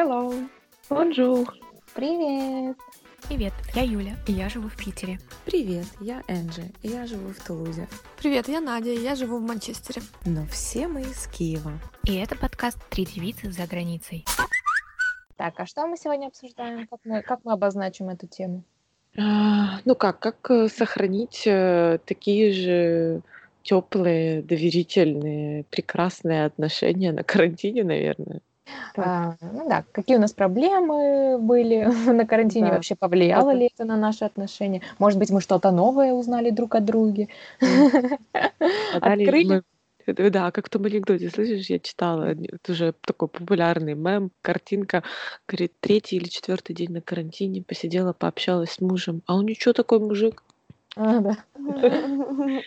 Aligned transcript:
Hello. 0.00 0.32
Bonjour. 0.88 1.46
Привет. 1.94 2.74
Привет, 3.28 3.52
я 3.74 3.82
Юля, 3.82 4.16
и 4.26 4.32
я 4.32 4.48
живу 4.48 4.68
в 4.68 4.74
Питере. 4.74 5.18
Привет, 5.44 5.84
я 6.00 6.22
Энджи, 6.26 6.72
и 6.80 6.88
я 6.88 7.06
живу 7.06 7.34
в 7.34 7.46
Тулузе. 7.46 7.86
Привет, 8.16 8.48
я 8.48 8.62
Надя, 8.62 8.88
и 8.88 8.98
я 8.98 9.14
живу 9.14 9.36
в 9.36 9.42
Манчестере. 9.42 10.00
Но 10.24 10.46
все 10.46 10.88
мы 10.88 11.02
из 11.02 11.26
Киева. 11.26 11.72
И 12.04 12.14
это 12.14 12.34
подкаст 12.34 12.78
«Три 12.88 13.04
девицы 13.04 13.52
за 13.52 13.66
границей». 13.66 14.24
Так, 15.36 15.60
а 15.60 15.66
что 15.66 15.86
мы 15.86 15.98
сегодня 15.98 16.28
обсуждаем? 16.28 16.86
Как 16.86 17.00
мы, 17.04 17.20
как 17.20 17.40
мы 17.44 17.52
обозначим 17.52 18.08
эту 18.08 18.26
тему? 18.26 18.62
А, 19.18 19.80
ну 19.84 19.94
как, 19.94 20.18
как 20.18 20.50
э, 20.50 20.68
сохранить 20.68 21.42
э, 21.44 21.98
такие 22.06 22.52
же 22.54 23.20
теплые, 23.62 24.40
доверительные, 24.40 25.64
прекрасные 25.64 26.46
отношения 26.46 27.12
на 27.12 27.22
карантине, 27.22 27.84
наверное. 27.84 28.40
А, 28.96 29.36
ну 29.40 29.68
да, 29.68 29.84
какие 29.92 30.16
у 30.16 30.20
нас 30.20 30.32
проблемы 30.32 31.38
были 31.38 31.84
на 32.12 32.26
карантине, 32.26 32.68
Да. 32.68 32.74
вообще 32.74 32.94
повлияло 32.94 33.50
Ага. 33.50 33.58
ли 33.58 33.70
это 33.72 33.84
на 33.84 33.96
наши 33.96 34.24
отношения? 34.24 34.82
Может 34.98 35.18
быть, 35.18 35.30
мы 35.30 35.40
что-то 35.40 35.70
новое 35.70 36.12
узнали 36.12 36.50
друг 36.50 36.74
о 36.74 36.80
друге? 36.80 37.28
Открыли? 38.92 39.62
Да, 40.06 40.50
как 40.50 40.66
в 40.66 40.70
том 40.70 40.84
анекдоте, 40.84 41.30
слышишь, 41.30 41.70
я 41.70 41.78
читала, 41.78 42.30
это 42.32 42.72
уже 42.72 42.94
такой 43.00 43.28
популярный 43.28 43.94
мем, 43.94 44.30
картинка, 44.42 45.04
говорит, 45.46 45.74
третий 45.80 46.16
или 46.16 46.24
четвертый 46.24 46.74
день 46.74 46.90
на 46.90 47.00
карантине, 47.00 47.62
посидела, 47.62 48.12
пообщалась 48.12 48.72
с 48.72 48.80
мужем, 48.80 49.22
а 49.26 49.36
он 49.36 49.44
ничего 49.44 49.72
такой 49.72 50.00
мужик. 50.00 50.42
А, 50.96 51.20
да. 51.20 51.36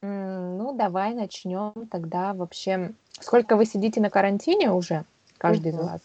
Ну, 0.00 0.76
давай 0.76 1.12
начнем 1.12 1.72
тогда 1.90 2.32
вообще. 2.32 2.94
Сколько 3.20 3.56
вы 3.56 3.66
сидите 3.66 4.00
на 4.00 4.10
карантине 4.10 4.70
уже, 4.72 5.04
каждый 5.38 5.72
из 5.72 5.74
Мгм. 5.76 5.86
вас? 5.86 6.00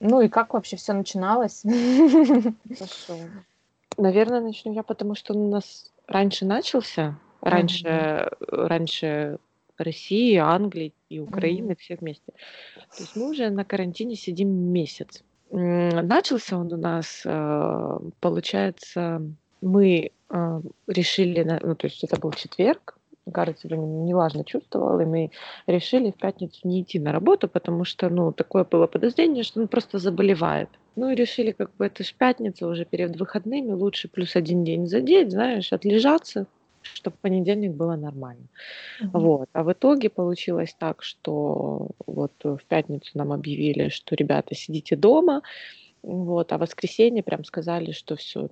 Ну 0.00 0.20
и 0.20 0.28
как 0.28 0.54
вообще 0.54 0.76
все 0.76 0.92
начиналось? 0.92 1.62
Хорошо. 1.62 3.18
Наверное, 3.96 4.40
начну 4.40 4.72
я, 4.72 4.82
потому 4.82 5.14
что 5.14 5.32
он 5.32 5.40
у 5.40 5.50
нас 5.50 5.90
раньше 6.06 6.44
начался, 6.44 7.18
раньше, 7.40 8.30
раньше 8.40 9.38
России, 9.78 10.36
Англии 10.36 10.92
и 11.08 11.18
Украины, 11.18 11.76
все 11.76 11.96
вместе. 11.96 12.32
То 12.74 13.02
есть 13.02 13.16
мы 13.16 13.30
уже 13.30 13.50
на 13.50 13.64
карантине 13.64 14.16
сидим 14.16 14.48
месяц. 14.50 15.22
Начался 15.50 16.58
он 16.58 16.72
у 16.72 16.76
нас, 16.76 17.22
э, 17.24 17.98
получается, 18.20 19.22
мы 19.60 20.10
э, 20.28 20.60
решили, 20.88 21.42
ну 21.62 21.74
то 21.76 21.86
есть 21.86 22.02
это 22.02 22.18
был 22.18 22.32
четверг, 22.32 22.95
Не- 23.26 23.76
неважно 23.76 24.44
чувствовал, 24.44 25.00
и 25.00 25.04
мы 25.04 25.30
решили 25.66 26.10
в 26.10 26.16
пятницу 26.16 26.60
не 26.64 26.82
идти 26.82 26.98
на 26.98 27.12
работу, 27.12 27.48
потому 27.48 27.84
что, 27.84 28.08
ну, 28.08 28.32
такое 28.32 28.64
было 28.64 28.86
подозрение, 28.86 29.42
что 29.44 29.60
он 29.60 29.68
просто 29.68 29.98
заболевает. 29.98 30.68
Ну 30.96 31.10
и 31.10 31.14
решили, 31.14 31.52
как 31.52 31.74
бы 31.76 31.86
это 31.86 32.04
ж 32.04 32.14
пятница 32.16 32.66
уже 32.68 32.84
перед 32.84 33.16
выходными, 33.18 33.72
лучше 33.72 34.08
плюс 34.08 34.36
один 34.36 34.64
день 34.64 34.86
задеть, 34.86 35.30
знаешь, 35.32 35.72
отлежаться, 35.72 36.46
чтобы 36.82 37.16
понедельник 37.20 37.72
было 37.72 37.96
нормально. 37.96 38.46
Вот. 39.12 39.48
А 39.52 39.62
в 39.64 39.72
итоге 39.72 40.10
получилось 40.10 40.74
так, 40.78 41.02
что 41.02 41.90
вот 42.06 42.32
в 42.44 42.60
пятницу 42.68 43.10
нам 43.14 43.32
объявили, 43.32 43.88
что 43.88 44.14
ребята 44.14 44.54
сидите 44.54 44.96
дома, 44.96 45.42
вот, 46.02 46.52
а 46.52 46.58
в 46.58 46.60
воскресенье 46.60 47.22
прям 47.22 47.44
сказали, 47.44 47.92
что 47.92 48.16
все, 48.16 48.48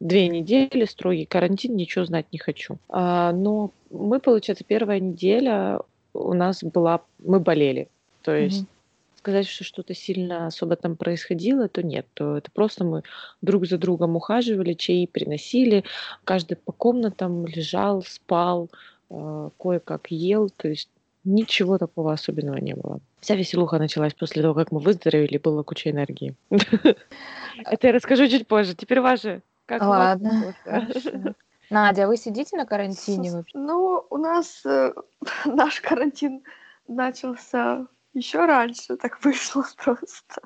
две 0.00 0.28
недели 0.28 0.84
строгий 0.84 1.26
карантин, 1.26 1.76
ничего 1.76 2.04
знать 2.04 2.26
не 2.32 2.38
хочу. 2.38 2.78
А, 2.88 3.32
но 3.32 3.72
мы, 3.90 4.20
получается, 4.20 4.64
первая 4.66 5.00
неделя 5.00 5.80
у 6.14 6.34
нас 6.34 6.62
была, 6.62 7.00
мы 7.18 7.40
болели, 7.40 7.88
то 8.22 8.34
есть 8.34 8.60
Мгм. 8.60 8.68
сказать, 9.16 9.46
что 9.46 9.64
что-то 9.64 9.94
сильно 9.94 10.46
особо 10.46 10.76
там 10.76 10.96
происходило, 10.96 11.68
то 11.68 11.82
нет. 11.82 12.06
То 12.14 12.36
это 12.36 12.50
просто 12.50 12.84
мы 12.84 13.02
друг 13.42 13.66
за 13.66 13.78
другом 13.78 14.16
ухаживали, 14.16 14.74
чаи 14.74 15.06
приносили, 15.06 15.84
каждый 16.24 16.56
по 16.56 16.72
комнатам 16.72 17.46
лежал, 17.46 18.02
спал, 18.02 18.70
э, 19.10 19.50
кое-как 19.58 20.10
ел, 20.10 20.50
то 20.50 20.68
есть 20.68 20.88
ничего 21.24 21.78
такого 21.78 22.12
особенного 22.12 22.56
не 22.56 22.74
было. 22.74 23.00
Вся 23.20 23.34
веселуха 23.34 23.78
началась 23.78 24.14
после 24.14 24.42
того, 24.42 24.54
как 24.54 24.70
мы 24.70 24.78
выздоровели, 24.78 25.38
было 25.38 25.62
куча 25.62 25.90
энергии. 25.90 26.34
Это 26.50 27.86
я 27.88 27.92
расскажу 27.92 28.28
чуть 28.28 28.46
позже. 28.46 28.74
Теперь 28.74 29.00
ваше. 29.00 29.42
Как 29.68 29.82
Ладно. 29.82 30.54
Надя, 31.68 32.04
а 32.04 32.06
вы 32.06 32.16
сидите 32.16 32.56
на 32.56 32.64
карантине 32.64 33.30
вообще? 33.30 33.58
Ну, 33.58 34.06
у 34.08 34.16
нас 34.16 34.64
э, 34.64 34.94
наш 35.44 35.82
карантин 35.82 36.42
начался 36.88 37.86
еще 38.14 38.46
раньше, 38.46 38.96
так 38.96 39.20
вышло 39.24 39.66
просто. 39.76 40.40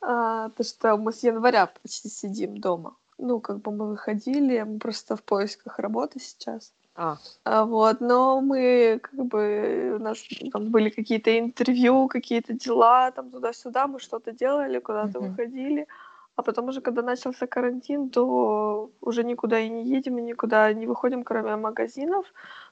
А, 0.00 0.48
то, 0.48 0.64
что 0.64 0.96
мы 0.96 1.12
с 1.12 1.22
января 1.22 1.66
почти 1.66 2.08
сидим 2.08 2.56
дома. 2.56 2.96
Ну, 3.18 3.38
как 3.40 3.60
бы 3.60 3.70
мы 3.70 3.88
выходили, 3.90 4.62
мы 4.62 4.78
просто 4.78 5.14
в 5.16 5.22
поисках 5.22 5.78
работы 5.78 6.18
сейчас. 6.18 6.72
А, 6.94 7.18
А, 7.44 7.66
вот, 7.66 8.00
но 8.00 8.40
мы 8.40 8.98
как 9.02 9.26
бы 9.26 9.96
у 10.00 10.02
нас 10.02 10.24
там 10.50 10.70
были 10.70 10.88
какие-то 10.88 11.38
интервью, 11.38 12.08
какие-то 12.08 12.54
дела 12.54 13.10
там 13.10 13.30
туда-сюда, 13.30 13.86
мы 13.86 14.00
что-то 14.00 14.32
делали, 14.32 14.78
куда-то 14.78 15.20
Мгм. 15.20 15.28
выходили. 15.28 15.86
А 16.34 16.42
потом 16.42 16.68
уже, 16.68 16.80
когда 16.80 17.02
начался 17.02 17.46
карантин, 17.46 18.08
то 18.08 18.90
уже 19.00 19.22
никуда 19.22 19.60
и 19.60 19.68
не 19.68 19.84
едем, 19.84 20.18
и 20.18 20.22
никуда 20.22 20.72
не 20.72 20.86
выходим, 20.86 21.24
кроме 21.24 21.56
магазинов. 21.56 22.26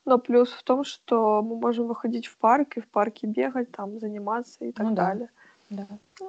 Но 0.06 0.19
плюс 0.19 0.50
в 0.50 0.62
том, 0.62 0.82
что 0.84 1.43
мы 1.43 1.56
можем 1.56 1.87
выходить 1.87 2.26
в 2.26 2.38
парк 2.38 2.76
и 2.76 2.81
в 2.81 2.88
парке 2.88 3.26
бегать, 3.26 3.70
там 3.70 4.00
заниматься 4.00 4.65
и 4.65 4.72
так 4.72 4.87
Ну 4.87 4.94
да. 4.94 5.06
далее. 5.06 5.31
Да. 5.69 5.87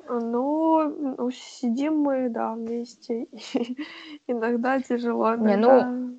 Но 0.10 0.84
ну, 1.18 1.32
сидим 1.32 2.00
мы, 2.00 2.30
да, 2.30 2.54
вместе. 2.54 3.24
и 3.24 3.30
иногда 4.28 4.80
тяжело, 4.82 5.36
Не, 5.36 5.56
ну, 5.56 5.70
иногда 5.70 6.16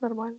нормально. 0.00 0.38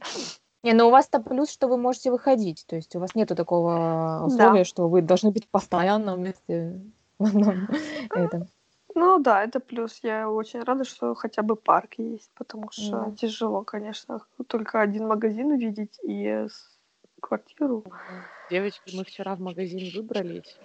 Не, 0.63 0.71
ну 0.73 0.87
у 0.87 0.91
вас-то 0.91 1.19
плюс, 1.19 1.51
что 1.51 1.67
вы 1.67 1.77
можете 1.77 2.09
выходить. 2.09 2.65
То 2.67 2.77
есть 2.77 2.95
у 2.95 2.99
вас 2.99 3.15
нету 3.15 3.35
такого 3.35 4.19
Да. 4.21 4.25
условия, 4.25 4.63
что 4.63 4.87
вы 4.87 5.01
должны 5.01 5.31
быть 5.31 5.49
постоянно 5.49 6.15
вместе 6.15 6.79
в 7.19 7.25
одном 7.25 7.67
этом. 8.15 8.47
Ну 8.95 9.19
да, 9.19 9.43
это 9.43 9.59
плюс. 9.59 9.99
Я 10.03 10.29
очень 10.29 10.61
рада, 10.63 10.83
что 10.83 11.15
хотя 11.15 11.41
бы 11.41 11.55
парк 11.55 11.93
есть, 11.97 12.31
потому 12.35 12.71
что 12.71 13.11
Да. 13.11 13.17
тяжело, 13.17 13.63
конечно, 13.63 14.19
только 14.47 14.81
один 14.81 15.07
магазин 15.07 15.51
увидеть 15.51 15.99
и 16.03 16.47
квартиру. 17.21 17.83
девочки, 18.49 18.89
мы 18.91 19.03
вчера 19.03 19.35
в 19.35 19.39
магазин 19.39 19.89
выбрались, 19.89 20.61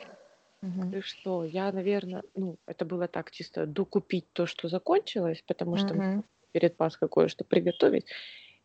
Мгм. 0.62 0.94
И 0.94 1.00
что, 1.00 1.44
я, 1.44 1.72
наверное, 1.72 2.22
ну, 2.34 2.59
это 2.66 2.84
было 2.84 3.09
так 3.09 3.31
чисто 3.31 3.66
докупить 3.66 4.33
то, 4.33 4.47
что 4.47 4.69
закончилось, 4.69 5.43
потому 5.47 5.77
что 5.77 5.95
мне 5.95 6.03
Мгм. 6.03 6.22
перед 6.53 6.77
Пасхой 6.78 7.09
кое-что 7.10 7.45
приготовить. 7.45 8.06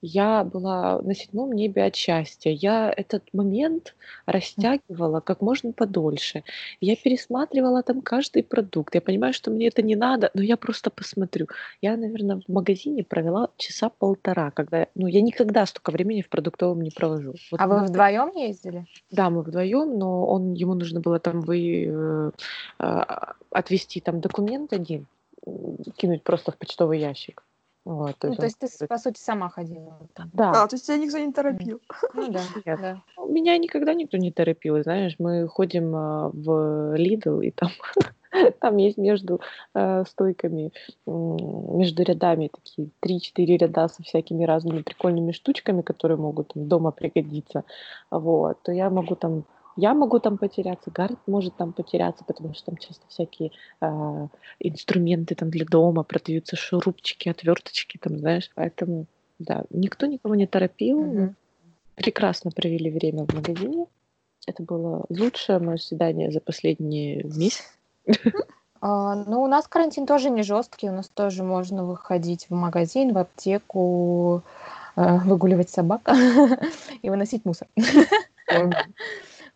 Я 0.05 0.43
была 0.43 1.01
на 1.01 1.15
седьмом 1.15 1.53
небе 1.53 1.85
от 1.85 1.95
счастья. 1.95 2.51
Я 2.51 2.93
этот 2.95 3.23
момент 3.33 3.95
растягивала 4.25 5.21
как 5.21 5.39
можно 5.39 5.71
подольше. 5.71 6.43
Я 6.81 6.97
пересматривала 6.97 7.83
там 7.83 8.01
каждый 8.01 8.43
продукт. 8.43 8.95
Я 8.95 8.99
понимаю, 8.99 9.33
что 9.33 9.49
мне 9.49 9.69
это 9.69 9.81
не 9.81 9.95
надо, 9.95 10.29
но 10.33 10.41
я 10.41 10.57
просто 10.57 10.89
посмотрю. 10.89 11.47
Я, 11.81 11.95
наверное, 11.95 12.41
в 12.45 12.51
магазине 12.51 13.05
провела 13.05 13.47
часа 13.55 13.87
полтора, 13.87 14.51
когда, 14.51 14.87
ну, 14.93 15.07
я 15.07 15.21
никогда 15.21 15.65
столько 15.65 15.91
времени 15.91 16.21
в 16.21 16.27
продуктовом 16.27 16.81
не 16.81 16.91
провожу. 16.91 17.35
Вот 17.49 17.61
А 17.61 17.67
вы 17.67 17.79
мы- 17.79 17.85
вдвоем 17.85 18.35
ездили? 18.35 18.85
да, 19.09 19.29
мы 19.29 19.41
вдвоем, 19.41 19.97
но 19.97 20.25
он, 20.25 20.51
ему 20.51 20.73
нужно 20.73 20.99
было 20.99 21.19
там 21.19 21.39
вы, 21.39 21.85
э, 21.85 22.31
а, 22.77 23.35
отвести 23.51 24.01
там 24.01 24.19
документ 24.19 24.73
один, 24.73 25.07
кинуть 25.95 26.23
просто 26.23 26.51
в 26.51 26.57
почтовый 26.57 26.99
ящик. 26.99 27.41
Вот, 27.85 28.15
Ну, 28.23 28.35
то 28.35 28.43
есть 28.45 28.59
ты, 28.59 28.67
говорит, 28.67 28.89
по 28.89 28.97
сути, 28.97 29.19
сама 29.19 29.49
ходила 29.49 29.99
там. 30.13 30.29
Да, 30.33 30.51
А, 30.51 30.67
то 30.67 30.75
есть 30.75 30.85
тебя 30.85 30.97
никто 30.97 31.17
не 31.17 31.33
торопил. 31.33 31.81
Ну 32.13 32.31
да, 32.31 32.39
Нет. 32.65 32.79
да. 32.79 33.01
меня 33.27 33.57
никогда 33.57 33.93
никто 33.93 34.17
не 34.17 34.31
торопил, 34.31 34.81
знаешь, 34.83 35.15
мы 35.19 35.47
ходим 35.47 35.93
а, 35.93 36.29
в 36.33 36.95
Lidl, 36.95 37.43
и 37.43 37.51
там, 37.51 37.71
там 38.61 38.77
есть 38.77 38.97
между 38.97 39.41
э, 39.73 40.05
стойками, 40.07 40.71
между 41.05 42.03
рядами 42.03 42.49
такие 42.53 42.89
3-4 43.05 43.57
ряда 43.57 43.89
со 43.89 44.01
всякими 44.01 44.45
разными 44.45 44.81
прикольными 44.81 45.33
штучками, 45.33 45.81
которые 45.81 46.17
могут 46.17 46.53
там 46.53 46.67
дома 46.69 46.91
пригодиться, 46.91 47.65
вот, 48.09 48.61
то 48.63 48.71
я 48.71 48.89
могу 48.89 49.15
там 49.15 49.43
я 49.75 49.93
могу 49.93 50.19
там 50.19 50.37
потеряться, 50.37 50.91
Гаррет 50.91 51.19
может 51.25 51.55
там 51.55 51.73
потеряться, 51.73 52.23
потому 52.23 52.53
что 52.53 52.67
там 52.67 52.77
часто 52.77 53.05
всякие 53.07 53.51
а, 53.81 54.27
инструменты 54.59 55.35
там 55.35 55.49
для 55.49 55.65
дома 55.65 56.03
продаются, 56.03 56.55
шурупчики, 56.55 57.29
отверточки, 57.29 57.97
там, 57.97 58.17
знаешь, 58.17 58.51
поэтому, 58.55 59.05
да, 59.39 59.63
никто 59.69 60.05
никого 60.05 60.35
не 60.35 60.47
торопил, 60.47 61.01
Мгм. 61.01 61.35
прекрасно 61.95 62.51
провели 62.51 62.91
время 62.91 63.25
в 63.25 63.33
магазине. 63.33 63.87
Это 64.45 64.61
было 64.61 65.05
лучшее 65.09 65.59
мое 65.59 65.77
свидание 65.77 66.31
за 66.31 66.39
последние 66.39 67.23
месяцы. 67.23 67.63
А, 68.85 69.15
ну, 69.15 69.41
у 69.41 69.47
нас 69.47 69.65
карантин 69.69 70.05
тоже 70.05 70.29
не 70.29 70.43
жесткий, 70.43 70.89
у 70.89 70.91
нас 70.91 71.07
тоже 71.07 71.41
можно 71.41 71.85
выходить 71.85 72.47
в 72.49 72.53
магазин, 72.53 73.13
в 73.13 73.17
аптеку, 73.17 74.43
э, 74.97 75.19
выгуливать 75.19 75.69
собак 75.69 76.01
и 77.01 77.09
выносить 77.09 77.45
мусор. 77.45 77.69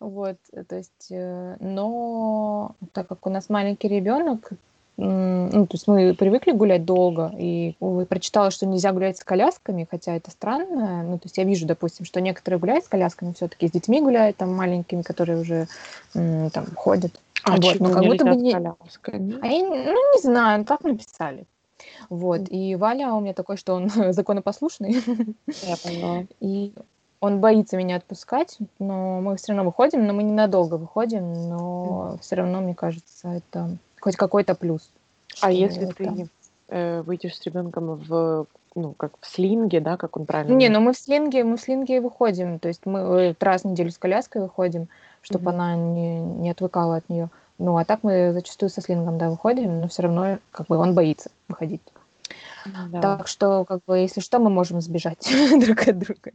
Вот, 0.00 0.36
э, 0.52 0.64
то 0.64 0.76
есть, 0.76 1.08
э, 1.10 1.56
но 1.60 2.72
так 2.92 3.08
как 3.08 3.26
у 3.26 3.30
нас 3.30 3.48
маленький 3.48 3.88
ребенок, 3.88 4.50
ну, 4.96 5.66
то 5.66 5.74
есть 5.74 5.86
мы 5.86 6.12
привыкли 6.12 6.50
гулять 6.50 6.84
долго, 6.84 7.32
и 7.38 7.76
увы, 7.78 8.04
прочитала, 8.04 8.50
что 8.50 8.66
нельзя 8.66 8.92
гулять 8.92 9.16
с 9.16 9.22
колясками, 9.22 9.86
хотя 9.88 10.16
это 10.16 10.32
странно. 10.32 11.04
Ну, 11.04 11.18
то 11.18 11.26
есть 11.26 11.38
я 11.38 11.44
вижу, 11.44 11.66
допустим, 11.66 12.04
что 12.04 12.20
некоторые 12.20 12.58
гуляют 12.58 12.84
с 12.84 12.88
колясками, 12.88 13.32
все-таки 13.32 13.68
с 13.68 13.70
детьми 13.70 14.00
гуляют, 14.00 14.36
там 14.38 14.52
маленькими, 14.56 15.02
которые 15.02 15.40
уже 15.40 15.68
там 16.14 16.66
ходят. 16.74 17.12
А 17.44 17.56
Вот, 17.58 17.78
но 17.78 17.90
как 17.90 18.04
будто 18.06 18.24
бы 18.24 18.34
не- 18.34 18.52
колясками? 18.52 19.38
А 19.40 19.46
я, 19.46 19.68
ну, 19.68 20.14
не 20.16 20.20
знаю, 20.20 20.64
так 20.64 20.82
написали. 20.82 21.46
Вот, 22.10 22.48
и 22.50 22.74
Валя 22.74 23.12
у 23.14 23.20
меня 23.20 23.34
такой, 23.34 23.56
что 23.56 23.74
он 23.74 23.88
законопослушный, 24.12 24.96
Я 25.62 25.76
поняла. 25.76 26.24
и 26.40 26.72
он 27.20 27.40
боится 27.40 27.76
меня 27.76 27.96
отпускать, 27.96 28.58
но 28.78 29.20
мы 29.20 29.36
все 29.36 29.52
равно 29.52 29.64
выходим, 29.64 30.06
но 30.06 30.12
мы 30.12 30.22
ненадолго 30.22 30.74
выходим, 30.74 31.48
но 31.48 32.16
все 32.20 32.36
равно, 32.36 32.60
мне 32.60 32.74
кажется, 32.74 33.28
это 33.28 33.76
хоть 34.00 34.16
какой-то 34.16 34.54
плюс. 34.54 34.90
А 35.40 35.50
если 35.50 35.84
это- 35.84 35.94
ты 35.94 36.28
э, 36.68 37.02
выйдешь 37.02 37.36
с 37.36 37.42
ребенком 37.44 37.94
в, 37.94 38.46
ну, 38.74 38.92
как 38.92 39.12
в 39.20 39.26
слинге, 39.26 39.80
да, 39.80 39.96
как 39.96 40.16
он 40.16 40.26
правильно 40.26 40.54
Не, 40.54 40.68
ну 40.68 40.80
мы 40.80 40.92
в 40.92 40.98
слинге, 40.98 41.42
мы 41.42 41.56
в 41.56 41.60
слинге 41.60 41.96
и 41.96 42.00
выходим, 42.00 42.58
то 42.58 42.68
есть 42.68 42.84
мы 42.84 42.98
э, 43.00 43.34
раз 43.40 43.62
в 43.62 43.64
неделю 43.66 43.90
с 43.90 43.98
коляской 43.98 44.42
выходим, 44.42 44.88
чтобы 45.22 45.50
Мгм. 45.50 45.60
она 45.60 45.76
не, 45.76 46.20
не 46.20 46.50
отвыкала 46.50 46.96
от 46.96 47.08
нее. 47.08 47.30
Ну, 47.58 47.76
а 47.76 47.84
так 47.84 48.00
мы 48.02 48.32
зачастую 48.32 48.70
со 48.70 48.80
слингом, 48.80 49.18
да, 49.18 49.30
выходим, 49.30 49.80
но 49.80 49.88
все 49.88 50.02
равно, 50.02 50.38
как 50.52 50.68
бы, 50.68 50.76
он 50.76 50.94
боится 50.94 51.30
выходить. 51.48 51.80
Да. 52.66 53.00
Так 53.00 53.28
что, 53.28 53.64
как 53.64 53.80
бы, 53.86 53.98
если 53.98 54.20
что, 54.20 54.38
мы 54.38 54.50
можем 54.50 54.80
сбежать 54.80 55.30
друг 55.60 55.88
от 55.88 55.98
друга. 55.98 56.32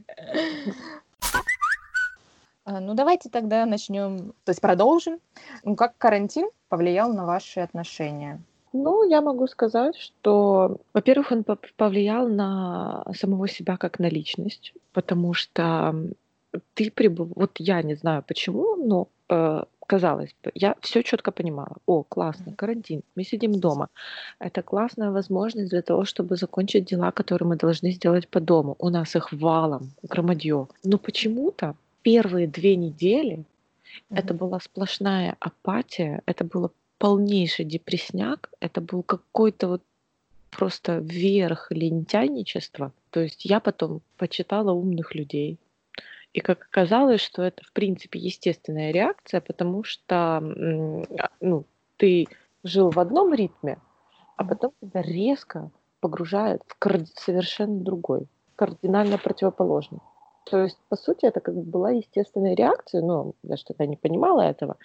А, 2.66 2.80
Ну, 2.80 2.94
давайте 2.94 3.30
тогда 3.30 3.66
начнем, 3.66 4.34
то 4.46 4.50
есть 4.50 4.62
продолжим. 4.62 5.20
Ну, 5.64 5.76
как 5.76 5.98
карантин 5.98 6.50
повлиял 6.70 7.14
на 7.14 7.26
ваши 7.26 7.60
отношения? 7.60 8.42
Ну, 8.72 9.08
я 9.08 9.22
могу 9.22 9.48
сказать, 9.48 9.96
что, 9.96 10.78
во-первых, 10.94 11.32
он 11.32 11.42
пов- 11.42 11.72
повлиял 11.78 12.28
на 12.28 13.06
самого 13.14 13.48
себя 13.48 13.78
как 13.78 14.00
на 14.00 14.10
личность, 14.10 14.74
потому 14.94 15.34
что 15.34 15.94
ты 16.74 16.90
прибыв... 16.90 17.30
Вот 17.36 17.52
я 17.60 17.84
не 17.84 17.96
знаю 17.96 18.24
почему, 18.28 18.76
но 18.76 19.08
э, 19.30 19.64
казалось 19.88 20.36
бы, 20.44 20.52
я 20.56 20.76
все 20.82 21.04
четко 21.04 21.32
понимала. 21.32 21.78
О, 21.86 22.04
классно, 22.04 22.54
карантин, 22.56 23.02
мы 23.16 23.24
сидим 23.24 23.60
дома. 23.60 23.90
Это 24.40 24.62
классная 24.62 25.12
возможность 25.12 25.70
для 25.70 25.82
того, 25.82 26.06
чтобы 26.06 26.36
закончить 26.36 26.86
дела, 26.86 27.12
которые 27.12 27.48
мы 27.48 27.56
должны 27.56 27.92
сделать 27.92 28.28
по 28.28 28.40
дому. 28.40 28.76
У 28.80 28.90
нас 28.90 29.16
их 29.16 29.34
валом, 29.34 29.92
громадье. 30.04 30.68
Но 30.84 30.98
почему-то 30.98 31.76
первые 32.02 32.48
две 32.48 32.76
недели 32.76 33.44
это 34.10 34.34
была 34.34 34.60
сплошная 34.60 35.36
апатия, 35.40 36.22
это 36.26 36.44
было 36.44 36.72
полнейший 36.98 37.66
депресняк, 37.66 38.50
это 38.60 38.82
был 38.82 39.04
какой-то 39.04 39.68
вот 39.68 39.82
просто 40.50 41.00
верх 41.00 41.72
лентяйничества. 41.72 42.92
То 43.10 43.20
есть 43.20 43.46
я 43.46 43.60
потом 43.60 44.02
почитала 44.18 44.72
умных 44.72 45.16
людей. 45.16 45.58
И 46.34 46.40
как 46.42 46.64
оказалось, 46.64 47.22
что 47.22 47.44
это, 47.44 47.64
в 47.64 47.72
принципе, 47.74 48.20
естественная 48.20 48.92
реакция, 48.92 49.40
потому 49.40 49.84
что 49.84 50.38
а, 50.38 51.30
ну, 51.40 51.66
ты 51.98 52.28
жил 52.64 52.90
в 52.90 53.00
одном 53.00 53.34
ритме, 53.34 53.78
а 54.36 54.44
потом 54.44 54.72
тебя 54.82 55.02
резко 55.02 55.70
погружает 56.00 56.62
в 56.68 56.78
карди- 56.80 57.14
совершенно 57.16 57.80
другой, 57.80 58.28
кардинально 58.56 59.18
противоположный. 59.18 60.00
То 60.46 60.64
есть, 60.64 60.78
по 60.90 60.96
сути, 60.96 61.26
это 61.26 61.40
как 61.40 61.56
бы 61.56 61.62
была 61.62 61.92
естественная 61.92 62.56
реакция, 62.56 63.02
но 63.02 63.34
я 63.44 63.56
тогда 63.66 63.86
не 63.86 63.96
понимала 63.96 64.42
этого. 64.42 64.78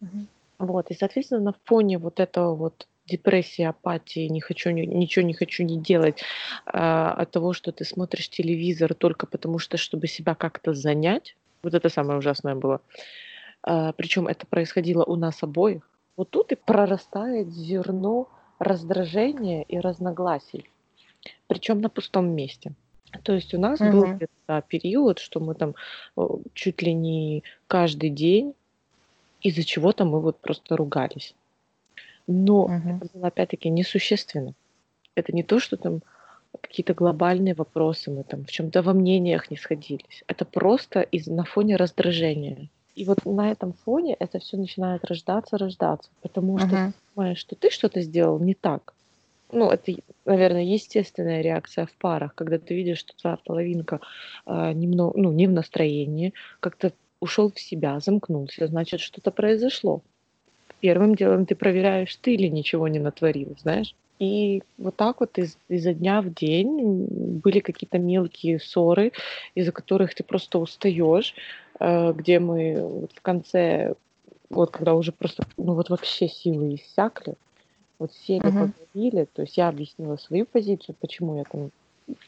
Мгм. 0.00 0.28
Вот, 0.58 0.90
и, 0.90 0.94
соответственно, 0.94 1.42
на 1.42 1.54
фоне 1.64 1.98
вот 1.98 2.20
этого 2.20 2.54
вот 2.54 2.88
депрессии, 3.06 3.62
апатии, 3.62 4.28
не 4.28 4.40
хочу, 4.40 4.70
ни- 4.70 4.86
ничего 4.86 5.24
не 5.24 5.34
хочу 5.34 5.62
не 5.64 5.80
делать, 5.80 6.22
а, 6.66 7.12
от 7.12 7.30
того, 7.30 7.52
что 7.52 7.72
ты 7.72 7.84
смотришь 7.84 8.28
телевизор 8.28 8.94
только 8.94 9.26
потому 9.26 9.58
что, 9.58 9.76
чтобы 9.76 10.06
себя 10.08 10.34
как-то 10.34 10.74
занять, 10.74 11.36
вот 11.62 11.74
это 11.74 11.88
самое 11.88 12.18
ужасное 12.18 12.54
было. 12.54 12.80
Причем 13.62 14.28
это 14.28 14.46
происходило 14.46 15.02
у 15.04 15.16
нас 15.16 15.42
обоих. 15.42 15.90
Вот 16.16 16.30
тут 16.30 16.52
и 16.52 16.54
прорастает 16.54 17.48
зерно 17.50 18.28
раздражения 18.58 19.62
и 19.62 19.78
разногласий. 19.78 20.70
Причем 21.48 21.80
на 21.80 21.88
пустом 21.88 22.30
месте. 22.30 22.74
То 23.24 23.32
есть 23.32 23.54
у 23.54 23.58
нас 23.58 23.80
был 23.80 24.04
Мгм. 24.04 24.16
где-то 24.16 24.32
да, 24.48 24.60
период, 24.60 25.18
что 25.18 25.40
мы 25.40 25.54
там 25.54 25.74
чуть 26.54 26.82
ли 26.82 26.94
не 26.94 27.42
каждый 27.66 28.10
день 28.10 28.54
из-за 29.40 29.64
чего-то 29.64 30.04
мы 30.04 30.20
вот 30.20 30.40
просто 30.40 30.76
ругались. 30.76 31.34
Но 32.26 32.66
Мгм. 32.68 33.00
это 33.00 33.10
было 33.12 33.28
опять-таки 33.28 33.68
несущественно. 33.70 34.54
Это 35.14 35.32
не 35.34 35.42
то, 35.42 35.58
что 35.60 35.76
там 35.76 36.02
какие-то 36.60 36.94
глобальные 36.94 37.54
вопросы, 37.54 38.10
мы 38.10 38.24
там 38.24 38.44
в 38.44 38.50
чем-то 38.50 38.82
во 38.82 38.92
мнениях 38.94 39.50
не 39.50 39.56
сходились. 39.56 40.24
Это 40.26 40.44
просто 40.44 41.00
из, 41.00 41.26
на 41.26 41.44
фоне 41.44 41.76
раздражения. 41.76 42.70
И 42.94 43.04
вот 43.04 43.24
на 43.26 43.50
этом 43.50 43.74
фоне 43.74 44.14
это 44.18 44.38
все 44.38 44.56
начинает 44.56 45.04
рождаться, 45.04 45.58
рождаться, 45.58 46.10
потому 46.22 46.58
что 46.58 46.76
Мгм. 46.76 46.76
ты 46.78 46.92
понимаешь, 47.14 47.38
что 47.38 47.56
ты 47.56 47.70
что-то 47.70 48.00
сделал 48.00 48.38
не 48.40 48.54
так. 48.54 48.94
Ну, 49.52 49.70
это, 49.70 49.92
наверное, 50.24 50.62
естественная 50.64 51.40
реакция 51.42 51.86
в 51.86 51.96
парах, 51.98 52.34
когда 52.34 52.58
ты 52.58 52.74
видишь, 52.74 52.98
что 52.98 53.14
твоя 53.16 53.36
половинка 53.44 54.00
а, 54.44 54.72
немного, 54.72 55.18
ну, 55.18 55.32
не 55.32 55.46
в 55.46 55.52
настроении, 55.52 56.34
как-то 56.60 56.92
ушел 57.20 57.52
в 57.52 57.60
себя, 57.60 58.00
замкнулся, 58.00 58.66
значит, 58.66 59.00
что-то 59.00 59.30
произошло. 59.30 60.02
Первым 60.80 61.14
делом 61.14 61.46
ты 61.46 61.54
проверяешь, 61.56 62.16
ты 62.16 62.36
ли 62.36 62.50
ничего 62.50 62.88
не 62.88 62.98
натворил, 62.98 63.56
знаешь. 63.58 63.94
И 64.18 64.62
вот 64.78 64.96
так 64.96 65.20
вот 65.20 65.38
из, 65.38 65.58
изо 65.68 65.92
дня 65.92 66.22
в 66.22 66.32
день 66.32 67.06
были 67.42 67.60
какие-то 67.60 67.98
мелкие 67.98 68.58
ссоры, 68.60 69.12
из-за 69.54 69.72
которых 69.72 70.14
ты 70.14 70.24
просто 70.24 70.58
устаешь, 70.58 71.34
э, 71.80 72.12
где 72.12 72.38
мы 72.38 72.80
вот 72.82 73.12
в 73.14 73.20
конце, 73.22 73.94
вот 74.50 74.70
когда 74.72 74.94
уже 74.94 75.12
просто, 75.12 75.44
ну 75.58 75.74
вот 75.74 75.90
вообще 75.90 76.28
силы 76.28 76.74
иссякли, 76.76 77.36
вот 77.98 78.12
сели, 78.14 78.50
Мгм. 78.50 78.72
поговорили, 78.74 79.26
то 79.32 79.42
есть 79.42 79.56
я 79.56 79.68
объяснила 79.68 80.16
свою 80.16 80.46
позицию, 80.46 80.96
почему 81.00 81.36
я 81.38 81.44
там 81.44 81.70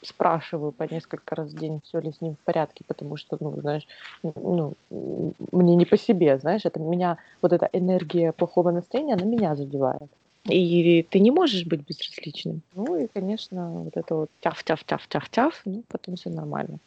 спрашиваю 0.03 0.73
по 0.73 0.83
несколько 0.85 1.35
раз 1.37 1.53
в 1.53 1.59
день, 1.59 1.81
все 1.85 2.01
ли 2.01 2.13
с 2.13 2.21
ним 2.21 2.35
в 2.35 2.45
порядке, 2.45 2.85
потому 2.87 3.17
что, 3.17 3.37
ну, 3.41 3.61
знаешь, 3.61 3.87
ну, 4.23 4.75
мне 4.91 5.77
не 5.77 5.85
по 5.85 5.97
себе, 5.97 6.39
знаешь, 6.39 6.65
это 6.65 6.81
меня, 6.81 7.19
вот 7.43 7.53
эта 7.53 7.69
энергия 7.73 8.33
плохого 8.33 8.71
настроения, 8.71 9.15
она 9.15 9.25
меня 9.25 9.55
задевает. 9.55 10.11
И 10.49 11.03
ты 11.11 11.21
не 11.21 11.31
можешь 11.31 11.65
быть 11.67 11.81
безразличным. 11.87 12.63
Ну 12.75 12.97
и, 12.97 13.07
конечно, 13.13 13.71
вот 13.85 13.97
это 13.97 14.15
вот 14.15 14.29
тяф-тяф-тяф-тяф-тяф, 14.41 15.53
ну, 15.65 15.85
потом 15.89 16.17
все 16.17 16.31
нормально. 16.31 16.79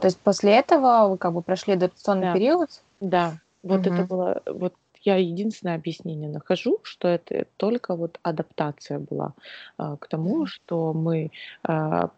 То 0.00 0.08
есть 0.08 0.20
после 0.20 0.52
этого 0.52 1.08
вы 1.08 1.18
как 1.18 1.32
бы 1.32 1.42
прошли 1.42 1.74
адаптационный 1.74 2.26
Да. 2.26 2.34
период? 2.34 2.68
Да, 3.00 3.34
вот 3.62 3.86
это 3.86 4.02
Мгм. 4.02 4.06
было, 4.08 4.42
вот 4.46 4.74
я 5.06 5.16
единственное 5.16 5.76
объяснение 5.76 6.28
нахожу, 6.28 6.80
что 6.82 7.08
это 7.08 7.46
только 7.56 7.96
вот 7.96 8.18
адаптация 8.22 8.98
была 8.98 9.34
а, 9.78 9.96
к 9.96 10.08
тому, 10.08 10.46
что 10.46 10.92
мы, 10.92 11.30
а, 11.62 12.10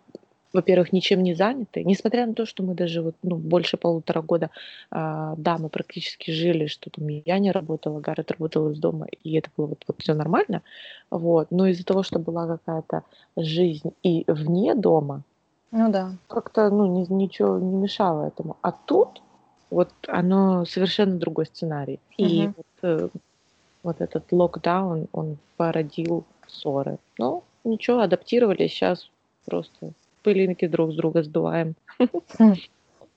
во-первых, 0.52 0.92
ничем 0.92 1.22
не 1.22 1.34
заняты, 1.34 1.84
несмотря 1.84 2.26
на 2.26 2.34
то, 2.34 2.46
что 2.46 2.62
мы 2.62 2.74
даже 2.74 3.02
вот, 3.02 3.16
ну, 3.22 3.36
больше 3.36 3.76
полутора 3.76 4.22
года, 4.22 4.50
а, 4.90 5.34
да, 5.36 5.58
мы 5.58 5.68
практически 5.68 6.30
жили, 6.30 6.66
что 6.66 6.90
там 6.90 7.06
я 7.08 7.38
не 7.38 7.52
работала, 7.52 8.00
Гаррет 8.00 8.30
работал 8.32 8.70
из 8.70 8.78
дома, 8.78 9.06
и 9.24 9.34
это 9.36 9.50
было 9.56 9.66
вот, 9.66 9.84
вот 9.86 9.96
все 10.00 10.14
нормально, 10.14 10.62
вот, 11.10 11.50
но 11.50 11.66
из-за 11.68 11.84
того, 11.84 12.02
что 12.02 12.18
была 12.18 12.46
какая-то 12.46 13.02
жизнь 13.36 13.92
и 14.02 14.24
вне 14.26 14.74
дома, 14.74 15.24
Ну 15.70 15.90
да. 15.90 16.18
как-то, 16.28 16.70
ну, 16.70 16.86
ни- 16.86 17.12
ничего 17.12 17.58
не 17.58 17.76
мешало 17.76 18.26
этому. 18.26 18.56
А 18.62 18.72
тут 18.72 19.22
вот 19.70 19.92
оно 20.08 20.64
совершенно 20.64 21.18
другой 21.18 21.46
сценарий. 21.46 22.00
И 22.16 22.50
вот, 22.56 22.66
э, 22.66 22.67
вот 22.82 24.00
этот 24.00 24.32
локдаун, 24.32 25.06
он 25.12 25.38
породил 25.56 26.24
ссоры. 26.46 26.98
Ну, 27.18 27.42
ничего, 27.64 28.00
адаптировались, 28.00 28.72
сейчас 28.72 29.10
просто 29.44 29.92
пылинки 30.22 30.66
друг 30.66 30.92
с 30.92 30.94
друга 30.96 31.22
сдуваем. 31.22 31.74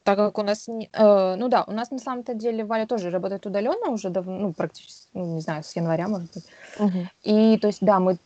Так 0.04 0.18
как 0.18 0.40
у 0.40 0.42
нас, 0.42 0.68
э, 0.68 1.36
ну 1.36 1.48
да, 1.48 1.64
у 1.68 1.72
нас 1.72 1.92
на 1.92 2.00
самом-то 2.00 2.34
деле 2.34 2.66
Валя 2.66 2.88
тоже 2.88 3.12
работает 3.12 3.46
удаленно 3.46 3.92
уже 3.92 4.10
давно, 4.10 4.40
ну 4.40 4.54
практически, 4.54 5.08
ну, 5.14 5.36
не 5.36 5.42
знаю, 5.42 5.64
с 5.64 5.76
января, 5.76 6.08
может 6.08 6.32
быть. 6.34 6.46
И 7.22 7.58
то 7.60 7.68
есть, 7.68 7.82
да, 7.82 8.00
мы 8.00 8.18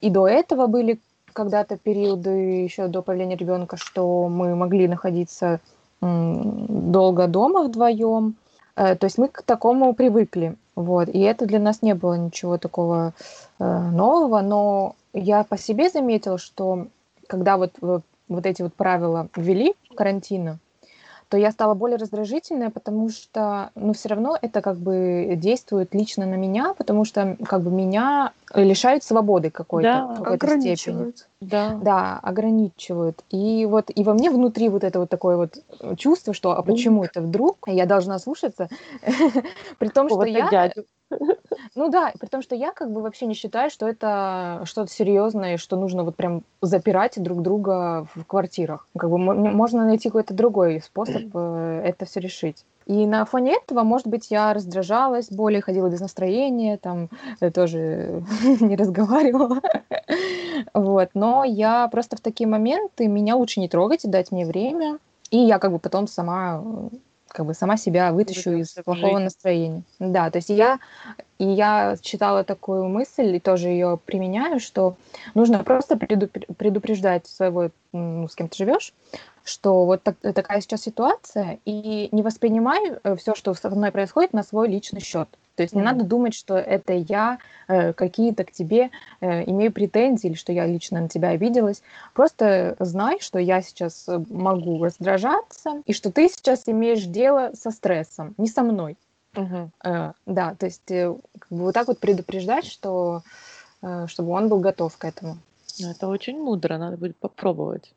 и 0.00 0.10
до 0.10 0.28
этого 0.28 0.68
были 0.68 1.00
когда-то 1.32 1.76
периоды 1.76 2.30
еще 2.30 2.86
до 2.86 3.02
появления 3.02 3.36
ребенка, 3.36 3.76
что 3.76 4.28
мы 4.28 4.54
могли 4.54 4.86
находиться 4.86 5.60
долго 6.00 7.26
дома 7.26 7.64
вдвоем. 7.64 8.36
Э, 8.76 8.96
То 8.96 9.04
есть 9.04 9.18
мы 9.18 9.28
к 9.28 9.42
такому 9.42 9.94
привыкли. 9.94 10.56
Вот. 10.74 11.08
И 11.08 11.20
это 11.20 11.46
для 11.46 11.58
нас 11.58 11.82
не 11.82 11.94
было 11.94 12.14
ничего 12.14 12.58
такого 12.58 13.14
э, 13.58 13.64
нового. 13.64 14.40
Но 14.40 14.96
я 15.12 15.44
по 15.44 15.56
себе 15.56 15.88
заметила, 15.88 16.38
что 16.38 16.88
когда 17.26 17.56
вот, 17.56 17.72
вот, 17.80 18.46
эти 18.46 18.62
вот 18.62 18.74
правила 18.74 19.28
ввели 19.36 19.74
карантина, 19.94 20.58
то 21.28 21.38
я 21.38 21.50
стала 21.50 21.74
более 21.74 21.96
раздражительная, 21.96 22.70
потому 22.70 23.08
что, 23.08 23.70
ну, 23.74 23.92
все 23.92 24.10
равно 24.10 24.38
это 24.40 24.60
как 24.60 24.76
бы 24.76 25.32
действует 25.36 25.94
лично 25.94 26.26
на 26.26 26.34
меня, 26.34 26.74
потому 26.74 27.04
что 27.04 27.36
как 27.44 27.62
бы 27.62 27.70
меня 27.70 28.32
лишают 28.62 29.04
свободы 29.04 29.50
какой-то, 29.50 30.06
Да, 30.08 30.14
какой-то 30.16 30.60
степени. 30.60 31.12
Да. 31.40 31.78
Да, 31.82 32.18
ограничивают. 32.22 33.22
И 33.30 33.66
вот 33.66 33.90
и 33.94 34.02
во 34.04 34.14
мне 34.14 34.30
внутри 34.30 34.68
вот 34.68 34.84
это 34.84 35.00
вот 35.00 35.10
такое 35.10 35.36
вот 35.36 35.58
э, 35.80 35.96
чувство, 35.96 36.32
что 36.32 36.56
а 36.56 36.62
почему 36.62 37.04
это 37.04 37.20
вдруг 37.20 37.58
я 37.66 37.86
должна 37.86 38.18
слушаться, 38.18 38.68
при 39.78 39.88
том, 39.88 40.08
что 40.08 40.24
я, 40.24 40.48
дядю. 40.50 40.84
ну 41.74 41.90
да, 41.90 42.12
при 42.18 42.26
том, 42.26 42.42
что 42.42 42.54
я 42.54 42.72
как 42.72 42.90
бы 42.90 43.02
вообще 43.02 43.26
не 43.26 43.34
считаю, 43.34 43.70
что 43.70 43.86
это 43.86 44.62
что-то 44.64 44.90
серьезное, 44.90 45.58
что 45.58 45.76
нужно 45.76 46.02
вот 46.04 46.16
прям 46.16 46.42
запирать 46.62 47.22
друг 47.22 47.42
друга 47.42 48.06
в 48.14 48.24
квартирах. 48.24 48.86
Как 48.96 49.10
бы 49.10 49.18
мо- 49.18 49.34
можно 49.34 49.84
найти 49.84 50.08
какой-то 50.08 50.34
другой 50.34 50.80
способ 50.80 51.22
э, 51.34 51.82
это 51.84 52.06
все 52.06 52.20
решить. 52.20 52.64
И 52.86 53.06
на 53.06 53.24
фоне 53.24 53.56
этого, 53.56 53.82
может 53.82 54.06
быть, 54.06 54.30
я 54.30 54.52
раздражалась, 54.52 55.30
более 55.30 55.62
ходила 55.62 55.88
без 55.88 56.00
настроения, 56.00 56.76
там 56.76 57.08
э, 57.40 57.50
тоже 57.50 58.22
не 58.60 58.76
разговаривала. 58.76 59.60
Вот. 60.74 61.10
Но 61.14 61.44
я 61.44 61.88
просто 61.88 62.16
в 62.16 62.20
такие 62.20 62.46
моменты, 62.46 63.06
меня 63.06 63.36
лучше 63.36 63.60
не 63.60 63.68
трогать 63.68 64.04
и 64.04 64.08
дать 64.08 64.32
мне 64.32 64.44
время. 64.44 64.98
И 65.30 65.38
я 65.38 65.58
как 65.58 65.72
бы 65.72 65.78
потом 65.78 66.06
сама 66.06 66.62
как 67.34 67.46
бы 67.46 67.54
сама 67.54 67.76
себя 67.76 68.12
вытащу 68.12 68.52
из 68.52 68.72
плохого 68.84 69.14
жизнь. 69.14 69.24
настроения. 69.24 69.82
Да, 69.98 70.30
то 70.30 70.38
есть 70.38 70.50
я, 70.50 70.78
и 71.38 71.44
я 71.44 71.96
читала 72.00 72.44
такую 72.44 72.88
мысль 72.88 73.34
и 73.34 73.40
тоже 73.40 73.70
ее 73.70 73.98
применяю, 74.04 74.60
что 74.60 74.94
нужно 75.34 75.64
просто 75.64 75.96
предупр- 75.96 76.46
предупреждать 76.54 77.26
своего, 77.26 77.70
ну, 77.92 78.28
с 78.28 78.36
кем 78.36 78.48
ты 78.48 78.56
живешь, 78.58 78.94
что 79.44 79.84
вот 79.84 80.02
так- 80.02 80.16
такая 80.34 80.60
сейчас 80.60 80.82
ситуация, 80.82 81.58
и 81.64 82.08
не 82.12 82.22
воспринимай 82.22 82.98
все, 83.18 83.34
что 83.34 83.54
со 83.54 83.70
мной 83.70 83.92
происходит, 83.92 84.32
на 84.32 84.42
свой 84.42 84.68
личный 84.68 85.00
счет. 85.00 85.28
То 85.56 85.62
есть 85.62 85.74
не 85.74 85.82
Мгм. 85.82 85.90
надо 85.98 86.04
думать, 86.04 86.34
что 86.34 86.56
это 86.56 86.94
я 86.94 87.38
э, 87.68 87.92
какие-то 87.92 88.44
к 88.44 88.50
тебе 88.50 88.90
э, 89.20 89.48
имею 89.48 89.72
претензии 89.72 90.28
или 90.28 90.34
что 90.34 90.52
я 90.52 90.66
лично 90.66 91.00
на 91.00 91.08
тебя 91.08 91.28
обиделась. 91.28 91.82
Просто 92.12 92.74
знай, 92.80 93.20
что 93.20 93.38
я 93.38 93.62
сейчас 93.62 94.08
э, 94.08 94.20
могу 94.30 94.82
раздражаться 94.82 95.82
и 95.86 95.92
что 95.92 96.10
ты 96.10 96.28
сейчас 96.28 96.64
имеешь 96.66 97.04
дело 97.04 97.52
со 97.54 97.70
стрессом, 97.70 98.34
не 98.36 98.48
со 98.48 98.62
мной. 98.62 98.96
Мгм. 99.34 99.70
Э, 99.84 100.12
да, 100.26 100.54
то 100.58 100.66
есть 100.66 100.90
э, 100.90 101.14
как 101.38 101.48
бы 101.50 101.64
вот 101.64 101.74
так 101.74 101.86
вот 101.86 102.00
предупреждать, 102.00 102.66
что 102.66 103.22
э, 103.82 104.06
чтобы 104.08 104.30
он 104.32 104.48
был 104.48 104.58
готов 104.58 104.96
к 104.96 105.04
этому. 105.04 105.38
Ну, 105.78 105.90
Это 105.90 106.08
очень 106.08 106.40
мудро, 106.40 106.78
надо 106.78 106.96
будет 106.96 107.16
попробовать. 107.16 107.92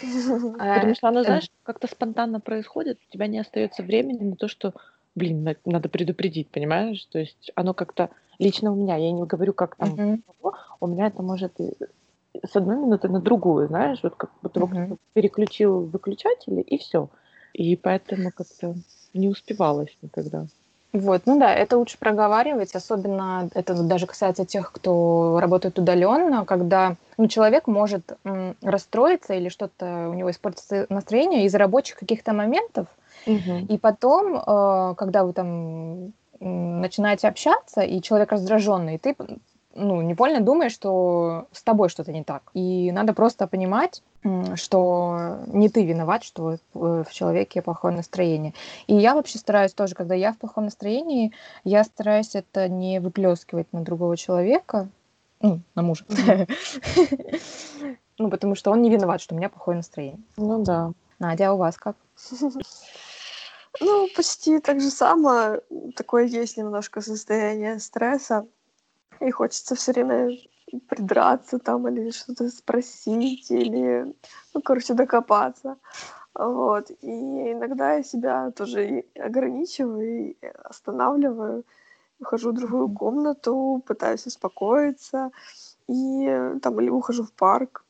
Э, 0.00 0.74
Потому 0.74 0.94
что 0.94 1.08
оно, 1.08 1.20
э, 1.20 1.24
знаешь, 1.24 1.50
как-то 1.62 1.86
спонтанно 1.86 2.40
происходит, 2.40 2.98
у 3.08 3.12
тебя 3.12 3.26
не 3.26 3.38
остается 3.38 3.82
времени 3.82 4.24
на 4.24 4.36
то, 4.36 4.48
что, 4.48 4.74
блин, 5.14 5.42
на- 5.44 5.56
надо 5.64 5.88
предупредить, 5.88 6.50
понимаешь? 6.50 7.04
То 7.06 7.18
есть 7.18 7.52
оно 7.54 7.74
как-то 7.74 8.10
лично 8.38 8.72
у 8.72 8.76
меня, 8.76 8.96
я 8.96 9.12
не 9.12 9.24
говорю, 9.24 9.52
как 9.52 9.76
там, 9.76 9.98
у 10.80 10.86
меня 10.86 11.06
это 11.06 11.22
может 11.22 11.52
с 12.44 12.56
одной 12.56 12.76
минуты 12.76 13.08
на 13.08 13.20
другую, 13.20 13.68
знаешь, 13.68 14.00
вот 14.02 14.14
как 14.16 14.30
Мгм. 14.42 14.50
кто-то 14.50 14.96
переключил 15.12 15.80
выключатели 15.86 16.60
и 16.62 16.78
все. 16.78 17.08
И 17.52 17.76
поэтому 17.76 18.30
как-то 18.30 18.74
не 19.14 19.28
успевалось 19.28 19.96
никогда. 20.00 20.46
Вот, 20.92 21.22
ну 21.24 21.38
да, 21.38 21.54
это 21.54 21.78
лучше 21.78 21.96
проговаривать, 21.98 22.74
особенно 22.74 23.48
это 23.54 23.72
вот 23.74 23.88
даже 23.88 24.06
касается 24.06 24.44
тех, 24.44 24.70
кто 24.72 25.38
работает 25.40 25.78
удаленно, 25.78 26.44
когда 26.44 26.96
ну, 27.16 27.28
человек 27.28 27.66
может 27.66 28.12
м, 28.24 28.56
расстроиться 28.62 29.32
или 29.32 29.48
что-то 29.48 30.08
у 30.10 30.14
него 30.14 30.30
испортится 30.30 30.84
настроение 30.90 31.46
из-за 31.46 31.56
рабочих 31.56 31.96
каких-то 31.96 32.34
моментов, 32.34 32.88
и 33.68 33.78
потом, 33.78 34.36
э, 34.36 34.94
когда 34.96 35.24
вы 35.24 35.32
там 35.32 36.12
начинаете 36.40 37.28
общаться, 37.28 37.82
и 37.82 38.02
человек 38.02 38.32
раздраженный, 38.32 38.98
ты 38.98 39.16
ну, 39.74 40.02
невольно 40.02 40.40
думаешь, 40.40 40.72
что 40.72 41.46
с 41.52 41.62
тобой 41.62 41.88
что-то 41.88 42.12
не 42.12 42.24
так. 42.24 42.42
И 42.54 42.90
надо 42.92 43.12
просто 43.12 43.46
понимать, 43.46 44.02
что 44.54 45.38
не 45.46 45.68
ты 45.68 45.84
виноват, 45.84 46.22
что 46.24 46.52
э, 46.52 46.58
в 46.74 47.08
человеке 47.10 47.62
плохое 47.62 47.94
настроение. 47.94 48.54
И 48.86 48.94
я 48.94 49.14
вообще 49.14 49.38
стараюсь 49.38 49.74
тоже, 49.74 49.94
когда 49.94 50.14
я 50.14 50.32
в 50.32 50.38
плохом 50.38 50.64
настроении, 50.64 51.32
я 51.64 51.82
стараюсь 51.84 52.34
это 52.34 52.68
не 52.68 53.00
выплескивать 53.00 53.72
на 53.72 53.82
другого 53.82 54.16
человека, 54.16 54.88
ну, 55.40 55.60
на 55.74 55.82
мужа. 55.82 56.04
Ну, 58.18 58.30
потому 58.30 58.54
что 58.54 58.70
он 58.70 58.82
не 58.82 58.90
виноват, 58.90 59.20
что 59.20 59.34
у 59.34 59.38
меня 59.38 59.48
плохое 59.48 59.76
настроение. 59.76 60.20
Ну 60.36 60.62
да. 60.62 60.92
Надя, 61.18 61.50
а 61.50 61.54
у 61.54 61.56
вас 61.56 61.76
как? 61.76 61.96
Ну, 63.80 64.08
почти 64.14 64.60
так 64.60 64.80
же 64.80 64.90
самое. 64.90 65.62
Такое 65.96 66.26
есть 66.26 66.58
немножко 66.58 67.00
состояние 67.00 67.80
стресса. 67.80 68.46
И 69.20 69.30
хочется 69.30 69.74
все 69.74 69.92
время 69.92 70.36
придраться 70.88 71.58
там 71.58 71.86
или 71.88 72.10
что-то 72.10 72.48
спросить, 72.48 73.50
или, 73.50 74.14
ну, 74.54 74.62
короче, 74.62 74.94
докопаться. 74.94 75.76
Вот. 76.34 76.90
И 77.02 77.52
иногда 77.52 77.94
я 77.94 78.02
себя 78.02 78.50
тоже 78.52 79.04
ограничиваю, 79.14 80.34
останавливаю. 80.64 81.64
Ухожу 82.20 82.50
в 82.50 82.54
другую 82.54 82.88
комнату, 82.88 83.82
пытаюсь 83.86 84.26
успокоиться. 84.26 85.30
И 85.88 86.56
там 86.62 86.80
или 86.80 86.88
ухожу 86.88 87.24
в 87.24 87.32
парк. 87.32 87.84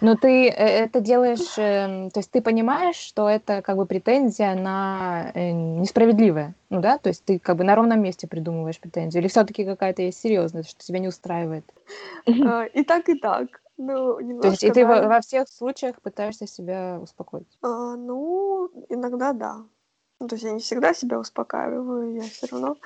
Но 0.00 0.16
ты 0.16 0.48
э, 0.48 0.52
это 0.52 1.00
делаешь, 1.00 1.56
эм, 1.58 2.10
то 2.10 2.20
есть 2.20 2.30
ты 2.30 2.40
понимаешь, 2.42 2.96
что 2.96 3.28
это 3.28 3.62
как 3.62 3.76
бы 3.76 3.86
претензия 3.86 4.54
на 4.54 5.30
э, 5.34 5.52
несправедливое, 5.52 6.54
ну 6.70 6.80
да, 6.80 6.98
то 6.98 7.08
есть 7.08 7.24
ты 7.24 7.38
как 7.38 7.56
бы 7.56 7.64
на 7.64 7.74
ровном 7.74 8.02
месте 8.02 8.26
придумываешь 8.26 8.80
претензию, 8.80 9.22
или 9.22 9.28
все-таки 9.28 9.64
какая-то 9.64 10.02
есть 10.02 10.20
серьезность, 10.20 10.70
что 10.70 10.84
тебя 10.84 10.98
не 10.98 11.08
устраивает. 11.08 11.64
А, 12.26 12.64
И 12.64 12.82
так, 12.84 13.08
и 13.08 13.14
так. 13.14 13.48
Ну, 13.76 14.40
То 14.40 14.48
есть 14.48 14.62
и 14.62 14.70
ты 14.70 14.86
во, 14.86 15.00
да. 15.00 15.08
во 15.08 15.20
всех 15.20 15.48
случаях 15.48 16.00
пытаешься 16.00 16.46
себя 16.46 16.98
успокоить. 17.02 17.58
А, 17.62 17.96
ну, 17.96 18.70
иногда 18.88 19.32
да. 19.32 19.56
Ну, 20.20 20.28
то 20.28 20.36
есть 20.36 20.44
я 20.44 20.52
не 20.52 20.60
всегда 20.60 20.94
себя 20.94 21.18
успокаиваю, 21.18 22.14
я 22.14 22.22
все 22.22 22.46
равно 22.46 22.76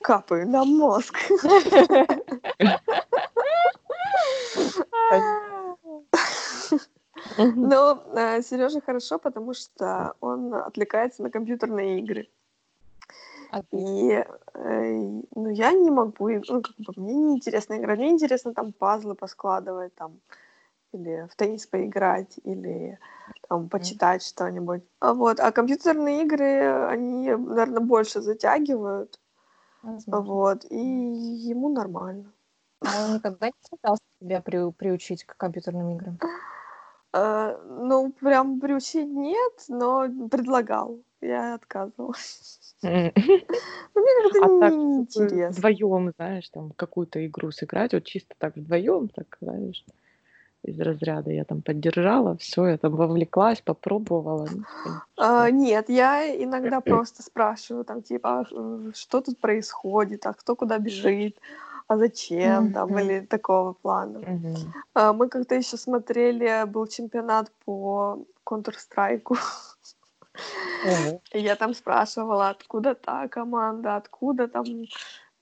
капаю 0.00 0.48
на 0.48 0.64
мозг. 0.64 1.16
Но 7.36 8.02
Сереже 8.42 8.80
хорошо, 8.80 9.18
потому 9.18 9.54
что 9.54 10.14
он 10.20 10.54
отвлекается 10.54 11.22
на 11.22 11.30
компьютерные 11.30 12.00
игры. 12.00 12.28
И 13.70 14.24
э, 14.54 15.22
ну, 15.34 15.48
я 15.50 15.72
не 15.72 15.90
могу, 15.90 16.28
ну, 16.28 16.62
как 16.62 16.74
бы 16.78 16.92
мне 16.96 17.14
неинтересно 17.14 17.76
играть. 17.76 17.98
Мне 17.98 18.10
интересно 18.10 18.54
там 18.54 18.72
пазлы 18.72 19.14
поскладывать, 19.14 19.94
там, 19.94 20.20
или 20.92 21.28
в 21.30 21.36
теннис 21.36 21.66
поиграть, 21.66 22.38
или 22.44 22.98
там 23.48 23.68
почитать 23.68 24.22
что-нибудь. 24.22 24.82
А 25.00 25.12
вот, 25.12 25.40
а 25.40 25.52
компьютерные 25.52 26.22
игры, 26.22 26.86
они, 26.88 27.34
наверное, 27.34 27.80
больше 27.80 28.20
затягивают, 28.20 29.20
Возможно. 29.82 30.32
вот, 30.32 30.64
и 30.70 30.76
ему 30.76 31.68
нормально. 31.68 32.32
А 32.80 33.04
он 33.04 33.14
никогда 33.14 33.46
не 33.48 33.52
пытался 33.70 34.02
себя 34.20 34.40
при- 34.40 34.72
приучить 34.72 35.24
к 35.24 35.36
компьютерным 35.36 35.90
играм? 35.90 36.18
Э, 37.12 37.56
ну, 37.68 38.10
прям 38.12 38.60
приучить 38.60 39.08
нет, 39.08 39.52
но 39.68 40.08
предлагал. 40.30 40.98
Я 41.20 41.54
отказывалась. 41.54 42.58
Ну, 43.94 44.00
мне 44.00 44.22
как-то 44.22 44.44
А 44.44 44.60
так, 44.60 44.74
неинтересно. 44.74 45.50
вдвоем, 45.50 46.12
знаешь, 46.16 46.48
там 46.48 46.72
какую-то 46.72 47.24
игру 47.26 47.52
сыграть, 47.52 47.92
вот 47.92 48.04
чисто 48.04 48.34
так 48.38 48.56
вдвоем, 48.56 49.08
так, 49.08 49.36
знаешь, 49.40 49.84
из 50.64 50.80
разряда 50.80 51.30
я 51.30 51.44
там 51.44 51.62
поддержала, 51.62 52.36
все, 52.38 52.66
я 52.66 52.78
там 52.78 52.96
вовлеклась, 52.96 53.60
попробовала. 53.60 54.48
ну, 54.50 54.92
А, 55.16 55.50
нет, 55.50 55.88
я 55.88 56.42
иногда 56.42 56.80
просто 56.80 57.22
спрашиваю, 57.22 57.84
там, 57.84 58.02
типа, 58.02 58.40
а, 58.40 58.44
э, 58.50 58.92
что 58.94 59.20
тут 59.20 59.38
происходит, 59.38 60.26
а 60.26 60.32
кто 60.32 60.56
куда 60.56 60.78
бежит, 60.78 61.36
а 61.92 61.98
зачем, 61.98 62.72
там, 62.72 62.90
Мгм. 62.90 62.98
или 63.00 63.20
такого 63.26 63.72
плана. 63.74 64.20
А, 64.94 65.12
мы 65.12 65.28
как-то 65.28 65.54
еще 65.54 65.76
смотрели, 65.76 66.64
был 66.66 66.86
чемпионат 66.86 67.50
по 67.64 68.24
Counter-Strike, 68.44 69.36
и 71.32 71.38
я 71.38 71.56
там 71.56 71.74
спрашивала, 71.74 72.48
откуда 72.48 72.94
та 72.94 73.28
команда, 73.28 73.96
откуда 73.96 74.48
там, 74.48 74.64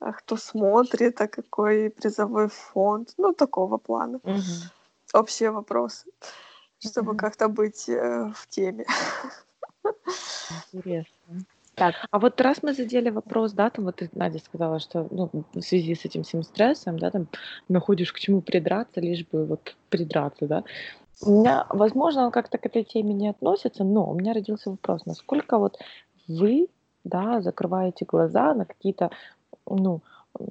а, 0.00 0.12
кто 0.12 0.36
смотрит, 0.36 1.20
а 1.20 1.28
какой 1.28 1.90
призовой 1.90 2.48
фонд, 2.48 3.14
ну, 3.18 3.32
такого 3.32 3.78
плана. 3.78 4.20
Мгм. 4.24 4.42
Общие 5.14 5.50
вопросы, 5.50 6.06
чтобы 6.78 7.10
Мгм. 7.10 7.18
как-то 7.18 7.48
быть 7.48 7.88
э, 7.88 8.32
в 8.34 8.46
теме. 8.48 8.84
Интересно. 10.72 11.44
Так. 11.80 11.94
А 12.10 12.18
вот 12.18 12.38
раз 12.42 12.62
мы 12.62 12.74
задели 12.74 13.08
вопрос, 13.08 13.52
да, 13.52 13.70
там 13.70 13.86
вот 13.86 14.02
Надя, 14.12 14.38
сказала, 14.38 14.80
что 14.80 15.08
ну, 15.10 15.30
в 15.54 15.62
связи 15.62 15.94
с 15.94 16.04
этим 16.04 16.24
всем 16.24 16.42
стрессом, 16.42 16.98
да, 16.98 17.10
там 17.10 17.26
находишь 17.68 18.12
к 18.12 18.18
чему 18.18 18.42
придраться, 18.42 19.00
лишь 19.00 19.26
бы 19.26 19.46
вот 19.46 19.74
придраться, 19.88 20.46
да. 20.46 20.62
У 21.22 21.40
меня, 21.40 21.64
возможно, 21.70 22.26
он 22.26 22.32
как-то 22.32 22.58
к 22.58 22.66
этой 22.66 22.84
теме 22.84 23.14
не 23.14 23.28
относится, 23.28 23.82
но 23.82 24.10
у 24.10 24.14
меня 24.14 24.34
родился 24.34 24.70
вопрос, 24.70 25.06
насколько 25.06 25.56
вот 25.56 25.78
вы, 26.28 26.68
да, 27.04 27.40
закрываете 27.40 28.04
глаза 28.04 28.52
на 28.52 28.66
какие-то, 28.66 29.10
ну, 29.66 30.02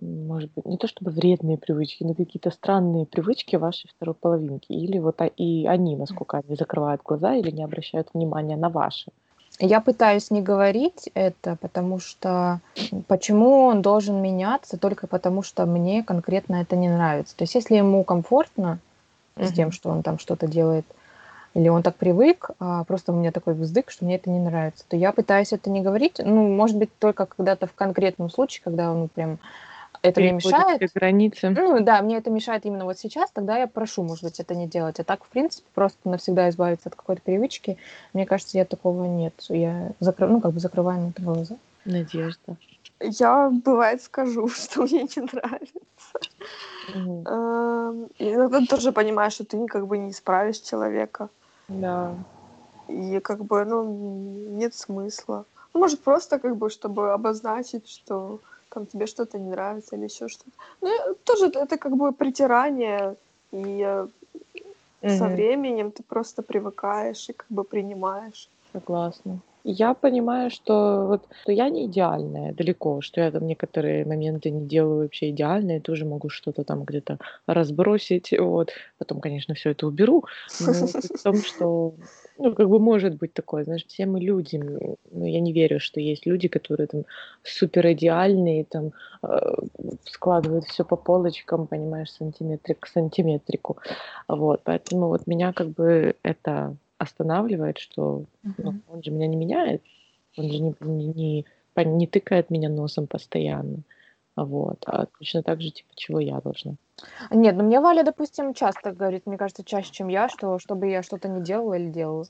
может 0.01 0.51
быть, 0.55 0.65
не 0.65 0.77
то 0.77 0.87
чтобы 0.87 1.11
вредные 1.11 1.59
привычки, 1.59 2.03
но 2.03 2.15
какие-то 2.15 2.49
странные 2.49 3.05
привычки 3.05 3.55
вашей 3.55 3.87
второй 3.87 4.15
половинки. 4.15 4.71
Или 4.71 4.97
вот 4.97 5.21
и 5.37 5.67
они, 5.67 5.95
насколько 5.95 6.37
они 6.37 6.55
закрывают 6.55 7.03
глаза 7.03 7.35
или 7.35 7.51
не 7.51 7.63
обращают 7.63 8.09
внимания 8.15 8.57
на 8.57 8.69
ваши. 8.69 9.11
Я 9.59 9.81
пытаюсь 9.81 10.31
не 10.31 10.41
говорить 10.41 11.09
это, 11.13 11.57
потому 11.59 11.99
что 11.99 12.61
почему 13.07 13.65
он 13.65 13.81
должен 13.81 14.21
меняться 14.21 14.77
только 14.77 15.05
потому, 15.05 15.43
что 15.43 15.65
мне 15.65 16.01
конкретно 16.01 16.57
это 16.57 16.77
не 16.77 16.87
нравится. 16.87 17.35
То 17.35 17.43
есть 17.43 17.55
если 17.55 17.75
ему 17.75 18.03
комфортно 18.05 18.79
с 19.35 19.51
тем, 19.51 19.71
что 19.71 19.89
он 19.89 20.01
там 20.01 20.17
что-то 20.17 20.47
делает, 20.47 20.85
или 21.53 21.67
он 21.67 21.83
так 21.83 21.95
привык, 21.95 22.51
а 22.59 22.83
просто 22.83 23.11
у 23.11 23.15
меня 23.15 23.31
такой 23.31 23.53
вздык, 23.53 23.89
что 23.89 24.05
мне 24.05 24.15
это 24.15 24.29
не 24.29 24.39
нравится, 24.39 24.85
то 24.87 24.95
я 24.95 25.11
пытаюсь 25.11 25.51
это 25.51 25.69
не 25.69 25.81
говорить. 25.81 26.21
Ну, 26.23 26.47
может 26.47 26.77
быть, 26.77 26.89
только 26.99 27.25
когда-то 27.25 27.67
в 27.67 27.73
конкретном 27.73 28.29
случае, 28.29 28.61
когда 28.63 28.91
он 28.91 29.09
прям 29.09 29.39
это 30.01 30.21
мне 30.21 30.31
мешает. 30.31 30.81
границы. 30.93 31.49
Ну 31.49 31.79
да, 31.81 32.01
мне 32.01 32.17
это 32.17 32.29
мешает 32.29 32.65
именно 32.65 32.85
вот 32.85 32.97
сейчас, 32.97 33.31
тогда 33.31 33.57
я 33.57 33.67
прошу, 33.67 34.03
может 34.03 34.23
быть, 34.23 34.39
это 34.39 34.55
не 34.55 34.67
делать. 34.67 34.99
А 34.99 35.03
так, 35.03 35.23
в 35.23 35.27
принципе, 35.27 35.67
просто 35.73 36.09
навсегда 36.09 36.49
избавиться 36.49 36.89
от 36.89 36.95
какой-то 36.95 37.21
привычки, 37.21 37.77
мне 38.13 38.25
кажется, 38.25 38.57
я 38.57 38.65
такого 38.65 39.05
нет. 39.05 39.33
Я 39.49 39.91
закрываю, 39.99 40.35
ну, 40.35 40.41
как 40.41 40.53
бы 40.53 40.59
закрываю 40.59 41.01
на 41.01 41.09
это 41.09 41.21
глаза. 41.21 41.57
Надежда. 41.85 42.55
Я, 42.99 43.49
бывает, 43.49 44.01
скажу, 44.01 44.47
что 44.49 44.83
мне 44.83 45.03
не 45.03 45.21
нравится. 45.21 45.79
Mm. 46.93 48.11
И 48.17 48.33
иногда 48.33 48.61
тоже 48.65 48.91
понимаешь, 48.91 49.33
что 49.33 49.45
ты 49.45 49.65
как 49.67 49.87
бы 49.87 49.97
не 49.97 50.11
исправишь 50.11 50.59
человека. 50.59 51.29
Да. 51.67 52.15
И 52.87 53.19
как 53.19 53.45
бы, 53.45 53.65
ну, 53.65 53.83
нет 54.49 54.73
смысла. 54.73 55.45
Ну, 55.73 55.81
может, 55.81 56.01
просто 56.01 56.39
как 56.39 56.55
бы, 56.55 56.69
чтобы 56.69 57.13
обозначить, 57.13 57.87
что 57.87 58.39
там 58.69 58.85
тебе 58.85 59.05
что-то 59.05 59.37
не 59.39 59.49
нравится 59.49 59.95
или 59.95 60.05
еще 60.05 60.27
что-то. 60.27 60.51
Ну, 60.81 61.15
тоже 61.23 61.47
это, 61.47 61.77
как 61.77 61.95
бы 61.95 62.11
притирание, 62.11 63.15
и 63.51 63.81
mm-hmm. 65.01 65.17
со 65.17 65.27
временем 65.27 65.91
ты 65.91 66.03
просто 66.03 66.41
привыкаешь 66.41 67.29
и 67.29 67.33
как 67.33 67.47
бы 67.49 67.63
принимаешь. 67.63 68.49
Согласна. 68.73 69.39
Я 69.65 69.93
понимаю, 69.93 70.49
что 70.51 71.05
вот 71.07 71.27
что 71.41 71.51
я 71.51 71.69
не 71.69 71.85
идеальная 71.85 72.53
далеко, 72.53 73.01
что 73.01 73.21
я 73.21 73.29
там 73.29 73.45
некоторые 73.45 74.05
моменты 74.05 74.51
не 74.51 74.65
делаю 74.65 75.01
вообще 75.03 75.31
идеально, 75.31 75.77
и 75.77 75.79
тоже 75.79 76.05
могу 76.05 76.29
что-то 76.29 76.63
там 76.63 76.83
где-то 76.83 77.17
разбросить, 77.45 78.33
вот. 78.39 78.71
Потом, 78.97 79.19
конечно, 79.19 79.53
все 79.55 79.71
это 79.71 79.85
уберу, 79.85 80.23
но 80.61 80.73
в 80.73 81.23
том, 81.23 81.35
что 81.35 81.93
ну, 82.39 82.55
как 82.55 82.69
бы 82.69 82.79
может 82.79 83.15
быть 83.15 83.33
такое, 83.33 83.63
знаешь, 83.63 83.85
все 83.85 84.05
мы 84.05 84.19
люди, 84.19 84.55
но 85.11 85.25
я 85.27 85.39
не 85.41 85.53
верю, 85.53 85.79
что 85.79 85.99
есть 85.99 86.25
люди, 86.25 86.47
которые 86.47 86.87
там 86.87 87.03
супер 87.43 87.91
идеальные, 87.91 88.63
там 88.63 88.91
э, 89.23 89.55
складывают 90.05 90.65
все 90.65 90.85
по 90.85 90.95
полочкам, 90.95 91.67
понимаешь, 91.67 92.11
сантиметрик 92.11 92.79
к 92.79 92.87
сантиметрику, 92.87 93.77
вот, 94.27 94.61
поэтому 94.63 95.07
вот 95.07 95.27
меня 95.27 95.51
как 95.53 95.69
бы 95.69 96.15
это 96.23 96.75
останавливает, 96.97 97.77
что 97.77 98.23
ну, 98.57 98.75
он 98.87 99.03
же 99.03 99.11
меня 99.11 99.27
не 99.27 99.35
меняет, 99.35 99.81
он 100.37 100.51
же 100.51 100.59
не, 100.59 100.75
не, 100.79 101.05
не, 101.07 101.45
не 101.75 102.07
тыкает 102.07 102.49
меня 102.49 102.69
носом 102.69 103.07
постоянно. 103.07 103.83
Вот. 104.45 104.83
А 104.85 105.05
точно 105.17 105.43
так 105.43 105.61
же, 105.61 105.71
типа, 105.71 105.89
чего 105.95 106.19
я 106.19 106.39
должна. 106.41 106.75
Нет, 107.31 107.55
ну 107.55 107.63
мне 107.63 107.79
Валя, 107.79 108.03
допустим, 108.03 108.53
часто 108.53 108.91
говорит, 108.91 109.25
мне 109.25 109.37
кажется, 109.37 109.63
чаще, 109.63 109.91
чем 109.91 110.07
я, 110.07 110.29
что 110.29 110.59
чтобы 110.59 110.87
я 110.87 111.03
что-то 111.03 111.27
не 111.27 111.41
делала 111.41 111.75
или 111.75 111.89
делала. 111.89 112.25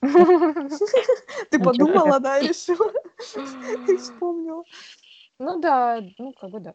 Ты 0.00 1.58
подумала, 1.62 2.20
да, 2.20 2.38
и 2.38 2.48
решила? 2.48 2.92
Ты 3.86 3.98
вспомнила. 3.98 4.64
Ну 5.38 5.60
да, 5.60 6.00
ну 6.18 6.32
как 6.32 6.50
бы 6.50 6.60
да. 6.60 6.74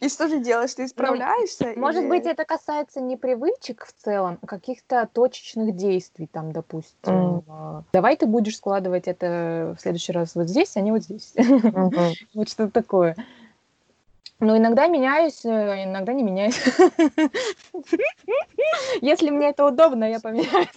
И 0.00 0.10
что 0.10 0.28
же 0.28 0.40
делаешь? 0.40 0.74
Ты 0.74 0.84
исправляешься? 0.84 1.72
Ну, 1.74 1.80
может 1.80 2.06
быть, 2.06 2.26
это 2.26 2.44
касается 2.44 3.00
не 3.00 3.16
привычек 3.16 3.86
в 3.86 3.92
целом, 3.92 4.38
а 4.42 4.46
каких-то 4.46 5.08
точечных 5.10 5.74
действий, 5.74 6.26
там, 6.26 6.52
допустим. 6.52 7.42
Mm. 7.46 7.82
Давай 7.94 8.16
ты 8.16 8.26
будешь 8.26 8.58
складывать 8.58 9.08
это 9.08 9.74
в 9.76 9.80
следующий 9.80 10.12
раз 10.12 10.34
вот 10.34 10.48
здесь, 10.48 10.76
а 10.76 10.82
не 10.82 10.92
вот 10.92 11.02
здесь. 11.02 11.32
Mm-hmm. 11.34 12.14
вот 12.34 12.48
что-то 12.48 12.70
такое. 12.70 13.16
Но 14.38 14.56
иногда 14.56 14.86
меняюсь, 14.86 15.44
э, 15.46 15.84
иногда 15.84 16.12
не 16.12 16.22
меняюсь. 16.22 16.62
Если 19.00 19.30
мне 19.30 19.48
это 19.50 19.64
удобно, 19.64 20.04
я 20.04 20.20
поменяюсь. 20.20 20.68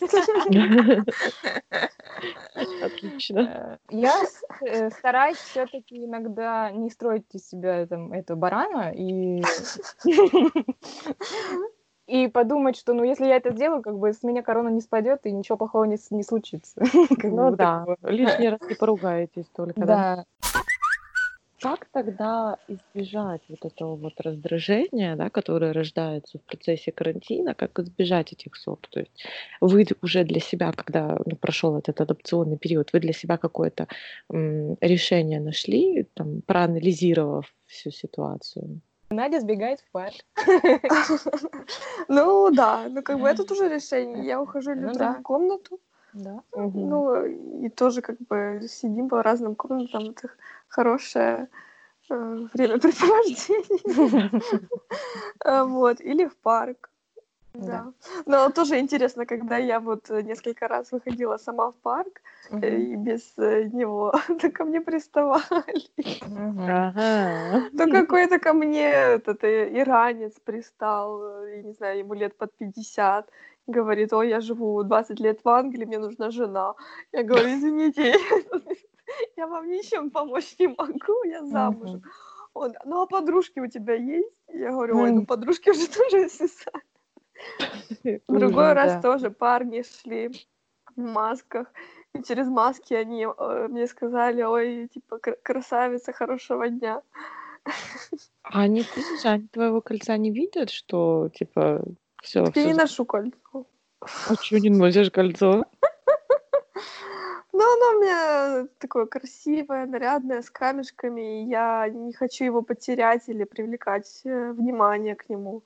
Отлично. 2.81 3.39
Э, 3.39 3.77
я 3.89 4.15
э, 4.61 4.89
стараюсь 4.91 5.37
все-таки 5.37 6.05
иногда 6.05 6.71
не 6.71 6.89
строить 6.89 7.25
из 7.33 7.49
себя 7.49 7.85
там, 7.85 8.13
эту 8.13 8.37
барана 8.37 8.93
и 8.95 9.43
и 12.09 12.27
подумать, 12.27 12.75
что, 12.75 12.93
ну, 12.93 13.03
если 13.03 13.25
я 13.25 13.35
это 13.35 13.51
сделаю, 13.51 13.83
как 13.83 13.97
бы 13.97 14.11
с 14.11 14.23
меня 14.23 14.41
корона 14.41 14.69
не 14.69 14.81
спадет 14.81 15.25
и 15.25 15.31
ничего 15.31 15.57
плохого 15.57 15.83
не, 15.83 15.97
не 16.09 16.23
случится. 16.23 16.81
ну 17.23 17.55
да, 17.55 17.85
лишний 18.01 18.49
раз 18.49 18.59
не 18.67 18.75
поругаетесь 18.75 19.45
только. 19.55 19.85
Да. 19.85 20.25
Как 21.61 21.85
тогда 21.91 22.57
избежать 22.67 23.41
вот 23.49 23.65
этого 23.65 23.95
вот 23.95 24.13
раздражения, 24.21 25.15
да, 25.15 25.29
которое 25.29 25.73
рождается 25.73 26.37
в 26.37 26.41
процессе 26.43 26.91
карантина, 26.91 27.53
как 27.53 27.79
избежать 27.79 28.31
этих 28.31 28.55
ссор? 28.55 28.79
То 28.89 29.01
есть 29.01 29.25
вы 29.59 29.85
уже 30.01 30.23
для 30.23 30.39
себя, 30.39 30.71
когда 30.71 31.17
ну, 31.25 31.35
прошел 31.35 31.77
этот 31.77 31.99
адапционный 31.99 32.57
период, 32.57 32.93
вы 32.93 32.99
для 32.99 33.13
себя 33.13 33.37
какое-то 33.37 33.87
м, 34.31 34.77
решение 34.79 35.39
нашли, 35.41 36.07
там, 36.13 36.41
проанализировав 36.41 37.53
всю 37.65 37.91
ситуацию? 37.91 38.81
Надя 39.09 39.39
сбегает 39.39 39.79
в 39.81 39.91
парк. 39.91 40.15
Ну 42.07 42.51
да, 42.51 42.87
ну 42.89 43.03
как 43.03 43.19
бы 43.19 43.27
это 43.27 43.43
тоже 43.43 43.69
решение. 43.69 44.25
Я 44.25 44.41
ухожу 44.41 44.71
в 44.71 44.75
ну 44.75 44.93
другую 44.93 45.23
комнату. 45.23 45.79
Да. 46.13 46.41
Ну 46.55 47.25
и 47.25 47.69
тоже 47.69 48.01
как 48.01 48.17
бы 48.19 48.61
сидим 48.67 49.09
по 49.09 49.21
разным 49.21 49.55
комнатам. 49.55 50.15
Хорошее 50.69 51.47
э, 52.09 52.47
времяпрепровождение. 52.53 54.41
Э, 55.43 55.63
вот. 55.67 55.99
Или 56.01 56.25
в 56.25 56.37
парк. 56.37 56.89
Да. 57.53 57.93
Но 58.25 58.49
тоже 58.51 58.79
интересно, 58.79 59.25
когда 59.25 59.57
я 59.57 59.79
вот 59.79 60.09
несколько 60.09 60.67
раз 60.67 60.91
выходила 60.91 61.37
сама 61.37 61.71
в 61.71 61.75
парк, 61.81 62.21
uh-huh. 62.51 62.77
и 62.77 62.95
без 62.95 63.37
него, 63.73 64.13
то 64.39 64.51
ко 64.51 64.65
мне 64.65 64.81
приставали. 64.81 65.43
То 67.77 67.91
какой-то 67.91 68.39
ко 68.39 68.53
мне 68.53 68.87
этот 68.87 69.43
иранец 69.43 70.33
пристал, 70.43 71.43
я 71.45 71.63
не 71.63 71.73
знаю, 71.73 71.99
ему 71.99 72.13
лет 72.13 72.37
под 72.37 72.53
50, 72.57 73.29
говорит, 73.67 74.13
ой, 74.13 74.29
я 74.29 74.41
живу 74.41 74.83
20 74.83 75.19
лет 75.19 75.39
в 75.43 75.49
Англии, 75.49 75.85
мне 75.85 75.99
нужна 75.99 76.31
жена. 76.31 76.75
Я 77.11 77.23
говорю, 77.23 77.49
извините, 77.49 78.11
я 78.11 78.17
вам 79.37 79.69
ничем 79.69 80.09
помочь 80.09 80.55
не 80.59 80.67
могу, 80.67 81.23
я 81.25 81.43
замужем. 81.45 82.03
Он, 82.53 82.73
ну 82.85 83.01
а 83.01 83.07
подружки 83.07 83.59
у 83.59 83.67
тебя 83.67 83.93
есть? 83.93 84.33
Я 84.47 84.71
говорю, 84.71 84.97
ой, 84.97 85.11
ну 85.11 85.25
подружки 85.25 85.69
уже 85.69 85.87
тоже 85.97 86.29
свисали. 86.29 86.83
Другой 88.27 88.73
раз 88.73 89.01
тоже 89.01 89.29
парни 89.29 89.83
шли 89.83 90.29
в 90.95 90.99
масках. 90.99 91.67
И 92.13 92.23
через 92.23 92.47
маски 92.47 92.95
они 92.95 93.25
э, 93.25 93.67
мне 93.69 93.85
сказали, 93.85 94.41
ой, 94.41 94.87
типа, 94.87 95.19
красавица, 95.19 96.11
хорошего 96.11 96.67
дня. 96.67 97.03
А 98.41 98.61
они, 98.61 98.81
слышишь, 98.81 99.25
они 99.25 99.47
твоего 99.47 99.79
кольца 99.79 100.17
не 100.17 100.31
видят, 100.31 100.71
что, 100.71 101.29
типа, 101.29 101.83
все. 102.23 102.45
Я 102.55 102.65
не 102.65 102.73
ношу 102.73 103.05
кольцо. 103.05 103.67
А 104.01 104.35
что 104.41 104.59
не 104.59 104.69
носишь 104.69 105.11
кольцо? 105.11 105.65
Ну, 107.59 107.65
оно 107.65 107.97
у 107.97 108.01
меня 108.01 108.67
такое 108.77 109.05
красивое, 109.05 109.85
нарядное, 109.85 110.41
с 110.41 110.49
камешками, 110.49 111.41
и 111.41 111.49
я 111.49 111.89
не 111.89 112.13
хочу 112.13 112.45
его 112.45 112.61
потерять 112.61 113.27
или 113.27 113.43
привлекать 113.43 114.21
э, 114.23 114.53
внимание 114.53 115.15
к 115.15 115.27
нему. 115.27 115.63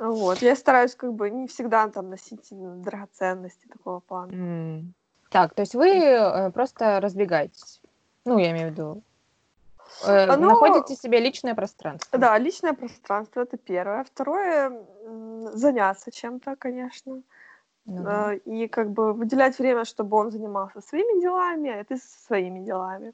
Вот. 0.00 0.38
Я 0.38 0.56
стараюсь 0.56 0.94
как 0.94 1.12
бы 1.12 1.28
не 1.28 1.46
всегда 1.46 1.88
там 1.88 2.08
носить 2.08 2.48
драгоценности 2.50 3.66
такого 3.66 4.00
плана. 4.00 4.32
Mm. 4.32 4.84
Так, 5.28 5.52
то 5.52 5.60
есть 5.60 5.74
вы 5.74 5.88
э, 5.90 6.50
просто 6.52 7.00
разбегаетесь. 7.00 7.82
Ну, 8.24 8.38
я 8.38 8.52
имею 8.52 8.68
в 8.68 8.70
виду. 8.70 9.02
Э, 10.06 10.30
Оно... 10.30 10.48
Находите 10.48 10.96
себе 10.96 11.20
личное 11.20 11.54
пространство. 11.54 12.18
Да, 12.18 12.38
личное 12.38 12.72
пространство 12.72 13.42
это 13.42 13.58
первое. 13.58 14.04
Второе 14.04 14.72
заняться 15.52 16.10
чем-то, 16.10 16.56
конечно. 16.56 17.20
Ну, 17.86 18.32
и 18.32 18.66
как 18.68 18.90
бы 18.90 19.12
выделять 19.12 19.58
время, 19.58 19.84
чтобы 19.84 20.16
он 20.16 20.30
занимался 20.30 20.80
своими 20.80 21.20
делами, 21.20 21.70
а 21.70 21.84
ты 21.84 21.96
со 21.96 22.26
своими 22.26 22.64
делами. 22.64 23.12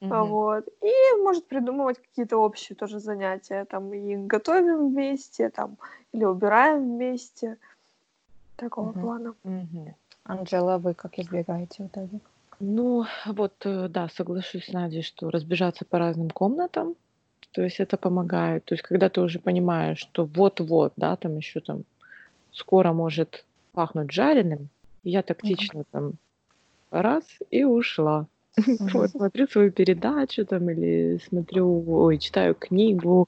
Угу. 0.00 0.14
Вот. 0.14 0.68
И 0.82 1.22
может 1.22 1.46
придумывать 1.46 1.98
какие-то 2.00 2.36
общие 2.36 2.76
тоже 2.76 3.00
занятия. 3.00 3.64
Там 3.64 3.92
и 3.92 4.16
готовим 4.16 4.88
вместе, 4.90 5.50
там, 5.50 5.76
или 6.12 6.24
убираем 6.24 6.82
вместе. 6.82 7.58
такого 8.56 8.90
Мгм. 8.90 9.00
плана. 9.00 9.34
Мгм. 9.44 9.94
Анжела, 10.24 10.78
вы 10.78 10.94
как 10.94 11.18
избегаете 11.18 11.84
в 11.84 11.86
итоге? 11.88 12.20
Ну, 12.58 13.04
вот, 13.26 13.54
э, 13.64 13.88
да, 13.88 14.08
соглашусь 14.08 14.64
с 14.64 14.72
Надей, 14.72 15.02
что 15.02 15.30
разбежаться 15.30 15.84
по 15.84 15.98
разным 15.98 16.30
комнатам, 16.30 16.94
то 17.52 17.62
есть 17.62 17.80
это 17.80 17.96
помогает. 17.96 18.64
То 18.64 18.74
есть 18.74 18.82
когда 18.82 19.08
ты 19.08 19.20
уже 19.20 19.38
понимаешь, 19.38 19.98
что 19.98 20.24
вот-вот, 20.24 20.92
да, 20.96 21.16
там 21.16 21.36
еще 21.36 21.60
там 21.60 21.84
скоро 22.52 22.92
может 22.92 23.44
пахнуть 23.76 24.10
жареным, 24.10 24.70
я 25.04 25.22
тактично 25.22 25.84
там 25.92 26.14
раз 26.90 27.24
и 27.50 27.62
ушла. 27.64 28.26
Вот, 28.78 29.10
смотрю 29.10 29.46
свою 29.48 29.70
передачу 29.70 30.46
там 30.46 30.70
или 30.70 31.20
смотрю, 31.28 31.84
ой, 31.86 32.16
читаю 32.16 32.54
книгу, 32.54 33.26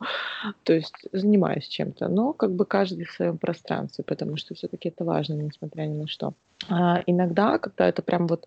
то 0.63 0.73
есть 0.73 0.95
занимаюсь 1.13 1.69
чем-то, 1.69 2.09
но 2.09 2.33
как 2.33 2.55
бы 2.55 2.65
каждый 2.65 3.05
в 3.05 3.11
своем 3.11 3.37
пространстве, 3.37 4.05
потому 4.05 4.39
что 4.39 4.55
все-таки 4.55 4.89
это 4.89 5.05
важно, 5.05 5.35
несмотря 5.35 5.83
ни 5.83 5.99
на 5.99 6.09
что. 6.09 6.33
А 6.71 7.03
иногда, 7.05 7.59
когда 7.59 7.87
это 7.87 8.01
прям 8.01 8.27
вот, 8.27 8.47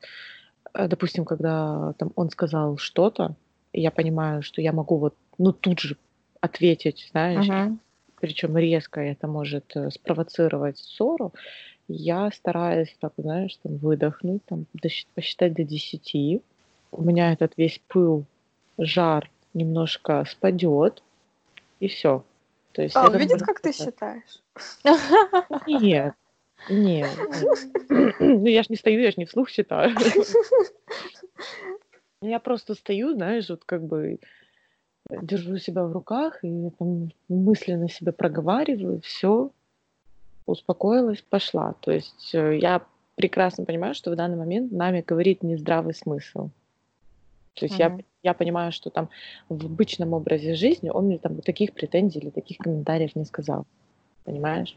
э, 0.73 0.87
допустим, 0.87 1.23
когда 1.23 1.93
там 1.99 2.11
он 2.15 2.31
сказал 2.31 2.77
что-то, 2.77 3.35
и 3.73 3.81
я 3.81 3.91
понимаю, 3.91 4.41
что 4.41 4.59
я 4.59 4.73
могу 4.73 4.97
вот, 4.97 5.13
ну, 5.37 5.53
тут 5.53 5.79
же 5.81 5.97
ответить, 6.41 7.09
знаешь, 7.11 7.47
Мгм. 7.47 7.79
причем 8.19 8.57
резко, 8.57 9.01
это 9.01 9.27
может 9.27 9.75
э, 9.75 9.91
спровоцировать 9.91 10.79
ссору, 10.79 11.33
я 11.93 12.32
стараюсь, 12.32 12.95
так, 12.99 13.13
знаешь, 13.17 13.56
там, 13.63 13.77
выдохнуть, 13.77 14.43
там, 14.45 14.65
посчитать 15.15 15.54
до 15.54 15.63
10. 15.63 16.41
У 16.91 17.01
меня 17.04 17.32
этот 17.34 17.54
весь 17.58 17.82
пыл, 17.88 18.25
жар 18.77 19.30
немножко 19.54 20.25
спадет, 20.30 21.04
и 21.80 21.88
все. 21.88 22.23
То 22.73 22.82
есть 22.82 22.95
А, 22.95 23.08
он 23.08 23.17
видит, 23.17 23.41
как 23.41 23.60
ты 23.60 23.73
сказать. 23.73 23.93
считаешь? 23.93 24.41
Нет, 25.67 26.13
нет. 26.69 27.10
Ну, 28.19 28.45
я 28.45 28.63
ж 28.63 28.69
не 28.69 28.75
стою, 28.75 29.01
я 29.01 29.12
ж 29.12 29.17
не 29.17 29.25
вслух 29.25 29.51
читаю. 29.51 29.95
Я 32.23 32.39
просто 32.39 32.75
стою, 32.75 33.13
знаешь, 33.13 33.49
вот 33.49 33.63
как 33.65 33.84
бы 33.84 34.19
держу 35.10 35.58
себя 35.58 35.84
в 35.84 35.91
руках 35.91 36.43
и 36.43 36.69
там 36.77 37.10
мысленно 37.27 37.89
себя 37.89 38.12
проговариваю, 38.12 39.01
все, 39.01 39.49
успокоилась, 40.51 41.21
пошла. 41.21 41.75
То 41.81 41.91
есть 41.91 42.31
э, 42.33 42.57
я 42.57 42.81
прекрасно 43.15 43.65
понимаю, 43.65 43.93
что 43.93 44.11
в 44.11 44.15
данный 44.15 44.37
момент 44.37 44.71
нами 44.71 45.03
говорит 45.05 45.43
нездравый 45.43 45.93
смысл. 45.93 46.49
То 47.55 47.65
есть 47.65 47.79
я, 47.79 47.89
Мгм. 47.89 48.05
я 48.23 48.33
понимаю, 48.33 48.71
что 48.71 48.89
там 48.89 49.09
в 49.49 49.65
обычном 49.65 50.13
образе 50.13 50.55
жизни 50.55 50.89
он 50.89 51.05
мне 51.05 51.17
там 51.17 51.41
таких 51.41 51.73
претензий 51.73 52.19
или 52.19 52.29
таких 52.29 52.57
комментариев 52.57 53.15
не 53.15 53.25
сказал. 53.25 53.65
Понимаешь? 54.23 54.75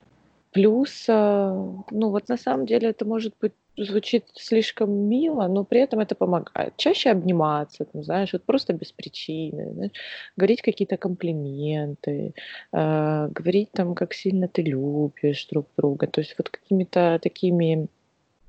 Плюс, 0.50 1.06
э, 1.08 1.72
ну 1.90 2.10
вот 2.10 2.28
на 2.28 2.36
самом 2.36 2.66
деле 2.66 2.90
это 2.90 3.04
может 3.04 3.34
быть 3.40 3.52
звучит 3.76 4.24
слишком 4.34 4.90
мило, 4.90 5.48
но 5.48 5.64
при 5.64 5.80
этом 5.80 6.00
это 6.00 6.14
помогает. 6.14 6.76
Чаще 6.76 7.10
обниматься, 7.10 7.84
там, 7.84 8.04
знаешь, 8.04 8.32
вот 8.32 8.44
просто 8.44 8.72
без 8.72 8.92
причины, 8.92 9.72
знаешь, 9.72 9.92
говорить 10.36 10.62
какие-то 10.62 10.96
комплименты, 10.96 12.34
э, 12.72 13.28
говорить 13.28 13.72
там, 13.72 13.94
как 13.94 14.14
сильно 14.14 14.48
ты 14.48 14.62
любишь 14.62 15.46
друг 15.50 15.66
друга. 15.76 16.06
То 16.06 16.20
есть 16.20 16.34
вот 16.38 16.50
какими-то 16.50 17.18
такими 17.22 17.88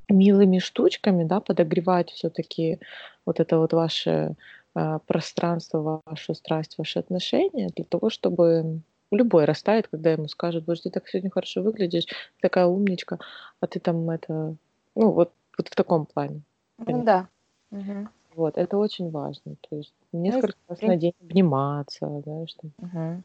милыми 0.10 0.60
штучками, 0.60 1.24
да, 1.24 1.40
подогревать 1.40 2.12
все-таки 2.12 2.80
вот 3.26 3.40
это 3.40 3.58
вот 3.58 3.74
ваше 3.74 4.36
э, 4.76 5.00
пространство, 5.08 6.04
вашу 6.06 6.36
страсть, 6.36 6.78
ваши 6.78 7.00
отношения 7.00 7.70
для 7.76 7.86
того, 7.86 8.10
чтобы 8.10 8.82
любой 9.12 9.46
растает, 9.46 9.88
когда 9.88 10.12
ему 10.12 10.28
скажут, 10.28 10.66
боже, 10.66 10.84
ты 10.84 10.90
так 10.90 11.08
сегодня 11.08 11.30
хорошо 11.32 11.62
выглядишь, 11.62 12.06
такая 12.42 12.66
умничка, 12.66 13.20
а 13.60 13.68
ты 13.68 13.80
там 13.80 14.10
это, 14.10 14.56
ну 14.96 15.12
вот, 15.12 15.32
вот 15.58 15.68
в 15.68 15.76
таком 15.76 16.06
плане. 16.06 16.42
Ну 16.78 17.04
да. 17.04 17.28
Мгм. 17.72 18.10
Вот, 18.36 18.58
это 18.58 18.78
очень 18.78 19.12
важно. 19.12 19.56
То 19.70 19.78
есть 19.78 19.94
несколько 20.12 20.58
раз 20.68 20.80
прин- 20.80 20.88
на 20.88 20.98
день 20.98 21.14
обниматься, 21.22 22.22
знаешь, 22.24 22.54
там 22.54 22.72
Мгм. 22.80 23.24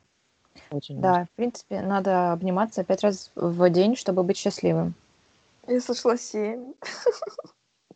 очень 0.70 0.96
важно. 0.96 1.12
Да, 1.12 1.24
в 1.24 1.30
принципе, 1.36 1.82
надо 1.82 2.32
обниматься 2.32 2.84
пять 2.84 3.02
раз 3.02 3.30
в 3.34 3.70
день, 3.70 3.96
чтобы 3.96 4.22
быть 4.22 4.36
счастливым. 4.36 4.94
Я 5.66 5.80
слышала 5.80 6.16
семь. 6.16 6.72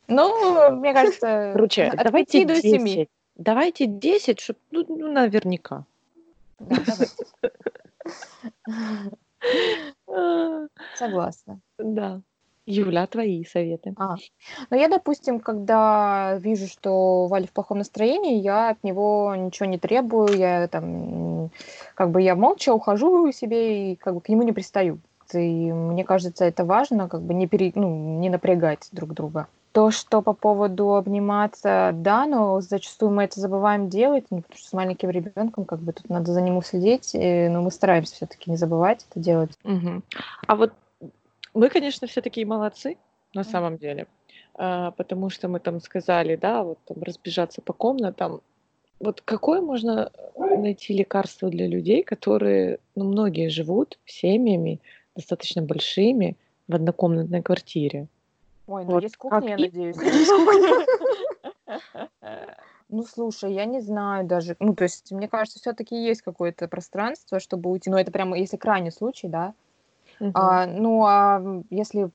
Ну, 0.09 0.77
мне 0.77 0.93
кажется, 0.93 1.53
Короче, 1.55 1.85
от 1.85 2.05
давайте 2.05 2.45
до 2.45 2.61
семи. 2.61 2.95
10. 2.95 3.09
Давайте 3.37 3.87
10, 3.87 4.41
чтобы, 4.41 4.59
ну, 4.71 4.85
ну, 4.89 5.13
наверняка. 5.13 5.85
Да, 6.59 6.77
давайте. 6.87 7.25
Согласна. 10.95 11.61
Да. 11.79 12.21
Юля, 12.67 13.07
твои 13.07 13.45
советы. 13.45 13.95
А, 13.99 14.17
ну 14.71 14.79
я, 14.79 14.89
допустим, 14.89 15.41
когда 15.41 16.37
вижу, 16.39 16.67
что 16.67 17.27
Валя 17.27 17.47
в 17.47 17.53
плохом 17.53 17.79
настроении, 17.79 18.41
я 18.41 18.71
от 18.71 18.83
него 18.83 19.35
ничего 19.37 19.67
не 19.67 19.79
требую, 19.79 20.37
я 20.37 20.67
там, 20.69 21.51
как 21.95 22.11
бы 22.11 22.23
я 22.23 22.35
молча 22.35 22.73
ухожу 22.73 23.31
себе 23.33 23.93
и 23.93 23.97
как 23.97 24.15
бы 24.15 24.21
к 24.21 24.29
нему 24.29 24.43
не 24.43 24.53
пристаю. 24.53 25.01
И 25.33 25.73
мне 25.73 26.05
кажется, 26.05 26.45
это 26.45 26.65
важно, 26.65 27.09
как 27.09 27.23
бы 27.23 27.35
не, 27.35 27.47
пере, 27.47 27.73
ну, 27.75 28.19
не 28.19 28.31
напрягать 28.31 28.89
друг 28.93 29.15
друга. 29.15 29.49
То, 29.73 29.91
что 29.91 30.23
по 30.23 30.35
поводу 30.35 30.95
обниматься, 30.95 31.91
да, 31.95 32.27
но 32.27 32.61
зачастую 32.61 33.11
мы 33.11 33.25
это 33.25 33.41
забываем 33.41 33.89
делать, 33.89 34.27
ну, 34.31 34.43
потому 34.43 34.57
что 34.57 34.69
с 34.69 34.73
маленьким 34.73 35.11
ребенком 35.11 35.65
как 35.65 35.81
бы 35.81 35.93
тут 35.93 36.09
надо 36.09 36.33
за 36.33 36.41
ним 36.41 36.63
следить, 36.63 37.11
но 37.15 37.61
мы 37.61 37.71
стараемся 37.73 38.15
все-таки 38.15 38.51
не 38.51 38.57
забывать 38.57 39.05
это 39.11 39.19
делать. 39.19 39.51
Мгм. 39.65 40.05
А 40.47 40.55
вот 40.55 40.73
мы, 41.55 41.69
конечно, 41.71 42.07
все 42.07 42.21
такие 42.21 42.47
молодцы 42.47 42.97
на 43.35 43.45
самом 43.45 43.79
деле, 43.79 44.07
а, 44.55 44.91
потому 44.93 45.31
что 45.31 45.49
мы 45.49 45.61
там 45.61 45.81
сказали, 45.81 46.37
да, 46.37 46.63
вот 46.63 46.79
там 46.85 47.03
разбежаться 47.03 47.63
по 47.63 47.73
комнатам. 47.73 48.43
Вот 49.01 49.21
какое 49.21 49.61
можно 49.61 50.13
найти 50.37 50.95
лекарство 50.95 51.51
для 51.51 51.67
людей, 51.67 52.03
которые, 52.05 52.79
ну, 52.95 53.05
многие 53.05 53.49
живут 53.49 53.99
семьями 54.05 54.81
достаточно 55.17 55.63
большими 55.63 56.37
в 56.69 56.75
однокомнатной 56.75 57.43
квартире? 57.43 58.07
Ой, 58.67 58.85
ну 58.85 58.93
Вот 58.93 59.03
есть 59.03 59.17
кухня, 59.17 59.41
как 59.41 59.49
я 59.49 59.57
надеюсь. 59.59 59.97
Ну, 62.91 63.03
слушай, 63.03 63.53
я 63.53 63.65
не 63.65 63.81
знаю 63.81 64.25
даже. 64.25 64.57
Ну, 64.61 64.75
то 64.75 64.85
есть, 64.85 65.11
мне 65.11 65.27
кажется, 65.27 65.59
все-таки 65.59 65.97
есть 65.97 66.23
какое-то 66.23 66.69
пространство, 66.69 67.41
чтобы 67.41 67.71
уйти. 67.71 67.91
Но 67.91 67.99
это 67.99 68.13
прямо, 68.13 68.39
если 68.39 68.57
крайний 68.57 68.93
случай, 68.93 69.27
да. 69.27 69.55
Мгм. 70.21 70.33
А, 70.35 70.67
ну, 70.67 71.05
а 71.05 71.63
если 71.71 72.11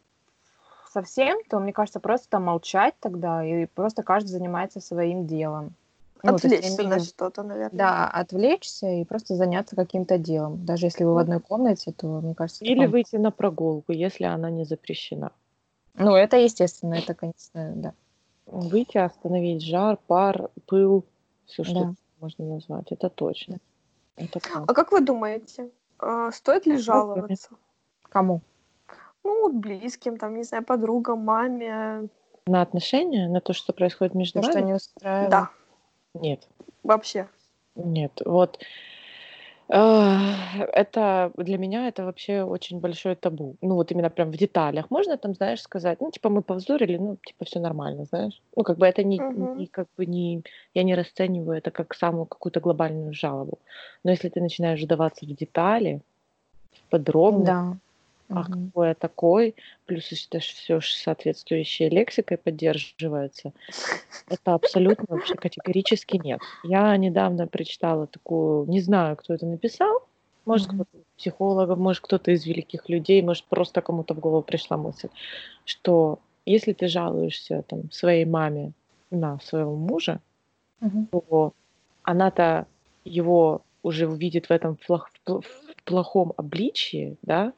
совсем, 0.92 1.38
то, 1.50 1.60
мне 1.60 1.74
кажется, 1.74 2.00
просто 2.00 2.30
там 2.30 2.44
молчать 2.46 2.96
тогда, 3.00 3.44
и 3.46 3.66
просто 3.66 4.04
каждый 4.04 4.30
занимается 4.30 4.80
своим 4.80 5.28
делом. 5.28 5.74
Ну, 6.22 6.36
Отвлечься 6.36 6.82
имею 6.82 6.90
на 6.90 7.00
что-то, 7.00 7.44
наверное. 7.44 7.78
Да, 7.78 8.08
отвлечься 8.08 8.88
и 8.88 9.06
просто 9.06 9.36
заняться 9.36 9.76
каким-то 9.76 10.18
делом. 10.18 10.66
Даже 10.66 10.88
если 10.88 11.06
вы 11.06 11.14
в 11.14 11.18
одной 11.18 11.40
комнате, 11.40 11.94
то, 11.94 12.08
мне 12.20 12.36
кажется, 12.36 12.66
Или 12.66 12.86
пом- 12.86 12.90
выйти 12.90 13.16
на 13.16 13.32
прогулку, 13.32 13.94
если 13.94 14.26
она 14.26 14.50
не 14.50 14.66
запрещена. 14.66 15.32
Ну, 15.96 16.16
это 16.16 16.38
естественно, 16.38 16.96
это, 16.96 17.14
конечно, 17.14 17.74
да. 17.76 17.94
Выйти, 18.46 18.98
остановить 18.98 19.64
жар, 19.64 19.98
пар, 20.08 20.50
пыл, 20.66 21.06
все, 21.46 21.64
что 21.64 21.80
Да. 21.80 21.94
можно 22.20 22.46
назвать. 22.46 22.92
Это 22.92 23.10
точно. 23.10 23.60
Это. 24.18 24.40
А 24.68 24.74
как 24.74 24.92
вы 24.92 25.02
думаете, 25.02 25.70
а, 26.00 26.32
стоит 26.32 26.66
ли 26.66 26.78
жаловаться? 26.78 27.50
Кому? 28.10 28.42
Ну, 29.24 29.42
вот 29.44 29.54
близким, 29.54 30.18
там, 30.18 30.36
не 30.36 30.44
знаю, 30.44 30.64
подругам, 30.64 31.20
маме. 31.20 32.10
На 32.48 32.62
отношения, 32.62 33.28
на 33.30 33.42
то, 33.42 33.54
что 33.54 33.74
происходит 33.74 34.16
между 34.16 34.42
То, 34.42 34.50
что 34.50 34.54
вами? 34.60 34.66
не 34.66 34.74
устраивает? 34.74 35.30
Да, 35.30 35.50
Нет. 36.16 36.48
вообще. 36.84 37.28
Нет, 37.76 38.12
вот 38.26 38.60
э, 39.70 40.18
это 40.74 41.32
для 41.38 41.58
меня 41.58 41.88
это 41.88 42.06
вообще 42.06 42.42
очень 42.42 42.80
большое 42.80 43.16
табу. 43.16 43.56
Ну 43.62 43.76
вот 43.76 43.92
именно 43.92 44.10
прям 44.10 44.32
в 44.32 44.38
деталях. 44.38 44.90
Можно 44.90 45.18
там, 45.18 45.36
знаешь, 45.36 45.62
сказать, 45.62 46.02
ну 46.02 46.10
типа 46.12 46.30
мы 46.30 46.42
повздорили, 46.42 46.98
ну 46.98 47.18
типа 47.24 47.46
все 47.46 47.60
нормально, 47.60 48.06
знаешь. 48.06 48.42
Ну 48.56 48.64
как 48.64 48.78
бы 48.78 48.88
это 48.88 49.04
не, 49.04 49.20
Мгм. 49.20 49.60
не 49.60 49.68
как 49.68 49.88
бы 49.96 50.06
не, 50.06 50.44
я 50.74 50.84
не 50.84 50.96
расцениваю 50.96 51.58
это 51.60 51.72
как 51.72 51.94
самую 51.94 52.26
какую-то 52.26 52.60
глобальную 52.60 53.14
жалобу. 53.14 53.60
Но 54.04 54.12
если 54.12 54.30
ты 54.30 54.42
начинаешь 54.42 54.82
вдаваться 54.82 55.26
в 55.26 55.30
детали, 55.30 56.02
в 56.72 56.90
подробности, 56.90 57.52
Да. 57.52 57.78
А 58.30 58.42
Мгм. 58.42 58.70
какой 58.72 58.88
я 58.90 58.94
такой, 58.94 59.56
плюс 59.86 60.12
это 60.12 60.40
все 60.40 60.80
соответствующей 60.82 61.90
лексикой 61.90 62.38
поддерживается, 62.38 63.54
это 64.30 64.54
абсолютно 64.54 65.06
вообще 65.10 65.36
категорически 65.36 66.18
нет. 66.18 66.40
Я 66.64 66.96
недавно 66.98 67.48
прочитала 67.48 68.06
такую, 68.08 68.68
не 68.68 68.82
знаю, 68.82 69.16
кто 69.16 69.34
это 69.34 69.46
написал, 69.46 70.04
может, 70.46 70.68
Мгм. 70.68 70.84
кто-то 70.84 70.98
из 70.98 71.06
психологов, 71.18 71.80
может, 71.80 72.04
кто-то 72.04 72.32
из 72.32 72.46
великих 72.46 72.88
людей, 72.90 73.22
может, 73.22 73.46
просто 73.46 73.82
кому-то 73.82 74.14
в 74.14 74.20
голову 74.20 74.44
пришла 74.44 74.78
мысль, 74.78 75.10
что 75.66 76.20
если 76.46 76.74
ты 76.74 76.88
жалуешься 76.88 77.64
там, 77.68 77.92
своей 77.92 78.26
маме 78.26 78.74
на 79.12 79.40
своего 79.40 79.76
мужа, 79.76 80.20
Мгм. 80.82 81.08
то 81.12 81.54
она-то 82.04 82.68
его 83.04 83.62
уже 83.82 84.08
увидит 84.08 84.48
в 84.48 84.52
этом 84.52 84.78
плох- 84.88 85.08
в 85.14 85.30
пл- 85.30 85.42
в 85.42 85.84
плохом 85.84 86.34
обличии, 86.38 87.18
да, 87.22 87.54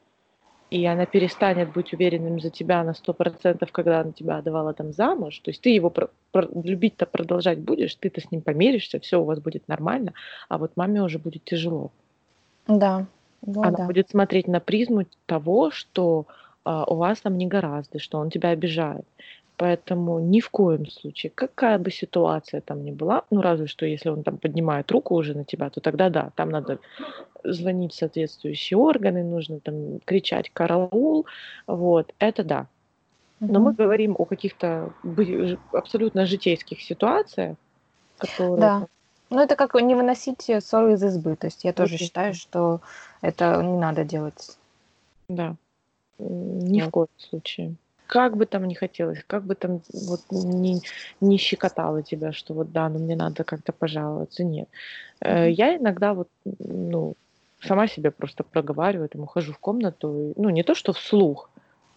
и 0.72 0.86
она 0.86 1.04
перестанет 1.04 1.70
быть 1.74 1.92
уверенным 1.92 2.40
за 2.40 2.48
тебя 2.48 2.82
на 2.82 2.94
сто 2.94 3.12
процентов, 3.12 3.70
когда 3.72 4.00
она 4.00 4.12
тебя 4.12 4.38
отдавала 4.38 4.72
там 4.72 4.94
замуж, 4.94 5.38
то 5.40 5.50
есть 5.50 5.60
ты 5.60 5.68
его 5.68 5.90
про- 5.90 6.08
про- 6.30 6.48
любить-то 6.64 7.04
продолжать 7.04 7.58
будешь, 7.58 7.94
ты-то 7.96 8.22
с 8.22 8.30
ним 8.30 8.40
помиришься, 8.40 8.98
все 8.98 9.20
у 9.20 9.24
вас 9.24 9.38
будет 9.38 9.68
нормально, 9.68 10.14
а 10.48 10.56
вот 10.56 10.72
маме 10.76 11.02
уже 11.02 11.18
будет 11.18 11.44
тяжело. 11.44 11.90
Да. 12.66 13.04
Ну, 13.44 13.62
Она 13.62 13.76
да. 13.76 13.86
будет 13.86 14.08
смотреть 14.08 14.48
на 14.48 14.60
призму 14.60 15.04
того, 15.26 15.70
что 15.70 16.26
а, 16.64 16.84
у 16.84 16.96
вас 16.96 17.20
там 17.20 17.36
не 17.36 17.46
гораздо, 17.46 17.98
что 17.98 18.16
он 18.16 18.30
тебя 18.30 18.48
обижает. 18.48 19.04
Поэтому 19.62 20.18
ни 20.18 20.40
в 20.40 20.50
коем 20.50 20.90
случае, 20.90 21.30
какая 21.32 21.78
бы 21.78 21.92
ситуация 21.92 22.60
там 22.60 22.84
ни 22.84 22.90
была, 22.90 23.22
ну 23.30 23.40
разве 23.40 23.68
что 23.68 23.86
если 23.86 24.08
он 24.08 24.24
там 24.24 24.36
поднимает 24.36 24.90
руку 24.90 25.14
уже 25.14 25.34
на 25.34 25.44
тебя, 25.44 25.70
то 25.70 25.80
тогда 25.80 26.10
да, 26.10 26.32
там 26.34 26.50
надо 26.50 26.80
звонить 27.44 27.92
в 27.92 27.96
соответствующие 27.96 28.76
органы, 28.76 29.22
нужно 29.22 29.60
там 29.60 30.00
кричать 30.00 30.50
«караул», 30.50 31.26
вот, 31.68 32.12
это 32.18 32.42
да. 32.42 32.66
Но 33.38 33.60
мы 33.60 33.72
говорим 33.72 34.16
о 34.18 34.24
каких-то 34.24 34.92
абсолютно 35.72 36.26
житейских 36.26 36.82
ситуациях, 36.82 37.56
которые... 38.18 38.60
Да. 38.60 38.86
Ну, 39.30 39.40
это 39.40 39.54
как 39.54 39.80
не 39.80 39.94
выносить 39.94 40.50
э, 40.50 40.60
ссоры 40.60 40.94
из 40.94 41.04
избы. 41.04 41.36
То 41.36 41.46
есть 41.46 41.62
я 41.62 41.72
тоже 41.72 41.94
Очень. 41.94 42.06
считаю, 42.06 42.34
что 42.34 42.80
это 43.20 43.62
не 43.62 43.78
надо 43.78 44.02
делать. 44.02 44.58
Да, 45.28 45.54
ни 46.18 46.80
в 46.80 46.86
Вот. 46.86 46.90
коем 46.92 47.08
случае. 47.16 47.76
Как 48.12 48.36
бы 48.36 48.44
там 48.44 48.68
ни 48.68 48.74
хотелось, 48.74 49.24
как 49.26 49.44
бы 49.44 49.54
там 49.54 49.80
вот 49.90 50.20
не, 50.30 50.82
не 51.22 51.38
щекотало 51.38 52.02
тебя, 52.02 52.32
что 52.32 52.52
вот 52.52 52.70
да, 52.70 52.90
ну 52.90 52.98
мне 52.98 53.16
надо 53.16 53.42
как-то 53.42 53.72
пожаловаться, 53.72 54.44
нет. 54.44 54.68
Мгм. 55.22 55.48
Я 55.48 55.78
иногда 55.78 56.12
вот, 56.12 56.28
ну, 56.44 57.14
сама 57.62 57.88
себе 57.88 58.10
просто 58.10 58.44
проговариваю, 58.44 59.08
там, 59.08 59.22
ухожу 59.22 59.54
в 59.54 59.58
комнату, 59.58 60.34
ну, 60.36 60.50
не 60.50 60.62
то, 60.62 60.74
что 60.74 60.92
вслух, 60.92 61.48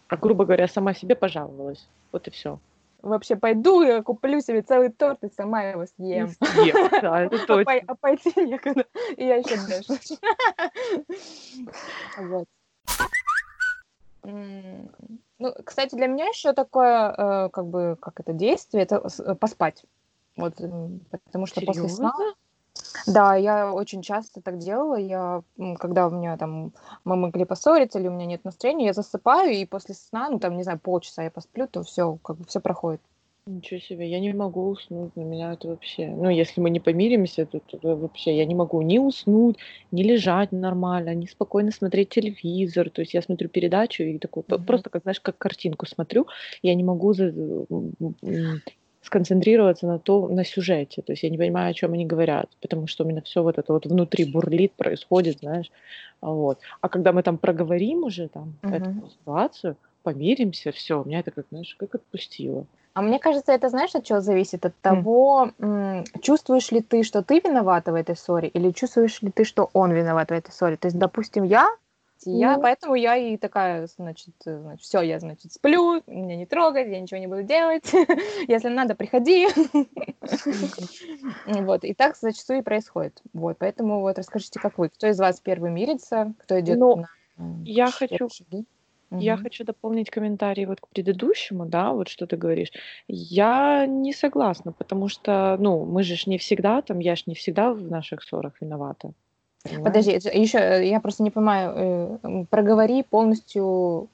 а, 0.07 0.15
грубо 0.15 0.45
говоря, 0.45 0.69
сама 0.69 0.93
себе 0.93 1.15
пожаловалась. 1.15 1.85
Вот 2.13 2.29
и 2.29 2.31
все. 2.31 2.61
Вообще 3.01 3.35
пойду 3.35 3.81
и 3.81 4.01
куплю 4.01 4.39
себе 4.39 4.61
целый 4.61 4.93
торт 4.93 5.21
и 5.25 5.29
сама 5.29 5.63
его 5.63 5.85
съем. 5.85 6.29
Да, 7.01 7.23
это 7.23 7.35
А, 7.35 7.45
точно. 7.45 7.81
а 7.87 7.95
пойти 7.95 8.31
некуда. 8.37 8.85
И 9.17 9.25
я 9.25 9.35
еще 9.35 9.57
дальше. 9.67 9.99
Вот. 12.17 12.45
Ну, 14.25 15.53
кстати, 15.65 15.95
для 15.95 16.07
меня 16.07 16.27
еще 16.27 16.53
такое, 16.53 17.11
э, 17.11 17.49
как 17.49 17.67
бы, 17.67 17.97
как 17.99 18.19
это 18.19 18.33
действие, 18.33 18.83
это 18.83 19.07
э, 19.19 19.35
поспать. 19.35 19.83
Вот, 20.37 20.55
потому 21.25 21.45
что 21.45 21.61
после 21.61 21.89
сна... 21.89 22.13
Серьезно? 22.15 22.35
Да, 23.07 23.35
я 23.35 23.71
очень 23.71 24.01
часто 24.01 24.41
так 24.41 24.57
делала. 24.57 24.95
Я, 24.95 25.43
когда 25.79 26.07
у 26.07 26.11
меня 26.11 26.37
там 26.37 26.73
мы 27.03 27.15
могли 27.15 27.45
поссориться 27.45 27.99
или 27.99 28.07
у 28.07 28.11
меня 28.11 28.25
нет 28.25 28.43
настроения, 28.43 28.87
я 28.87 28.93
засыпаю, 28.93 29.51
и 29.51 29.65
после 29.65 29.95
сна, 29.95 30.29
ну 30.29 30.39
там, 30.39 30.57
не 30.57 30.63
знаю, 30.63 30.79
полчаса 30.79 31.23
я 31.23 31.31
посплю, 31.31 31.67
то 31.67 31.83
все, 31.83 32.17
как 32.23 32.37
бы 32.37 32.45
все 32.45 32.59
проходит. 32.59 33.01
Ничего 33.47 33.79
себе, 33.79 34.09
я 34.09 34.19
не 34.19 34.33
могу 34.33 34.69
уснуть, 34.69 35.13
для 35.13 35.23
меня 35.23 35.53
это 35.53 35.67
вообще... 35.67 36.07
Ну, 36.07 36.31
если 36.31 36.59
мы 36.61 36.71
не 36.71 36.79
помиримся, 36.79 37.45
то, 37.45 37.59
то 37.59 37.95
вообще 37.95 38.35
я 38.35 38.43
не 38.43 38.55
могу 38.55 38.81
ни 38.81 38.97
уснуть, 38.97 39.57
ни 39.91 40.01
лежать 40.01 40.51
нормально, 40.51 41.13
ни 41.13 41.27
спокойно 41.27 41.69
смотреть 41.69 42.09
телевизор. 42.09 42.89
То 42.89 43.01
есть 43.01 43.13
я 43.13 43.21
смотрю 43.21 43.47
передачу 43.49 44.01
и 44.01 44.17
п- 44.17 44.27
Мгм. 44.47 44.65
просто, 44.65 44.89
как 44.89 45.03
знаешь, 45.03 45.19
как 45.21 45.37
картинку 45.37 45.85
смотрю, 45.85 46.25
я 46.63 46.73
не 46.73 46.83
могу 46.83 47.13
за- 47.13 47.31
сконцентрироваться 49.01 49.85
на 49.85 49.99
то, 49.99 50.27
на 50.27 50.43
сюжете. 50.43 51.03
То 51.03 51.13
есть 51.13 51.21
я 51.21 51.29
не 51.29 51.37
понимаю, 51.37 51.69
о 51.69 51.73
чем 51.75 51.93
они 51.93 52.07
говорят, 52.07 52.49
потому 52.61 52.87
что 52.87 53.03
у 53.03 53.07
меня 53.07 53.21
все 53.21 53.43
вот 53.43 53.59
это 53.59 53.71
вот 53.73 53.85
внутри 53.85 54.25
бурлит, 54.25 54.73
происходит, 54.73 55.37
знаешь. 55.39 55.69
А 56.21 56.31
Вот. 56.31 56.59
А 56.81 56.89
когда 56.89 57.13
мы 57.13 57.21
там 57.21 57.37
проговорим 57.37 58.05
уже 58.05 58.27
там 58.27 58.55
эту 58.63 58.89
Мгм. 58.89 59.09
ситуацию, 59.11 59.77
помиримся, 60.01 60.71
все, 60.71 61.03
меня 61.03 61.19
это 61.19 61.29
как, 61.29 61.45
знаешь, 61.49 61.75
как 61.77 61.93
отпустило. 61.93 62.65
А 62.95 63.01
мне 63.01 63.19
кажется, 63.19 63.51
это 63.51 63.67
знаешь, 63.67 63.93
от 63.93 64.05
чего 64.05 64.21
зависит? 64.21 64.65
От 64.65 64.73
того, 64.79 65.51
м, 65.59 66.05
чувствуешь 66.21 66.71
ли 66.71 66.79
ты, 66.81 67.03
что 67.03 67.21
ты 67.21 67.41
виновата 67.41 67.91
в 67.91 67.95
этой 67.95 68.15
ссоре, 68.15 68.47
или 68.47 68.71
чувствуешь 68.71 69.21
ли 69.21 69.31
ты, 69.31 69.43
что 69.43 69.69
он 69.73 69.91
виноват 69.91 70.29
в 70.29 70.33
этой 70.33 70.51
ссоре. 70.53 70.77
То 70.77 70.87
есть, 70.87 70.97
допустим, 70.97 71.43
я, 71.43 71.67
я 72.31 72.55
Ну. 72.55 72.61
поэтому 72.61 72.95
я 72.95 73.17
и 73.17 73.35
такая, 73.35 73.85
значит, 73.87 74.35
э, 74.45 74.59
значит, 74.61 74.85
все, 74.85 75.01
я, 75.01 75.19
значит, 75.19 75.51
сплю, 75.51 76.01
меня 76.07 76.37
не 76.37 76.45
трогать, 76.45 76.87
я 76.87 77.01
ничего 77.01 77.19
не 77.19 77.27
буду 77.27 77.43
делать. 77.43 77.91
Если 78.47 78.69
надо, 78.69 78.95
приходи. 78.95 79.47
Вот, 81.45 81.83
и 81.83 81.93
так 81.93 82.15
зачастую 82.17 82.59
и 82.59 82.63
происходит. 82.63 83.21
Вот, 83.33 83.57
поэтому 83.59 84.01
вот 84.01 84.17
расскажите, 84.17 84.59
как 84.59 84.77
вы, 84.77 84.89
кто 84.89 85.07
из 85.07 85.19
вас 85.19 85.39
первый 85.39 85.69
мирится, 85.71 86.33
кто 86.39 86.59
идет 86.59 86.79
Ну, 86.79 86.91
на 86.93 87.07
м, 87.37 87.69
я 87.73 87.91
хочу-? 87.91 88.29
Я 89.17 89.37
Мгм. 89.37 89.37
хочу 89.37 89.63
дополнить 89.63 90.09
комментарий 90.09 90.65
вот 90.65 90.81
к 90.81 90.87
предыдущему, 90.89 91.65
да, 91.65 91.93
вот 91.93 92.09
что 92.09 92.27
ты 92.27 92.37
говоришь. 92.37 92.71
Я 93.07 93.85
не 93.87 94.13
согласна, 94.13 94.71
потому 94.73 95.07
что, 95.09 95.57
ну, 95.59 95.85
мы 95.85 96.03
же 96.03 96.15
ж 96.15 96.27
не 96.27 96.37
всегда 96.37 96.81
там, 96.81 96.99
я 96.99 97.15
ж 97.15 97.23
не 97.27 97.35
всегда 97.35 97.73
в 97.73 97.83
наших 97.89 98.23
ссорах 98.23 98.61
виновата. 98.61 99.13
понимаешь? 99.63 99.83
Подожди, 99.83 100.11
еще 100.11 100.87
я 100.87 100.99
просто 100.99 101.23
не 101.23 101.31
понимаю, 101.31 102.19
э, 102.23 102.27
м, 102.27 102.45
проговори 102.47 103.03
полностью. 103.03 104.09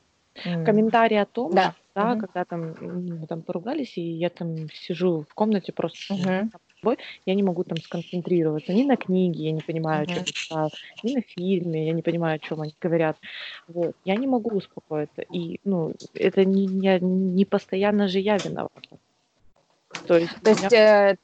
м, 0.46 0.64
Комментарий 0.64 1.20
о 1.22 1.26
том, 1.26 1.56
Да. 1.56 1.74
что, 1.74 1.76
да, 1.96 2.16
Мгм. 2.16 2.18
когда 2.18 2.46
там 2.46 2.62
м, 2.82 3.20
мы 3.22 3.28
там 3.28 3.44
поругались, 3.44 3.98
и 3.98 4.02
я 4.02 4.30
там 4.30 4.70
сижу 4.74 5.26
в 5.30 5.34
комнате 5.36 5.74
просто 5.74 6.00
Мгм. 6.10 6.52
Собой, 6.82 6.98
я 7.26 7.36
не 7.36 7.44
могу 7.44 7.64
там 7.64 7.80
сконцентрироваться 7.82 8.74
ни 8.74 8.84
на 8.84 8.98
книге, 8.98 9.44
я 9.46 9.52
не 9.52 9.62
понимаю, 9.62 10.04
о 10.04 10.06
чем 10.06 10.24
Мгм. 10.24 10.26
читаю, 10.34 10.70
ни 11.04 11.16
на 11.16 11.22
фильме, 11.22 11.88
я 11.88 11.94
не 11.94 12.02
понимаю, 12.02 12.36
о 12.36 12.40
чем 12.40 12.62
они 12.62 12.74
говорят. 12.82 13.18
Вот. 13.68 13.96
Я 14.06 14.16
не 14.18 14.28
могу 14.28 14.58
успокоиться. 14.58 15.22
И, 15.22 15.60
ну, 15.64 15.94
это 16.14 16.46
не, 16.46 16.66
не, 16.68 17.00
не 17.00 17.46
постоянно 17.46 18.08
же 18.08 18.20
я 18.20 18.38
виновата. 18.38 18.98
То 20.08 20.18
есть, 20.18 20.34
То 20.44 20.50
есть 20.50 20.72
меня- 20.72 21.12
э, 21.12 21.16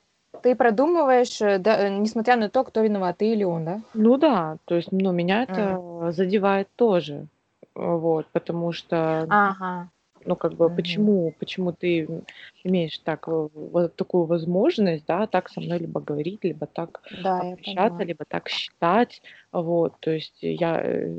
ты 0.43 0.55
продумываешь, 0.55 1.41
э, 1.41 1.57
да, 1.57 1.87
э, 1.87 1.89
несмотря 1.89 2.35
на 2.35 2.49
то, 2.49 2.63
кто 2.63 2.81
виноват, 2.83 3.17
ты 3.17 3.33
или 3.33 3.43
он, 3.43 3.65
да? 3.65 3.81
ну 3.93 4.17
да, 4.17 4.57
то 4.65 4.75
есть, 4.75 4.91
ну, 4.91 5.11
меня 5.11 5.43
это 5.43 6.11
задевает 6.11 6.67
тоже. 6.75 7.25
Вот, 7.75 8.25
потому 8.31 8.71
что, 8.71 9.25
Ага. 9.29 9.89
Ну, 10.27 10.35
как 10.35 10.53
бы, 10.53 10.65
Мгм. 10.65 10.75
почему, 10.75 11.33
почему 11.39 11.71
ты 11.71 12.07
имеешь 12.63 12.97
так, 12.99 13.27
э, 13.27 13.47
вот 13.53 13.95
такую 13.95 14.25
возможность, 14.25 15.05
да, 15.05 15.27
так 15.27 15.49
со 15.49 15.61
мной 15.61 15.79
либо 15.79 15.99
говорить, 16.01 16.43
либо 16.43 16.65
так 16.65 17.01
Да, 17.23 17.39
общаться, 17.39 18.03
либо 18.03 18.25
так 18.27 18.49
считать, 18.49 19.21
вот, 19.51 19.99
то 19.99 20.11
есть 20.11 20.37
я 20.41 20.81
э, 20.83 21.09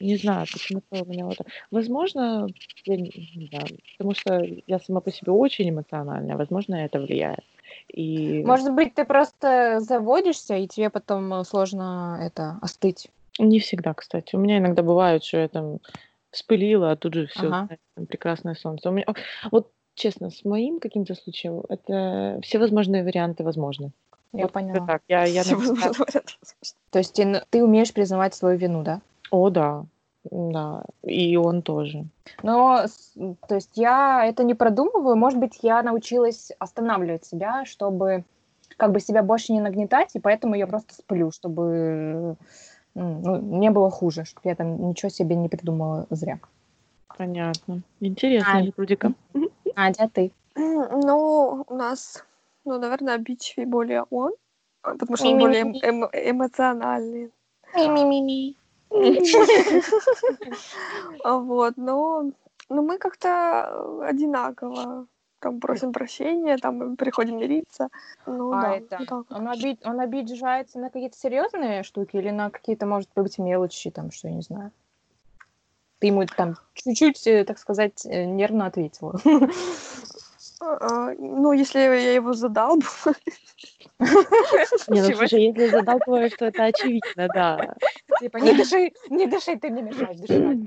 не 0.00 0.16
знаю, 0.16 0.46
почему-то 0.52 1.02
у 1.02 1.06
меня 1.06 1.26
вот. 1.26 1.38
Возможно, 1.70 2.48
я 2.84 2.96
не, 2.96 3.10
знаю, 3.50 3.68
потому 3.92 4.14
что 4.14 4.44
я 4.66 4.78
сама 4.78 5.00
по 5.00 5.10
себе 5.12 5.32
очень 5.32 5.70
эмоциональная, 5.70 6.36
возможно, 6.36 6.74
это 6.74 7.00
влияет. 7.00 7.44
И 7.94 8.42
Может 8.44 8.74
быть, 8.74 8.94
ты 8.94 9.04
просто 9.04 9.78
заводишься, 9.80 10.56
и 10.56 10.66
тебе 10.66 10.90
потом 10.90 11.32
э, 11.34 11.44
сложно 11.44 12.18
это 12.20 12.58
остыть. 12.60 13.08
не 13.38 13.60
всегда, 13.60 13.94
кстати. 13.94 14.36
У 14.36 14.38
меня 14.38 14.58
иногда 14.58 14.82
бывает, 14.82 15.24
что 15.24 15.38
я 15.38 15.48
там 15.48 15.78
вспылила, 16.32 16.90
а 16.90 16.96
тут 16.96 17.14
же 17.14 17.26
все, 17.26 17.48
Ага. 17.48 17.68
прекрасное 18.08 18.54
солнце. 18.54 18.88
У 18.88 18.92
меня, 18.92 19.06
вот 19.50 19.70
честно, 19.94 20.30
с 20.30 20.44
моим 20.44 20.80
каким-то 20.80 21.14
случаем, 21.14 21.62
это 21.68 22.40
все 22.42 22.58
возможные 22.58 23.04
варианты 23.04 23.44
возможны. 23.44 23.92
Я 24.32 24.44
Вот 24.44 24.52
поняла. 24.52 24.86
так. 24.86 25.02
Я, 25.08 25.26
я 25.26 25.42
Все 25.42 25.52
наблюдаю- 25.54 25.76
возможно, 25.76 26.04
варианты 26.04 26.32
возможны. 26.40 26.78
То 26.90 26.98
есть 26.98 27.14
ты, 27.14 27.42
ты 27.50 27.64
умеешь 27.64 27.92
признавать 27.92 28.34
свою 28.34 28.58
вину, 28.58 28.82
да? 28.82 29.00
О, 29.30 29.50
да, 29.50 29.84
да, 30.24 30.84
и 31.02 31.36
он 31.36 31.62
тоже. 31.62 32.04
Но, 32.42 32.86
то 33.48 33.54
есть 33.54 33.72
я 33.76 34.24
это 34.26 34.42
не 34.44 34.54
продумываю. 34.54 35.16
Может 35.16 35.38
быть, 35.38 35.58
я 35.62 35.82
научилась 35.82 36.50
останавливать 36.58 37.24
себя, 37.24 37.64
чтобы 37.66 38.24
как 38.78 38.92
бы 38.92 39.00
себя 39.00 39.22
больше 39.22 39.52
не 39.52 39.60
нагнетать, 39.60 40.14
и 40.14 40.18
поэтому 40.20 40.54
я 40.54 40.66
просто 40.66 40.94
сплю, 40.94 41.30
чтобы 41.30 42.36
ну, 42.94 43.38
не 43.40 43.70
было 43.70 43.90
хуже, 43.90 44.24
чтобы 44.24 44.48
я 44.48 44.54
там 44.54 44.88
ничего 44.88 45.10
себе 45.10 45.36
не 45.36 45.48
придумала 45.48 46.06
зря. 46.10 46.38
Понятно. 47.16 47.82
Интересная 48.00 48.62
А, 48.62 48.66
методика. 48.66 49.12
Надя, 49.76 50.08
ты? 50.12 50.32
Ну, 50.54 51.64
у 51.68 51.74
нас, 51.74 52.24
ну, 52.64 52.78
наверное, 52.78 53.14
обидчивый 53.14 53.66
более 53.66 54.04
он, 54.10 54.32
потому 54.82 55.16
что 55.16 55.28
он 55.28 55.38
более 55.38 55.62
эм- 55.62 55.80
эм- 55.82 56.10
эмоциональный. 56.12 57.30
Ми-ми-ми-ми. 57.74 58.56
Вот, 61.24 61.76
но, 61.76 62.30
но 62.68 62.82
мы 62.82 62.98
как-то 62.98 64.04
одинаково 64.06 65.06
там 65.42 65.60
просим 65.60 65.92
прощения, 65.92 66.56
там 66.56 66.96
приходим 66.96 67.38
мириться. 67.38 67.88
Ну, 68.26 68.52
А 68.52 68.62
да, 68.62 68.76
это, 68.76 68.96
вот 68.98 69.06
так 69.08 69.24
вот. 69.28 69.38
он, 69.38 69.48
оби- 69.48 69.78
он 69.84 70.00
обижается 70.00 70.78
на 70.78 70.88
какие-то 70.88 71.18
серьезные 71.18 71.82
штуки 71.82 72.16
или 72.16 72.30
на 72.30 72.50
какие-то, 72.50 72.86
может 72.86 73.10
быть, 73.14 73.38
мелочи, 73.38 73.90
там, 73.90 74.10
что 74.10 74.28
я 74.28 74.34
не 74.34 74.42
знаю? 74.42 74.70
Ты 75.98 76.06
ему 76.06 76.24
там 76.26 76.56
чуть-чуть, 76.74 77.26
э, 77.26 77.44
так 77.44 77.58
сказать, 77.58 78.06
э, 78.06 78.24
нервно 78.24 78.66
ответила. 78.66 79.18
А, 80.62 81.12
Ну, 81.18 81.52
если 81.52 81.80
я 81.80 82.14
его 82.14 82.32
задал, 82.34 82.78
Не, 84.88 85.02
ну 85.02 85.14
слушай, 85.16 85.42
если 85.42 85.66
задалбываешь, 85.68 86.32
то 86.38 86.46
это 86.46 86.64
очевидно, 86.64 87.28
да. 87.34 87.74
Типа, 88.20 88.38
не 88.38 88.52
дыши, 88.52 88.92
не 89.10 89.26
дыши, 89.26 89.56
ты 89.56 89.70
мне 89.70 89.82
мешаешь 89.82 90.16
дышать. 90.18 90.58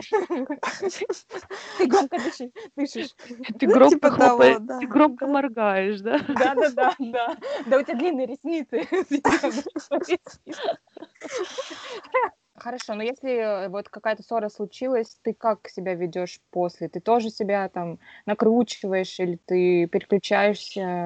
Ты 1.78 1.88
громко 1.88 2.18
дыши, 2.18 2.52
дышишь. 2.76 3.16
Ты 3.60 3.68
Ну, 3.68 3.74
громко 3.74 3.96
типа 3.96 4.12
хлопаешь, 4.12 4.62
ты 4.80 4.88
громко 4.88 5.28
моргаешь, 5.28 6.02
да? 6.02 6.20
Да, 6.28 6.56
да, 6.56 6.70
да, 6.70 6.96
да. 7.00 7.38
Да 7.66 7.78
у 7.78 7.84
тебя 7.84 7.96
длинные 7.96 8.28
ресницы. 8.28 8.88
Хорошо, 12.66 12.96
но 12.96 13.04
если 13.04 13.30
э, 13.30 13.70
вот 13.70 13.90
какая-то 13.90 14.24
ссора 14.24 14.50
случилась, 14.50 15.20
ты 15.22 15.36
как 15.36 15.70
себя 15.70 15.94
ведешь 15.94 16.40
после? 16.50 16.90
Ты 16.90 17.00
тоже 17.00 17.30
себя 17.30 17.70
там 17.70 18.00
накручиваешь 18.26 19.20
или 19.20 19.36
ты 19.46 19.86
переключаешься? 19.86 21.06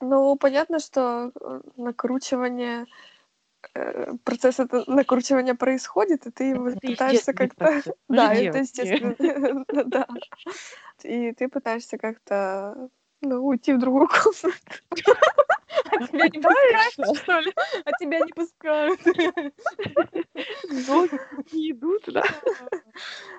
Ну, 0.00 0.36
понятно, 0.36 0.78
что 0.78 1.32
э, 1.34 1.60
накручивание, 1.76 2.86
э, 3.74 4.12
процесс 4.22 4.60
это 4.60 4.84
накручивания 4.86 5.56
происходит, 5.56 6.24
и 6.28 6.30
ты 6.30 6.44
его 6.44 6.68
Это 6.68 6.78
пытаешься 6.78 7.32
как-то... 7.32 7.82
Да, 8.08 8.32
это 8.32 8.58
естественно, 8.58 9.16
да. 9.86 10.06
И 11.02 11.32
ты 11.32 11.48
пытаешься 11.48 11.98
как-то 11.98 12.90
ну, 13.24 13.44
уйти 13.44 13.72
в 13.72 13.78
другую 13.78 14.08
комнату. 14.08 14.50
А 15.90 16.06
тебя 16.06 16.28
не 16.28 16.40
пускают, 16.40 17.18
что 17.18 17.40
ли? 17.40 17.52
А 17.84 17.92
тебя 17.98 18.20
не 18.20 18.32
пускают. 18.32 19.00
Не 21.52 21.70
идут, 21.72 22.02
да? 22.06 22.22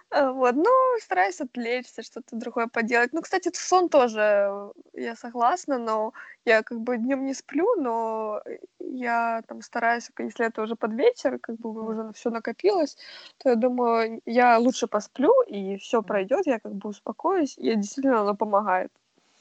А, 0.09 0.31
Вот, 0.31 0.55
ну, 0.55 0.69
стараюсь 1.01 1.41
отвлечься, 1.41 2.03
что-то 2.03 2.35
другое 2.35 2.67
поделать. 2.67 3.13
Ну, 3.13 3.21
кстати, 3.21 3.49
сон 3.53 3.89
тоже, 3.89 4.19
э, 4.19 4.71
я 4.93 5.15
согласна, 5.15 5.77
но 5.77 6.13
я 6.45 6.63
как 6.63 6.79
бы 6.79 6.97
днем 6.97 7.25
не 7.25 7.33
сплю, 7.33 7.75
но 7.75 8.41
я 8.79 9.41
там 9.47 9.61
стараюсь, 9.61 10.09
если 10.19 10.45
это 10.45 10.61
уже 10.61 10.75
под 10.75 10.93
вечер, 10.93 11.39
как 11.39 11.57
бы 11.57 11.69
уже 11.71 12.13
все 12.13 12.29
накопилось, 12.29 12.97
то 13.37 13.49
я 13.49 13.55
думаю, 13.55 14.21
я 14.25 14.57
лучше 14.59 14.87
посплю, 14.87 15.33
и 15.43 15.77
все 15.77 16.01
пройдет, 16.01 16.45
я 16.45 16.59
как 16.59 16.73
бы 16.73 16.89
успокоюсь, 16.89 17.57
и 17.57 17.75
действительно 17.75 18.21
оно 18.21 18.35
помогает. 18.35 18.91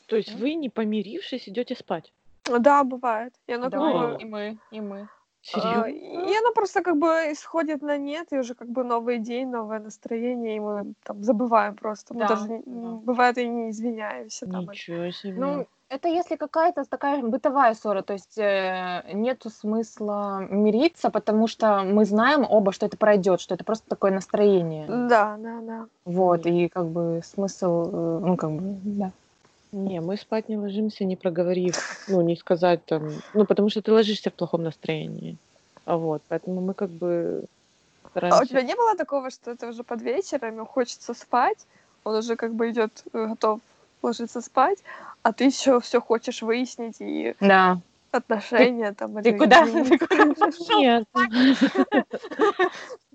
То 0.07 0.17
есть 0.17 0.35
вы, 0.35 0.55
не 0.55 0.69
помирившись, 0.69 1.49
идете 1.49 1.75
спать? 1.75 2.13
Да, 2.45 2.85
бывает. 2.85 3.33
И 3.47 3.53
оно 3.53 3.71
как 3.71 3.81
Да, 3.81 3.93
бы... 3.93 4.17
и 4.21 4.25
мы, 4.25 4.59
и 4.71 4.81
мы. 4.81 5.01
а, 5.01 5.07
Серьезно? 5.43 5.89
И 5.89 6.37
оно 6.37 6.53
просто 6.53 6.83
как 6.83 6.99
бы 6.99 7.07
исходит 7.33 7.83
на 7.83 7.97
нет, 7.97 8.33
и 8.33 8.39
уже 8.39 8.55
как 8.55 8.69
бы 8.69 8.85
новый 8.85 9.19
день, 9.19 9.49
новое 9.49 9.81
настроение, 9.81 10.57
и 10.57 10.61
мы 10.61 10.95
там 11.05 11.23
забываем 11.23 11.75
просто. 11.75 12.15
Мы 12.15 12.21
Да, 12.21 12.29
даже, 12.29 12.49
не- 12.49 12.63
да. 12.67 12.89
бывает, 13.03 13.39
и 13.39 13.49
не 13.49 13.71
извиняемся 13.71 14.47
там. 14.47 14.67
Ничего 14.67 15.11
себе. 15.11 15.41
Ну, 15.41 15.67
это 15.89 16.09
если 16.09 16.37
какая-то 16.37 16.85
такая 16.85 17.23
бытовая 17.23 17.75
ссора, 17.75 18.03
то 18.03 18.13
есть 18.13 18.37
э, 18.37 19.05
нету 19.13 19.49
смысла 19.49 20.47
мириться, 20.51 21.11
потому 21.11 21.47
что 21.47 21.83
мы 21.85 22.05
знаем 22.05 22.45
оба, 22.49 22.73
что 22.73 22.87
это 22.87 22.97
пройдет, 22.97 23.41
что 23.41 23.55
это 23.55 23.65
просто 23.65 23.89
такое 23.89 24.11
настроение. 24.11 24.87
Да, 24.87 25.37
да, 25.39 25.61
да. 25.61 25.87
Вот, 26.05 26.47
и 26.47 26.69
как 26.69 26.87
бы 26.89 27.21
смысл, 27.25 27.91
э, 27.93 28.19
ну, 28.21 28.37
как 28.37 28.51
бы, 28.51 28.61
да. 28.85 29.11
Не, 29.75 30.01
мы 30.01 30.17
спать 30.17 30.49
не 30.49 30.57
ложимся, 30.57 31.05
не 31.05 31.17
проговорив, 31.17 32.07
ну, 32.09 32.21
не 32.21 32.37
сказать 32.37 32.85
там, 32.85 33.11
ну, 33.35 33.45
потому 33.45 33.71
что 33.71 33.83
ты 33.83 33.93
ложишься 33.93 34.31
в 34.31 34.35
плохом 34.35 34.63
настроении. 34.63 35.37
А 35.85 35.97
вот, 35.97 36.23
поэтому 36.29 36.61
мы 36.61 36.75
как 36.75 36.91
бы 36.91 37.45
А 38.05 38.07
у 38.07 38.11
стараемся... 38.11 38.47
тебя 38.47 38.63
не 38.63 38.77
было 38.77 38.97
такого, 38.97 39.31
что 39.31 39.51
это 39.51 39.69
уже 39.69 39.83
под 39.83 40.01
вечер, 40.01 40.45
ему 40.45 40.65
хочется 40.65 41.13
спать, 41.13 41.67
он 42.05 42.15
уже 42.15 42.37
как 42.37 42.55
бы 42.55 42.71
идет 42.71 43.03
готов 43.13 43.61
ложиться 44.01 44.41
спать, 44.41 44.79
а 45.23 45.33
ты 45.33 45.47
еще 45.47 45.81
все 45.81 46.01
хочешь 46.01 46.43
выяснить 46.43 47.01
и 47.01 47.35
Да. 47.41 47.81
отношения 48.13 48.93
там. 48.93 49.21
Ты 49.23 49.31
или 49.31 49.39
куда? 49.39 49.65
изменить. 49.65 49.99
Ты 49.99 50.07
куда 50.07 50.35
пошел? 50.35 50.79
Нет. 50.79 51.09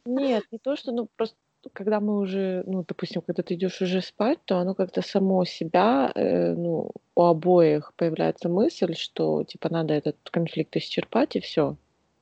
Нет, 0.05 0.43
не 0.51 0.57
то, 0.57 0.75
что, 0.75 0.91
ну, 0.91 1.07
просто 1.15 1.37
когда 1.73 1.99
мы 1.99 2.19
уже, 2.19 2.63
ну, 2.65 2.83
допустим, 2.87 3.21
когда 3.21 3.43
ты 3.43 3.53
идешь 3.55 3.81
уже 3.81 4.01
спать, 4.01 4.39
то 4.45 4.57
оно 4.57 4.75
как-то 4.75 5.01
само 5.01 5.45
себя, 5.45 6.11
э, 6.15 6.53
ну, 6.53 6.91
у 7.15 7.23
обоих 7.23 7.93
появляется 7.95 8.49
мысль, 8.49 8.95
что, 8.95 9.43
типа, 9.43 9.69
надо 9.69 9.93
этот 9.93 10.17
конфликт 10.31 10.75
исчерпать 10.75 11.35
и 11.35 11.39
все, 11.39 11.75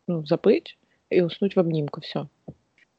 ну, 0.07 0.25
забыть 0.25 0.77
и 1.09 1.21
уснуть 1.21 1.55
в 1.55 1.59
обнимку, 1.59 2.01
все. 2.01 2.27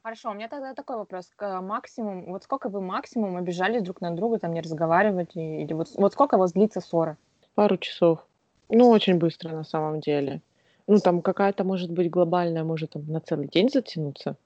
Хорошо, 0.03 0.31
у 0.31 0.35
меня 0.35 0.48
тогда 0.48 0.74
такой 0.74 0.96
вопрос. 0.96 1.29
К- 1.37 1.61
Максимум, 1.61 2.27
вот 2.33 2.44
сколько 2.44 2.68
вы 2.68 2.81
максимум 2.81 3.37
обижались 3.37 3.83
друг 3.83 4.01
на 4.01 4.14
друга, 4.14 4.38
там 4.38 4.53
не 4.55 4.61
разговаривать, 4.61 5.37
и- 5.37 5.62
или 5.62 5.72
вот, 5.74 5.88
вот 5.96 6.12
сколько 6.12 6.37
у 6.37 6.38
вас 6.38 6.53
длится 6.53 6.81
ссора? 6.81 7.16
Пару 7.55 7.77
часов. 7.77 8.24
Ну, 8.70 8.88
очень 8.90 9.18
быстро 9.18 9.51
на 9.51 9.64
самом 9.64 10.01
деле. 10.01 10.40
Ну, 10.87 10.98
там 10.98 11.20
какая-то, 11.20 11.64
может 11.64 11.90
быть, 11.90 12.09
глобальная, 12.11 12.64
может, 12.64 12.92
там 12.92 13.05
на 13.07 13.20
целый 13.20 13.48
день 13.48 13.68
затянуться. 13.68 14.37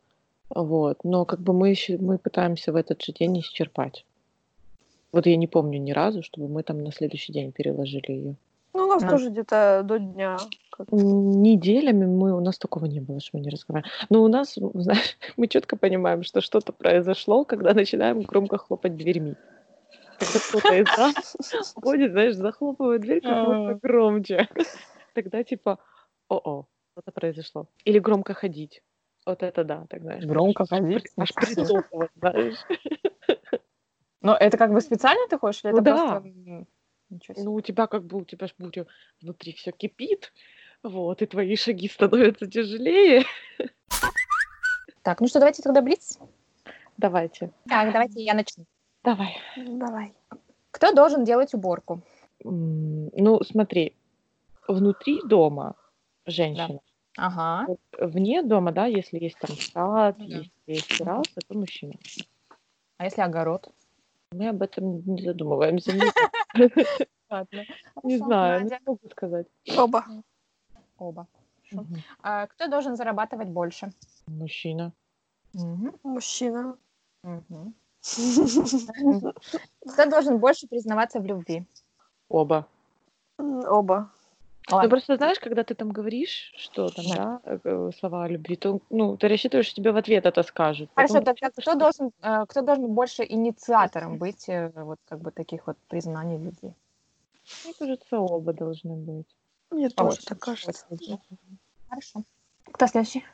Вот. 0.54 1.04
Но 1.04 1.24
как 1.24 1.40
бы 1.40 1.52
мы 1.52 1.70
еще, 1.70 1.98
мы 1.98 2.18
пытаемся 2.18 2.72
в 2.72 2.76
этот 2.76 3.02
же 3.02 3.12
день 3.12 3.40
исчерпать. 3.40 4.04
Вот 5.12 5.26
я 5.26 5.36
не 5.36 5.46
помню 5.46 5.78
ни 5.78 5.92
разу, 5.92 6.22
чтобы 6.22 6.48
мы 6.48 6.62
там 6.62 6.82
на 6.82 6.92
следующий 6.92 7.32
день 7.32 7.52
переложили 7.52 8.12
ее. 8.12 8.36
Ну, 8.74 8.84
у 8.84 8.86
нас 8.86 9.02
А. 9.02 9.08
тоже 9.10 9.28
где-то 9.30 9.82
до 9.84 9.98
дня. 9.98 10.38
Неделями 10.90 12.06
мы, 12.06 12.34
у 12.34 12.40
нас 12.40 12.58
такого 12.58 12.86
не 12.86 13.00
было, 13.00 13.20
что 13.20 13.36
мы 13.36 13.44
не 13.44 13.50
разговариваем. 13.50 13.92
Но 14.08 14.22
у 14.22 14.28
нас, 14.28 14.54
знаешь, 14.74 15.18
мы 15.36 15.48
четко 15.48 15.76
понимаем, 15.76 16.22
что 16.22 16.40
что-то 16.40 16.72
произошло, 16.72 17.44
когда 17.44 17.74
начинаем 17.74 18.22
громко 18.22 18.56
хлопать 18.56 18.96
дверьми. 18.96 19.34
Когда 20.18 20.38
кто-то 20.48 20.74
из 20.74 20.86
нас 20.96 21.74
ходит, 21.74 22.12
знаешь, 22.12 22.34
захлопывает 22.34 23.02
дверь 23.02 23.20
как 23.20 23.32
А. 23.32 23.74
громче. 23.82 24.48
Тогда 25.14 25.44
типа, 25.44 25.78
о-о, 26.28 26.64
что-то 26.92 27.12
произошло. 27.12 27.66
Или 27.84 27.98
громко 27.98 28.32
ходить. 28.32 28.82
Вот 29.24 29.42
это 29.42 29.64
да, 29.64 29.86
так 29.88 30.02
знаешь. 30.02 30.24
Громко 30.24 30.66
ходить? 30.66 31.06
Аж 31.16 31.32
притопывать, 31.34 32.10
знаешь. 32.16 32.56
Но 34.20 34.36
это 34.36 34.56
как 34.56 34.72
бы 34.72 34.80
специально 34.80 35.26
ты 35.28 35.38
хочешь, 35.38 35.64
или 35.64 35.72
Ну 35.72 35.78
это 35.78 35.84
да. 35.84 36.20
просто... 36.20 36.66
Ничего 37.10 37.34
себе. 37.34 37.44
Ну, 37.44 37.54
у 37.54 37.60
тебя 37.60 37.86
как 37.86 38.04
бы, 38.04 38.18
у 38.18 38.24
тебя 38.24 38.46
ж 38.46 38.54
будет 38.58 38.88
внутри 39.20 39.52
все 39.52 39.70
кипит, 39.70 40.32
вот, 40.82 41.20
и 41.20 41.26
твои 41.26 41.56
шаги 41.56 41.88
становятся 41.88 42.46
тяжелее. 42.46 43.24
Так, 45.02 45.20
ну 45.20 45.26
что, 45.26 45.38
давайте 45.40 45.62
тогда 45.62 45.82
блиц. 45.82 46.18
Давайте, 46.96 47.52
Так, 47.68 47.92
давайте 47.92 48.22
я 48.22 48.34
начну. 48.34 48.64
давай. 49.02 49.36
Давай. 49.56 50.14
Кто 50.70 50.92
должен 50.92 51.24
делать 51.24 51.52
уборку? 51.54 52.02
Ну, 52.44 53.42
смотри, 53.42 53.94
внутри 54.66 55.20
дома 55.24 55.74
женщина, 56.24 56.80
Ага. 57.16 57.66
вот 57.68 57.80
вне 57.98 58.42
дома, 58.42 58.72
да, 58.72 58.86
если 58.86 59.18
есть 59.18 59.38
там 59.38 59.56
сад, 59.56 60.16
Ну 60.18 60.26
да. 60.28 60.36
если 60.36 60.50
есть 60.66 60.88
терраса, 60.88 61.40
то 61.46 61.54
мужчина. 61.54 61.94
А 62.96 63.04
если 63.04 63.20
огород? 63.20 63.68
Мы 64.32 64.48
об 64.48 64.62
этом 64.62 65.02
не 65.04 65.22
задумываемся. 65.22 65.92
Не, 65.92 66.10
Ладно. 67.30 67.64
не 68.02 68.16
знаю, 68.18 68.64
не 68.64 68.78
могу 68.86 69.08
сказать. 69.10 69.46
Оба. 69.76 70.04
Оба. 70.98 71.26
А 72.22 72.46
кто 72.46 72.68
должен 72.68 72.96
зарабатывать 72.96 73.48
больше? 73.48 73.92
Мужчина. 74.26 74.92
Мужчина. 76.02 76.76
Кто 79.92 80.06
должен 80.10 80.38
больше 80.38 80.66
признаваться 80.66 81.20
в 81.20 81.26
любви? 81.26 81.66
Оба. 82.28 82.66
М, 83.38 83.60
Оба. 84.68 84.70
Ну, 84.70 84.76
Ладно. 84.76 84.90
просто 84.90 85.16
знаешь, 85.16 85.40
когда 85.40 85.64
ты 85.64 85.74
там 85.74 85.90
говоришь, 85.90 86.52
что 86.56 86.88
там, 86.88 87.04
Да. 87.08 87.40
да, 87.44 87.60
э, 87.64 87.90
слова 87.98 88.24
о 88.24 88.28
любви, 88.28 88.56
то, 88.56 88.80
ну, 88.90 89.16
ты 89.16 89.28
рассчитываешь, 89.28 89.66
что 89.66 89.76
тебе 89.76 89.92
в 89.92 89.96
ответ 89.96 90.24
это 90.24 90.42
скажут. 90.42 90.90
Хорошо, 90.94 91.14
Потом 91.14 91.34
тогда 91.34 91.50
кто 91.50 91.74
должен, 91.74 92.12
э, 92.22 92.46
кто 92.46 92.62
должен 92.62 92.86
больше 92.94 93.24
инициатором 93.28 94.18
быть 94.18 94.48
э, 94.48 94.70
вот 94.74 94.98
как 95.08 95.20
бы 95.20 95.30
таких 95.32 95.66
вот 95.66 95.76
признаний 95.88 96.38
любви? 96.38 96.74
Мне 97.64 97.74
кажется, 97.78 98.18
оба 98.18 98.52
должны 98.52 98.94
быть. 98.94 99.26
Мне 99.70 99.90
По 99.90 100.04
тоже 100.04 100.22
так 100.26 100.38
кажется. 100.38 100.86
Хорошо. 101.88 102.22
Кто 102.70 102.86
следующий? 102.86 103.24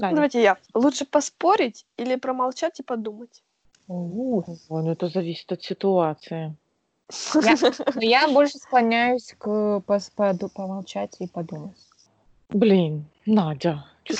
Аня. 0.00 0.14
Давайте 0.14 0.42
я. 0.42 0.56
Лучше 0.74 1.04
поспорить 1.04 1.86
или 1.98 2.16
промолчать 2.16 2.80
и 2.80 2.82
подумать? 2.82 3.42
Ой, 3.88 4.44
ну 4.68 4.90
это 4.90 5.08
зависит 5.08 5.52
от 5.52 5.62
ситуации. 5.62 6.56
Я, 7.34 7.56
я 8.00 8.28
больше 8.28 8.58
склоняюсь 8.58 9.34
к 9.38 9.46
пос- 9.46 10.10
поду- 10.14 10.48
помолчать 10.48 11.16
и 11.20 11.26
подумать. 11.26 11.76
Блин, 12.48 13.04
Надя, 13.26 13.84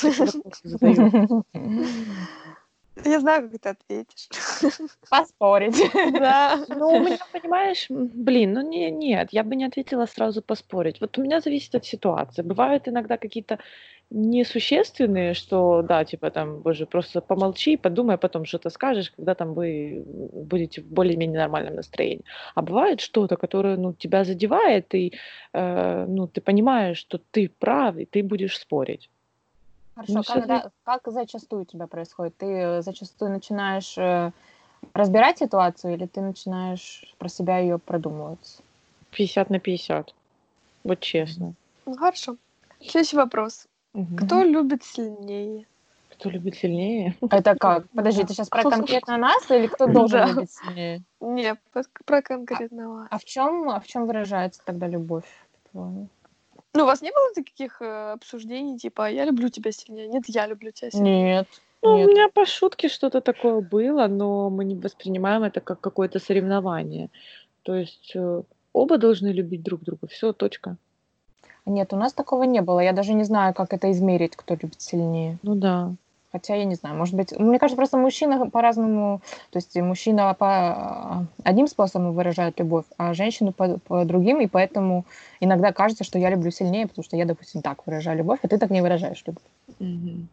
Я 3.04 3.20
знаю, 3.20 3.50
как 3.50 3.60
ты 3.60 3.68
ответишь. 3.70 4.28
Поспорить. 5.10 5.76
Да. 6.12 6.64
Ну, 6.68 6.88
у 6.88 7.00
меня, 7.00 7.18
понимаешь, 7.32 7.86
блин, 7.88 8.52
ну 8.52 8.60
не, 8.62 8.90
нет, 8.90 9.28
я 9.32 9.44
бы 9.44 9.56
не 9.56 9.64
ответила 9.64 10.06
сразу 10.06 10.42
поспорить. 10.42 11.00
Вот 11.00 11.18
у 11.18 11.22
меня 11.22 11.40
зависит 11.40 11.74
от 11.74 11.84
ситуации. 11.84 12.42
Бывают 12.42 12.88
иногда 12.88 13.16
какие-то 13.16 13.58
несущественные, 14.10 15.34
что, 15.34 15.82
да, 15.82 16.04
типа 16.04 16.30
там, 16.30 16.60
боже, 16.60 16.86
просто 16.86 17.20
помолчи, 17.20 17.76
подумай, 17.76 18.16
а 18.16 18.18
потом 18.18 18.44
что-то 18.44 18.70
скажешь, 18.70 19.12
когда 19.12 19.34
там 19.34 19.54
вы 19.54 20.02
будете 20.04 20.82
в 20.82 20.86
более-менее 20.86 21.38
нормальном 21.38 21.76
настроении. 21.76 22.24
А 22.54 22.62
бывает 22.62 23.00
что-то, 23.00 23.36
которое, 23.36 23.76
ну, 23.76 23.92
тебя 23.92 24.24
задевает, 24.24 24.94
и, 24.94 25.12
э, 25.52 26.06
ну, 26.08 26.26
ты 26.26 26.40
понимаешь, 26.40 26.98
что 26.98 27.18
ты 27.30 27.48
прав, 27.48 27.96
и 27.98 28.04
ты 28.04 28.22
будешь 28.24 28.58
спорить. 28.58 29.10
Хорошо, 30.00 30.14
Ну, 30.14 30.22
когда, 30.24 30.70
как 30.84 31.02
зачастую 31.06 31.62
у 31.62 31.64
тебя 31.66 31.86
происходит? 31.86 32.34
Ты 32.38 32.80
зачастую 32.80 33.30
начинаешь 33.32 33.98
э, 33.98 34.32
разбирать 34.94 35.38
ситуацию 35.38 35.92
или 35.94 36.06
ты 36.06 36.22
начинаешь 36.22 37.14
про 37.18 37.28
себя 37.28 37.58
ее 37.58 37.78
продумывать? 37.78 38.60
50 39.10 39.50
на 39.50 39.58
50. 39.58 40.14
Вот 40.84 41.00
честно. 41.00 41.52
Ну, 41.84 41.96
хорошо. 41.98 42.36
Следующий 42.80 43.16
вопрос. 43.16 43.66
Мгм. 43.92 44.16
Кто 44.16 44.42
любит 44.42 44.84
сильнее? 44.84 45.66
Кто 46.08 46.30
любит 46.30 46.54
сильнее? 46.54 47.14
Это 47.30 47.54
как? 47.54 47.86
Подожди, 47.94 48.24
ты 48.24 48.32
сейчас 48.32 48.48
про 48.48 48.62
конкретно 48.62 49.18
нас 49.18 49.50
или 49.50 49.66
кто 49.66 49.86
должен 49.92 50.18
Да. 50.20 50.28
любить 50.28 50.50
сильнее? 50.50 51.02
Не, 51.20 51.56
по- 51.72 51.84
про 52.06 52.22
конкретного. 52.22 53.06
А 53.10 53.18
в 53.18 53.24
чем, 53.24 53.68
а 53.68 53.80
в 53.80 53.86
чем 53.86 54.06
выражается 54.06 54.62
тогда 54.64 54.86
любовь? 54.88 55.28
по-твоему? 55.64 56.08
Ну, 56.74 56.84
у 56.84 56.86
вас 56.86 57.02
не 57.02 57.10
было 57.10 57.34
таких 57.34 57.82
э, 57.82 58.12
обсуждений, 58.12 58.78
типа, 58.78 59.10
я 59.10 59.24
люблю 59.24 59.48
тебя 59.48 59.72
сильнее? 59.72 60.08
Нет, 60.08 60.24
я 60.28 60.46
люблю 60.46 60.70
тебя 60.70 60.90
сильнее. 60.90 61.24
Нет. 61.24 61.48
Ну, 61.82 61.96
Нет. 61.96 62.08
у 62.08 62.10
меня 62.10 62.28
по 62.28 62.46
шутке 62.46 62.88
что-то 62.88 63.20
такое 63.20 63.60
было, 63.60 64.06
но 64.06 64.50
мы 64.50 64.64
не 64.64 64.76
воспринимаем 64.76 65.42
это 65.42 65.60
как 65.60 65.80
какое-то 65.80 66.18
соревнование. 66.18 67.08
То 67.62 67.74
есть 67.74 68.12
э, 68.14 68.42
оба 68.72 68.98
должны 68.98 69.28
любить 69.28 69.62
друг 69.62 69.82
друга. 69.82 70.06
Все, 70.06 70.32
точка. 70.32 70.76
Нет, 71.66 71.92
у 71.92 71.96
нас 71.96 72.12
такого 72.12 72.44
не 72.44 72.60
было. 72.60 72.80
Я 72.80 72.92
даже 72.92 73.14
не 73.14 73.24
знаю, 73.24 73.54
как 73.54 73.72
это 73.72 73.90
измерить, 73.90 74.36
кто 74.36 74.54
любит 74.54 74.80
сильнее. 74.80 75.38
Ну 75.42 75.54
да. 75.54 75.92
Хотя 76.32 76.54
я 76.54 76.64
не 76.64 76.76
знаю, 76.76 76.96
может 76.96 77.14
быть, 77.14 77.36
мне 77.36 77.58
кажется, 77.58 77.76
просто 77.76 77.96
мужчина 77.96 78.48
по-разному, 78.48 79.20
то 79.50 79.58
есть 79.58 79.74
мужчина 79.76 80.32
по 80.34 81.26
одним 81.42 81.66
способом 81.66 82.12
выражает 82.12 82.58
любовь, 82.60 82.84
а 82.98 83.14
женщину 83.14 83.52
по, 83.52 83.78
по 83.78 84.04
другим, 84.04 84.40
и 84.40 84.46
поэтому 84.46 85.04
иногда 85.40 85.72
кажется, 85.72 86.04
что 86.04 86.18
я 86.20 86.30
люблю 86.30 86.52
сильнее, 86.52 86.86
потому 86.86 87.04
что 87.04 87.16
я, 87.16 87.24
допустим, 87.24 87.62
так 87.62 87.84
выражаю 87.84 88.18
любовь, 88.18 88.38
а 88.42 88.48
ты 88.48 88.58
так 88.58 88.70
не 88.70 88.80
выражаешь 88.80 89.22
любовь. 89.26 89.42
Мгм. 89.80 90.28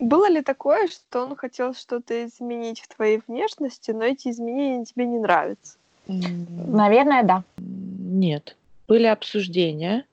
Было 0.00 0.28
ли 0.28 0.42
такое, 0.42 0.88
что 0.88 1.24
он 1.24 1.36
хотел 1.36 1.74
что-то 1.74 2.26
изменить 2.26 2.80
в 2.80 2.88
твоей 2.94 3.22
внешности, 3.26 3.92
но 3.92 4.04
эти 4.04 4.28
изменения 4.28 4.84
тебе 4.84 5.06
не 5.06 5.18
нравятся? 5.18 5.78
М, 6.08 6.46
Наверное, 6.72 7.22
да. 7.22 7.44
Нет. 7.56 8.56
Были 8.88 9.06
обсуждения, 9.06 10.04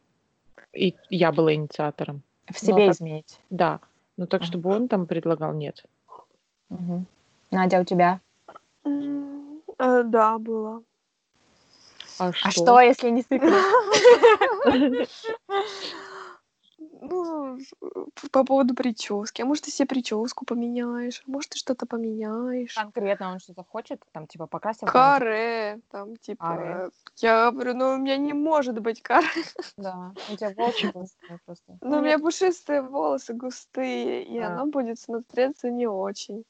и 0.73 0.95
я 1.09 1.31
была 1.31 1.53
инициатором. 1.53 2.21
В 2.51 2.59
себе 2.59 2.87
так- 2.87 2.95
изменить. 2.95 3.39
Да. 3.49 3.79
Но 4.17 4.25
так, 4.25 4.41
А. 4.41 4.45
чтобы 4.45 4.69
он 4.69 4.87
там 4.87 5.05
предлагал, 5.05 5.53
нет. 5.53 5.83
Мгм. 6.69 7.05
Надя, 7.51 7.79
у 7.81 7.83
тебя? 7.83 8.19
М, 8.85 9.61
э, 9.79 10.03
Да, 10.03 10.37
было. 10.37 10.83
А 12.19 12.31
А 12.43 12.51
что, 12.51 12.79
если 12.79 13.09
не 13.09 13.21
секрет? 13.21 13.63
Ну, 17.05 17.57
п- 18.15 18.29
по 18.31 18.45
поводу 18.45 18.73
прически. 18.75 19.41
А 19.41 19.45
может, 19.45 19.65
ты 19.65 19.71
себе 19.71 19.87
прическу 19.87 20.45
поменяешь? 20.45 21.21
А 21.27 21.31
может, 21.31 21.49
ты 21.51 21.57
что-то 21.57 21.85
поменяешь? 21.85 22.75
Конкретно 22.75 23.31
он 23.33 23.39
что-то 23.39 23.63
хочет, 23.63 24.01
там, 24.13 24.25
типа, 24.25 24.47
покрасил? 24.47 24.87
Каре, 24.87 25.81
там, 25.91 26.15
типа... 26.15 26.47
Каре. 26.47 26.89
Я 27.17 27.51
говорю, 27.51 27.73
ну, 27.73 27.93
у 27.93 27.97
меня 27.97 28.15
не 28.17 28.33
может 28.33 28.79
быть 28.79 29.01
каре. 29.01 29.27
Да, 29.77 30.13
у 30.31 30.37
тебя 30.37 30.51
волосы 30.51 30.91
густые 30.93 31.39
просто. 31.45 31.77
Ну, 31.81 31.97
у 31.97 32.01
меня 32.01 32.19
пушистые 32.19 32.81
волосы 32.81 33.33
густые, 33.33 34.23
и 34.23 34.39
А. 34.39 34.53
оно 34.53 34.65
будет 34.67 34.97
смотреться 34.97 35.69
не 35.69 35.87
очень. 35.87 36.45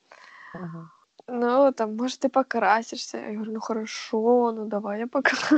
Мгм. 0.53 0.91
Ну, 1.27 1.71
там, 1.71 1.95
может, 1.95 2.19
ты 2.19 2.29
покрасишься. 2.29 3.17
Я 3.17 3.31
говорю, 3.33 3.53
ну, 3.53 3.59
хорошо, 3.59 4.51
ну, 4.51 4.65
давай 4.65 4.99
я 4.99 5.07
покрашу. 5.07 5.57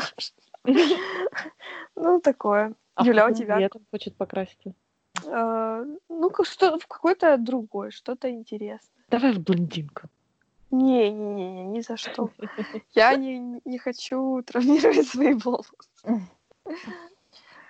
Ну, 1.95 2.19
такое. 2.19 2.73
А 2.95 3.05
Юля, 3.05 3.25
а 3.25 3.29
у 3.29 3.33
тебя? 3.33 3.55
цвет 3.57 3.75
он 3.75 3.85
хочет 3.91 4.15
покраситься? 4.15 4.73
А, 5.27 5.83
Ну, 6.09 6.31
что, 6.43 6.77
в 6.79 6.87
какой-то 6.87 7.37
другой, 7.37 7.91
что-то 7.91 8.29
интересное. 8.29 9.03
Давай 9.09 9.33
в 9.33 9.39
блондинку. 9.39 10.03
Не-не-не, 10.71 11.65
ни 11.65 11.81
за 11.81 11.97
что. 11.97 12.29
Я 12.93 13.15
не, 13.15 13.61
не 13.65 13.77
хочу 13.77 14.41
травмировать 14.41 15.07
свои 15.07 15.33
волосы. 15.33 15.71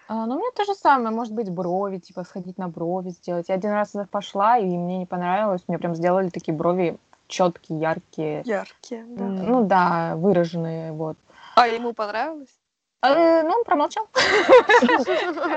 А, 0.08 0.28
ну, 0.28 0.36
у 0.36 0.38
меня 0.38 0.52
то 0.56 0.66
же 0.66 0.76
самое, 0.76 1.10
может 1.10 1.34
быть, 1.34 1.50
брови, 1.50 1.98
типа, 1.98 2.24
сходить 2.24 2.58
на 2.58 2.68
брови 2.68 3.10
сделать. 3.10 3.50
Я 3.50 3.56
один 3.56 3.72
раз 3.72 3.92
туда 3.92 4.08
пошла, 4.10 4.58
и 4.58 4.66
мне 4.66 5.00
не 5.00 5.06
понравилось, 5.06 5.64
мне 5.68 5.80
прям 5.80 5.96
сделали 5.96 6.30
такие 6.30 6.56
брови 6.56 6.98
четкие, 7.28 7.80
яркие. 7.80 8.44
Яркие, 8.46 9.04
да. 9.06 9.24
Ну 9.24 9.66
да, 9.66 10.16
выраженные, 10.16 10.92
вот. 10.92 11.18
А 11.56 11.68
ему 11.68 11.94
понравилось? 11.94 12.56
Э, 13.02 13.44
ну, 13.44 13.50
он 13.50 13.64
промолчал. 13.64 14.08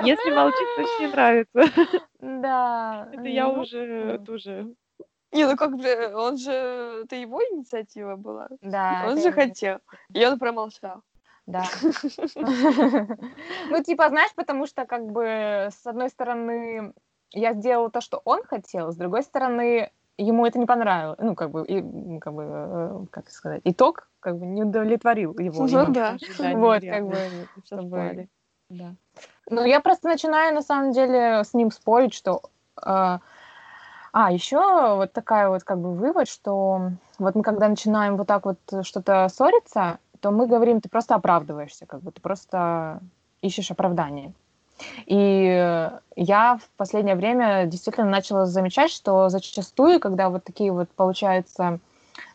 Если 0.05 0.30
молчит, 0.30 0.68
значит 0.76 1.01
не 1.01 1.07
нравится. 1.07 1.62
Да. 2.20 3.09
Это 3.12 3.28
я 3.28 3.47
ну, 3.47 3.61
уже 3.61 3.78
м. 3.78 4.24
тоже. 4.24 4.74
Не, 5.32 5.47
ну 5.47 5.57
как 5.57 5.76
бы, 5.76 6.14
он 6.14 6.39
же, 6.39 6.53
это 7.05 7.16
его 7.16 7.43
инициатива 7.43 8.16
была. 8.16 8.49
Да. 8.61 9.07
Он 9.09 9.20
же 9.20 9.30
хотел. 9.32 9.78
И 10.14 10.24
он 10.24 10.39
промолчал. 10.39 11.03
Да. 11.47 11.64
Ну, 13.70 13.82
типа, 13.82 14.09
знаешь, 14.09 14.34
потому 14.34 14.66
что, 14.66 14.84
как 14.86 15.11
бы, 15.11 15.68
с 15.70 15.86
одной 15.86 16.11
стороны, 16.11 16.93
я 17.30 17.55
сделала 17.55 17.91
то, 17.91 18.01
что 18.01 18.20
он 18.24 18.43
хотел, 18.45 18.93
с 18.93 18.97
другой 18.97 19.22
стороны, 19.22 19.91
ему 20.18 20.44
это 20.46 20.58
не 20.58 20.66
понравилось. 20.66 21.18
Ну, 21.20 21.34
как 21.34 21.50
бы, 21.50 21.64
и, 21.64 22.18
как 22.18 22.34
бы, 22.34 22.44
э, 22.46 23.04
как 23.10 23.30
сказать, 23.30 23.60
итог, 23.64 24.08
как 24.20 24.38
бы, 24.38 24.46
не 24.46 24.64
удовлетворил 24.64 25.38
его. 25.38 25.66
Ну 25.66 25.82
ему. 25.82 25.92
да. 25.92 26.16
Вот, 26.54 26.82
как 26.82 27.06
бы, 27.06 27.16
чтобы... 27.64 28.28
Да. 28.68 28.94
Ну, 29.50 29.64
я 29.64 29.80
просто 29.80 30.08
начинаю, 30.08 30.54
на 30.54 30.62
самом 30.62 30.92
деле, 30.92 31.42
с 31.44 31.54
ним 31.54 31.70
спорить, 31.70 32.14
что... 32.14 32.42
э, 32.84 33.18
А, 34.12 34.32
еще 34.32 34.96
вот 34.96 35.12
такая 35.12 35.48
вот, 35.48 35.64
как 35.64 35.78
бы, 35.78 35.94
вывод, 35.94 36.28
что 36.28 36.90
вот 37.18 37.34
мы, 37.34 37.42
когда 37.42 37.68
начинаем 37.68 38.16
вот 38.16 38.26
так 38.26 38.46
вот 38.46 38.58
что-то 38.82 39.28
ссориться, 39.28 39.98
то 40.20 40.30
мы 40.30 40.46
говорим, 40.46 40.80
ты 40.80 40.88
просто 40.88 41.14
оправдываешься, 41.14 41.86
как 41.86 42.00
бы, 42.00 42.10
ты 42.10 42.20
просто 42.20 43.00
ищешь 43.42 43.70
оправдание. 43.70 44.32
И 45.06 45.90
я 46.16 46.58
в 46.58 46.68
последнее 46.76 47.16
время 47.16 47.66
действительно 47.66 48.08
начала 48.08 48.46
замечать, 48.46 48.90
что 48.90 49.28
зачастую, 49.28 50.00
когда 50.00 50.30
вот 50.30 50.44
такие 50.44 50.72
вот 50.72 50.88
получаются 50.90 51.80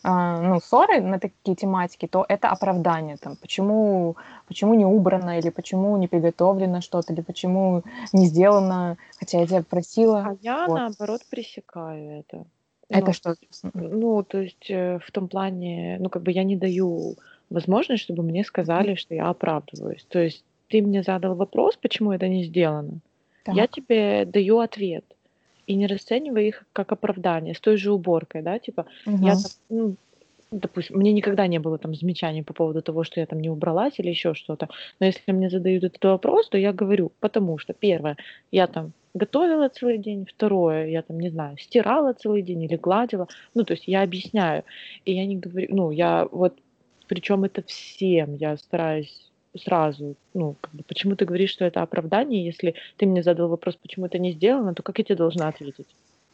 а, 0.03 0.41
ну, 0.41 0.59
ссоры 0.59 1.01
на 1.01 1.19
такие 1.19 1.55
тематики, 1.55 2.07
то 2.07 2.25
это 2.27 2.49
оправдание. 2.49 3.17
Там, 3.17 3.35
почему, 3.37 4.17
почему 4.47 4.73
не 4.73 4.85
убрано, 4.85 5.39
или 5.39 5.49
почему 5.49 5.95
не 5.97 6.07
приготовлено 6.07 6.81
что-то, 6.81 7.13
или 7.13 7.21
почему 7.21 7.83
не 8.11 8.25
сделано, 8.25 8.97
хотя 9.17 9.39
я 9.39 9.47
тебя 9.47 9.63
просила. 9.63 10.25
А 10.27 10.35
я, 10.41 10.67
Вот. 10.67 10.79
наоборот, 10.79 11.21
пресекаю 11.29 12.19
это. 12.19 12.45
Это 12.89 13.07
Ну, 13.07 13.13
что? 13.13 13.35
Ну, 13.73 14.23
то 14.23 14.39
есть 14.39 14.69
э, 14.69 14.99
в 14.99 15.11
том 15.11 15.27
плане, 15.27 15.97
ну, 15.99 16.09
как 16.09 16.21
бы 16.21 16.31
я 16.31 16.43
не 16.43 16.57
даю 16.57 17.15
возможность, 17.49 18.03
чтобы 18.03 18.23
мне 18.23 18.43
сказали, 18.43 18.95
что 18.95 19.15
я 19.15 19.29
оправдываюсь. 19.29 20.05
То 20.09 20.19
есть 20.19 20.43
ты 20.73 20.81
мне 20.81 21.03
задал 21.03 21.35
вопрос, 21.35 21.77
почему 21.77 22.11
это 22.13 22.27
не 22.27 22.43
сделано. 22.45 23.01
Я 23.51 23.67
Так. 23.67 23.67
тебе 23.67 24.25
даю 24.25 24.59
ответ. 24.59 25.05
И 25.67 25.75
не 25.75 25.87
расценивай 25.87 26.47
их 26.47 26.65
как 26.73 26.91
оправдание, 26.91 27.53
с 27.53 27.59
той 27.61 27.77
же 27.77 27.93
уборкой, 27.93 28.41
да, 28.41 28.59
типа, 28.59 28.87
я 29.21 29.35
Мгм. 29.35 29.37
там, 29.37 29.51
ну, 29.69 29.97
допустим, 30.51 30.97
мне 30.97 31.13
никогда 31.13 31.47
не 31.47 31.59
было 31.59 31.77
там 31.77 31.95
замечаний 31.95 32.43
по 32.43 32.53
поводу 32.53 32.81
того, 32.81 33.03
что 33.03 33.19
я 33.19 33.27
там 33.27 33.39
не 33.41 33.49
убралась 33.49 33.99
или 33.99 34.09
еще 34.09 34.33
что-то. 34.35 34.69
Но 34.99 35.07
если 35.07 35.31
мне 35.33 35.49
задают 35.49 35.83
этот 35.83 36.03
вопрос, 36.05 36.49
то 36.49 36.57
я 36.57 36.73
говорю, 36.73 37.13
потому 37.19 37.59
что, 37.59 37.73
первое, 37.73 38.17
я 38.51 38.67
там 38.67 38.93
готовила 39.13 39.69
целый 39.69 39.99
день, 39.99 40.25
второе, 40.25 40.87
я 40.87 41.03
там, 41.03 41.19
не 41.19 41.29
знаю, 41.29 41.57
стирала 41.59 42.13
целый 42.13 42.41
день 42.43 42.63
или 42.63 42.77
гладила. 42.77 43.27
Ну, 43.55 43.63
то 43.65 43.73
есть 43.73 43.87
я 43.87 44.03
объясняю. 44.03 44.63
И 45.05 45.13
я 45.13 45.25
не 45.27 45.37
говорю, 45.37 45.67
ну, 45.71 45.91
я 45.91 46.27
вот, 46.31 46.59
причем 47.07 47.43
это 47.45 47.63
всем, 47.63 48.35
я 48.35 48.57
стараюсь 48.57 49.32
сразу, 49.57 50.15
ну, 50.33 50.55
как 50.61 50.71
бы, 50.73 50.83
почему 50.83 51.15
ты 51.15 51.25
говоришь, 51.25 51.51
что 51.51 51.65
это 51.65 51.81
оправдание, 51.81 52.45
если 52.45 52.75
ты 52.97 53.05
мне 53.05 53.23
задал 53.23 53.49
вопрос, 53.49 53.75
почему 53.75 54.05
это 54.05 54.19
не 54.19 54.31
сделано, 54.31 54.73
то 54.73 54.83
как 54.83 54.97
я 54.97 55.03
тебе 55.03 55.15
должна 55.15 55.47
ответить? 55.47 55.87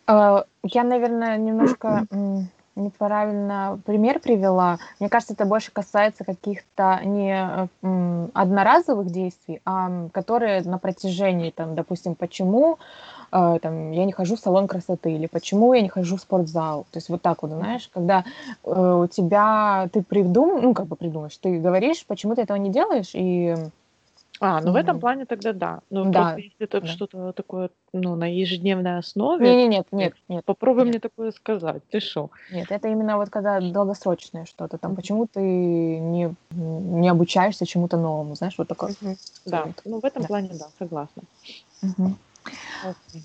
А, 0.07 0.45
Я, 0.63 0.83
наверное, 0.83 1.37
немножко 1.37 2.05
неправильно 2.79 3.79
пример 3.85 4.19
привела. 4.19 4.79
Мне 4.99 5.09
кажется, 5.09 5.33
это 5.33 5.45
больше 5.45 5.71
касается 5.71 6.23
каких-то 6.23 6.99
не 7.03 7.67
э, 7.81 8.27
одноразовых 8.33 9.11
действий, 9.11 9.61
а 9.65 10.09
которые 10.11 10.61
на 10.63 10.77
протяжении, 10.77 11.51
там, 11.51 11.75
допустим, 11.75 12.15
почему 12.15 12.79
э, 13.31 13.59
там, 13.61 13.91
я 13.91 14.05
не 14.05 14.11
хожу 14.11 14.35
в 14.35 14.39
салон 14.39 14.67
красоты, 14.67 15.11
или 15.13 15.27
почему 15.27 15.73
я 15.73 15.81
не 15.81 15.89
хожу 15.89 16.17
в 16.17 16.21
спортзал. 16.21 16.85
То 16.91 16.97
есть 16.97 17.09
вот 17.09 17.21
так 17.21 17.41
вот, 17.41 17.51
знаешь, 17.51 17.89
когда 17.93 18.23
э, 18.63 19.01
у 19.03 19.07
тебя, 19.07 19.89
ты 19.93 20.01
придум, 20.01 20.61
ну, 20.61 20.73
как 20.73 20.87
бы 20.87 20.95
придумаешь, 20.95 21.37
ты 21.37 21.59
говоришь, 21.59 22.05
почему 22.07 22.35
ты 22.35 22.41
этого 22.41 22.57
не 22.57 22.69
делаешь, 22.69 23.11
и 23.13 23.55
а, 24.39 24.61
ну 24.61 24.71
в 24.71 24.75
этом 24.75 24.99
плане 24.99 25.25
тогда 25.25 25.53
да. 25.53 25.79
Ну 25.89 26.11
Да, 26.11 26.23
просто 26.23 26.39
если 26.41 26.63
это 26.65 26.81
да. 26.81 26.87
что-то 26.87 27.33
такое, 27.33 27.69
ну, 27.93 28.15
на 28.15 28.31
ежедневной 28.31 28.97
основе, 28.97 29.45
Не, 29.45 29.55
не, 29.63 29.67
нет, 29.67 29.87
нет, 29.91 30.13
нет, 30.27 30.45
попробуй 30.45 30.83
нет. 30.85 30.89
мне 30.91 30.99
такое 30.99 31.31
сказать. 31.31 31.81
Ты 31.89 31.99
что? 31.99 32.29
нет, 32.49 32.71
это 32.71 32.87
именно 32.87 33.17
вот 33.17 33.29
когда 33.29 33.59
долгосрочное 33.59 34.45
что-то, 34.45 34.77
там, 34.77 34.91
Мгм. 34.91 34.95
почему 34.95 35.27
ты 35.27 35.39
не, 35.41 36.33
не 36.51 37.09
обучаешься 37.09 37.65
чему-то 37.65 37.97
новому, 37.97 38.35
знаешь, 38.35 38.55
вот 38.57 38.67
такое. 38.67 38.95
Да, 39.45 39.65
Вот. 39.65 39.81
ну 39.85 39.99
в 39.99 40.05
этом 40.05 40.21
Да. 40.21 40.27
плане 40.27 40.49
да, 40.53 40.69
согласна. 40.77 41.23
Окей. 42.81 43.23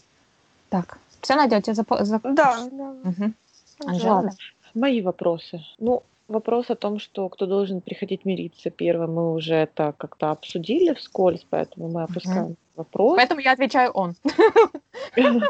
Так, 0.70 0.98
все, 1.20 1.36
Надя, 1.36 1.58
у 1.58 1.60
тебя 1.60 1.74
запо... 1.74 2.02
зап- 2.02 2.34
Да, 2.34 2.68
да. 2.70 2.94
Мгм. 3.04 3.34
Анжела, 3.86 4.22
да? 4.22 4.30
Мои 4.74 5.00
вопросы. 5.02 5.64
Ну, 5.78 6.02
вопрос 6.28 6.70
о 6.70 6.74
том, 6.74 6.98
что 6.98 7.28
кто 7.28 7.46
должен 7.46 7.80
приходить 7.80 8.24
мириться 8.24 8.70
первым, 8.70 9.14
мы 9.14 9.32
уже 9.34 9.54
это 9.54 9.94
как-то 9.96 10.30
обсудили 10.30 10.94
вскользь, 10.94 11.46
поэтому 11.48 11.88
мы 11.88 12.02
опускаем 12.02 12.56
вопрос. 12.76 13.16
Поэтому 13.16 13.40
я 13.40 13.52
отвечаю 13.52 13.90
он, 13.92 14.14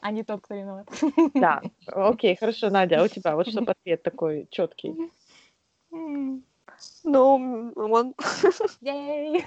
а 0.00 0.10
не 0.10 0.22
тот, 0.22 0.40
кто 0.42 0.54
виноват. 0.54 0.88
Да, 1.34 1.62
окей, 1.86 2.36
хорошо, 2.36 2.70
Надя, 2.70 3.00
а 3.00 3.04
у 3.04 3.08
тебя 3.08 3.34
вот 3.36 3.48
чтобы 3.48 3.72
ответ 3.72 4.02
такой 4.02 4.46
четкий. 4.50 4.94
Ну, 7.02 7.72
он... 7.74 8.14
Ей! 8.80 9.44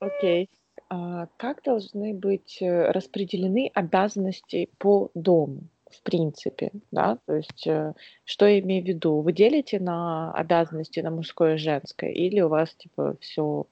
Окей. 0.00 0.50
А 0.90 1.28
как 1.36 1.62
должны 1.62 2.14
быть 2.14 2.58
э, 2.60 2.90
распределены 2.90 3.70
обязанности 3.74 4.70
по 4.78 5.10
дому, 5.14 5.60
в 5.90 6.02
принципе, 6.02 6.70
да? 6.90 7.18
То 7.26 7.34
есть, 7.34 7.66
э, 7.66 7.94
что 8.24 8.46
я 8.46 8.60
имею 8.60 8.84
в 8.84 8.88
виду? 8.88 9.20
Вы 9.20 9.32
делите 9.32 9.80
на 9.80 10.32
обязанности 10.32 11.00
на 11.00 11.10
мужское 11.10 11.54
и 11.54 11.58
женское, 11.58 12.10
или 12.10 12.40
у 12.40 12.48
вас 12.48 12.74
типа 12.74 13.16
все 13.20 13.66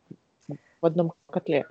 в 0.80 0.86
одном 0.86 1.12
котле? 1.30 1.66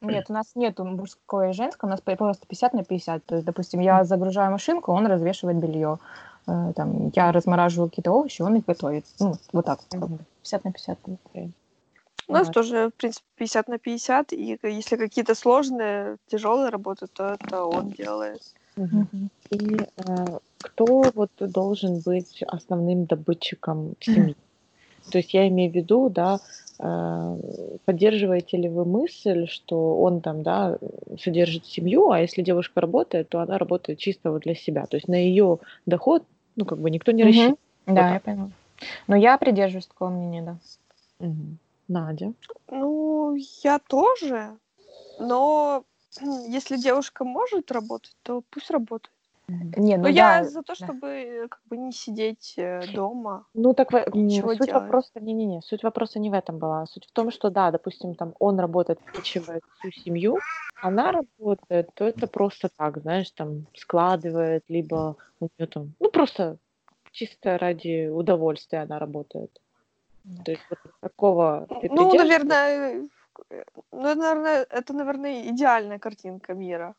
Нет, 0.00 0.26
у 0.30 0.32
нас 0.32 0.52
нету 0.54 0.84
мужского 0.84 1.50
и 1.50 1.52
женского, 1.52 1.88
у 1.88 1.90
нас 1.90 2.00
просто 2.00 2.46
50 2.46 2.72
на 2.72 2.84
50. 2.84 3.24
То 3.24 3.34
есть, 3.34 3.46
допустим, 3.46 3.80
я 3.80 4.04
загружаю 4.04 4.50
машинку, 4.50 4.92
он 4.92 5.06
развешивает 5.06 5.58
белье. 5.58 5.98
Э, 6.46 6.72
Там, 6.74 7.10
я 7.14 7.32
размораживаю 7.32 7.90
какие-то 7.90 8.12
овощи, 8.12 8.40
он 8.40 8.56
их 8.56 8.64
готовит. 8.64 9.04
Ну, 9.18 9.34
вот 9.52 9.66
так. 9.66 9.80
вот, 9.90 10.10
Мгм. 10.10 10.18
50 10.42 10.64
на 10.64 10.72
50. 10.72 10.98
Окей. 11.26 11.52
У 12.28 12.32
нас 12.32 12.48
тоже, 12.48 12.90
в 12.90 12.94
принципе, 12.94 13.26
50 13.34 13.68
на 13.68 13.78
50, 13.78 14.32
и 14.32 14.56
если 14.62 14.96
какие-то 14.96 15.34
сложные, 15.34 16.16
тяжелые 16.28 16.70
работы, 16.70 17.08
то 17.08 17.34
это 17.34 17.64
он 17.64 17.90
делает. 17.90 18.40
Мгм. 18.86 19.30
И 19.50 19.76
э, 19.76 20.38
кто 20.60 21.10
вот 21.14 21.30
должен 21.38 22.00
быть 22.00 22.42
основным 22.46 23.04
добытчиком 23.04 23.94
в 23.98 24.04
семье? 24.04 24.34
То 25.10 25.18
есть 25.18 25.34
я 25.34 25.48
имею 25.48 25.72
в 25.72 25.74
виду, 25.74 26.08
да, 26.08 26.40
э, 26.78 27.36
поддерживаете 27.84 28.56
ли 28.56 28.68
вы 28.68 28.84
мысль, 28.84 29.46
что 29.48 30.00
он 30.00 30.20
там, 30.20 30.42
да, 30.42 30.78
содержит 31.18 31.66
семью, 31.66 32.10
а 32.10 32.20
если 32.20 32.42
девушка 32.42 32.80
работает, 32.80 33.28
то 33.28 33.40
она 33.40 33.58
работает 33.58 33.98
чисто 33.98 34.30
вот 34.30 34.42
для 34.42 34.54
себя. 34.54 34.86
То 34.86 34.96
есть 34.96 35.08
на 35.08 35.16
ее 35.16 35.58
доход, 35.86 36.24
ну, 36.56 36.64
как 36.64 36.78
бы 36.78 36.90
никто 36.90 37.12
не 37.12 37.22
Мгм. 37.22 37.28
рассчитывает. 37.28 37.58
Да, 37.86 37.94
так. 37.94 38.12
я 38.12 38.20
поняла. 38.20 38.50
Но 39.08 39.16
я 39.16 39.36
придерживаюсь 39.38 39.86
такого 39.86 40.10
мнения, 40.10 40.42
да. 40.42 40.58
Мгм. 41.18 41.58
Надя. 41.88 42.32
Ну, 42.70 43.34
я 43.64 43.78
тоже, 43.80 44.56
но 45.18 45.84
если 46.48 46.76
девушка 46.76 47.24
может 47.24 47.70
работать, 47.72 48.16
то 48.22 48.42
пусть 48.50 48.70
работает. 48.70 49.14
Не, 49.76 49.96
ну 49.96 50.04
Но 50.04 50.08
я 50.08 50.42
да, 50.42 50.48
за 50.48 50.62
то, 50.62 50.74
да. 50.78 50.84
чтобы 50.84 51.08
э, 51.08 51.48
как 51.48 51.60
бы 51.68 51.76
не 51.76 51.92
сидеть 51.92 52.54
э, 52.56 52.82
дома. 52.94 53.46
Ну, 53.52 53.74
так 53.74 53.90
Ничего 54.14 54.50
суть 54.50 54.66
делать. 54.66 54.82
вопроса, 54.82 55.10
не-не-не, 55.20 55.60
суть 55.62 55.82
вопроса 55.82 56.20
не 56.20 56.30
в 56.30 56.34
этом 56.34 56.58
была. 56.58 56.86
Суть 56.86 57.06
в 57.06 57.12
том, 57.12 57.30
что, 57.32 57.50
да, 57.50 57.70
допустим, 57.72 58.14
там 58.14 58.34
он 58.38 58.60
работает, 58.60 59.00
обеспечивает 59.04 59.62
всю 59.78 59.90
семью, 59.90 60.38
она 60.80 61.10
работает, 61.10 61.90
то 61.94 62.04
это 62.04 62.28
просто 62.28 62.68
так, 62.76 62.98
знаешь, 62.98 63.30
там 63.32 63.66
складывает, 63.74 64.64
либо 64.68 65.16
у 65.40 65.48
нее 65.58 65.66
там, 65.66 65.94
ну, 65.98 66.10
просто 66.10 66.58
чисто 67.10 67.58
ради 67.58 68.08
удовольствия 68.08 68.80
она 68.80 68.98
работает. 68.98 69.50
Да. 70.22 70.44
То 70.44 70.50
есть 70.52 70.62
вот 70.70 70.78
такого 71.00 71.66
ты 71.80 71.88
Ну, 71.90 72.14
наверное, 72.14 73.08
ну, 73.92 74.06
это, 74.06 74.20
наверное, 74.20 74.66
это, 74.70 74.92
наверное, 74.92 75.48
идеальная 75.48 75.98
картинка 75.98 76.54
мира. 76.54 76.94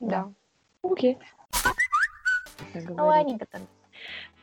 Да. 0.00 0.32
Окей. 0.82 1.18
Ладненько 2.88 3.46
тогда. 3.46 3.66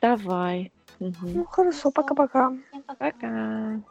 Давай. 0.02 0.72
Ну, 1.00 1.46
хорошо, 1.46 1.92
пока-пока. 1.92 2.54
Пока. 2.98 3.82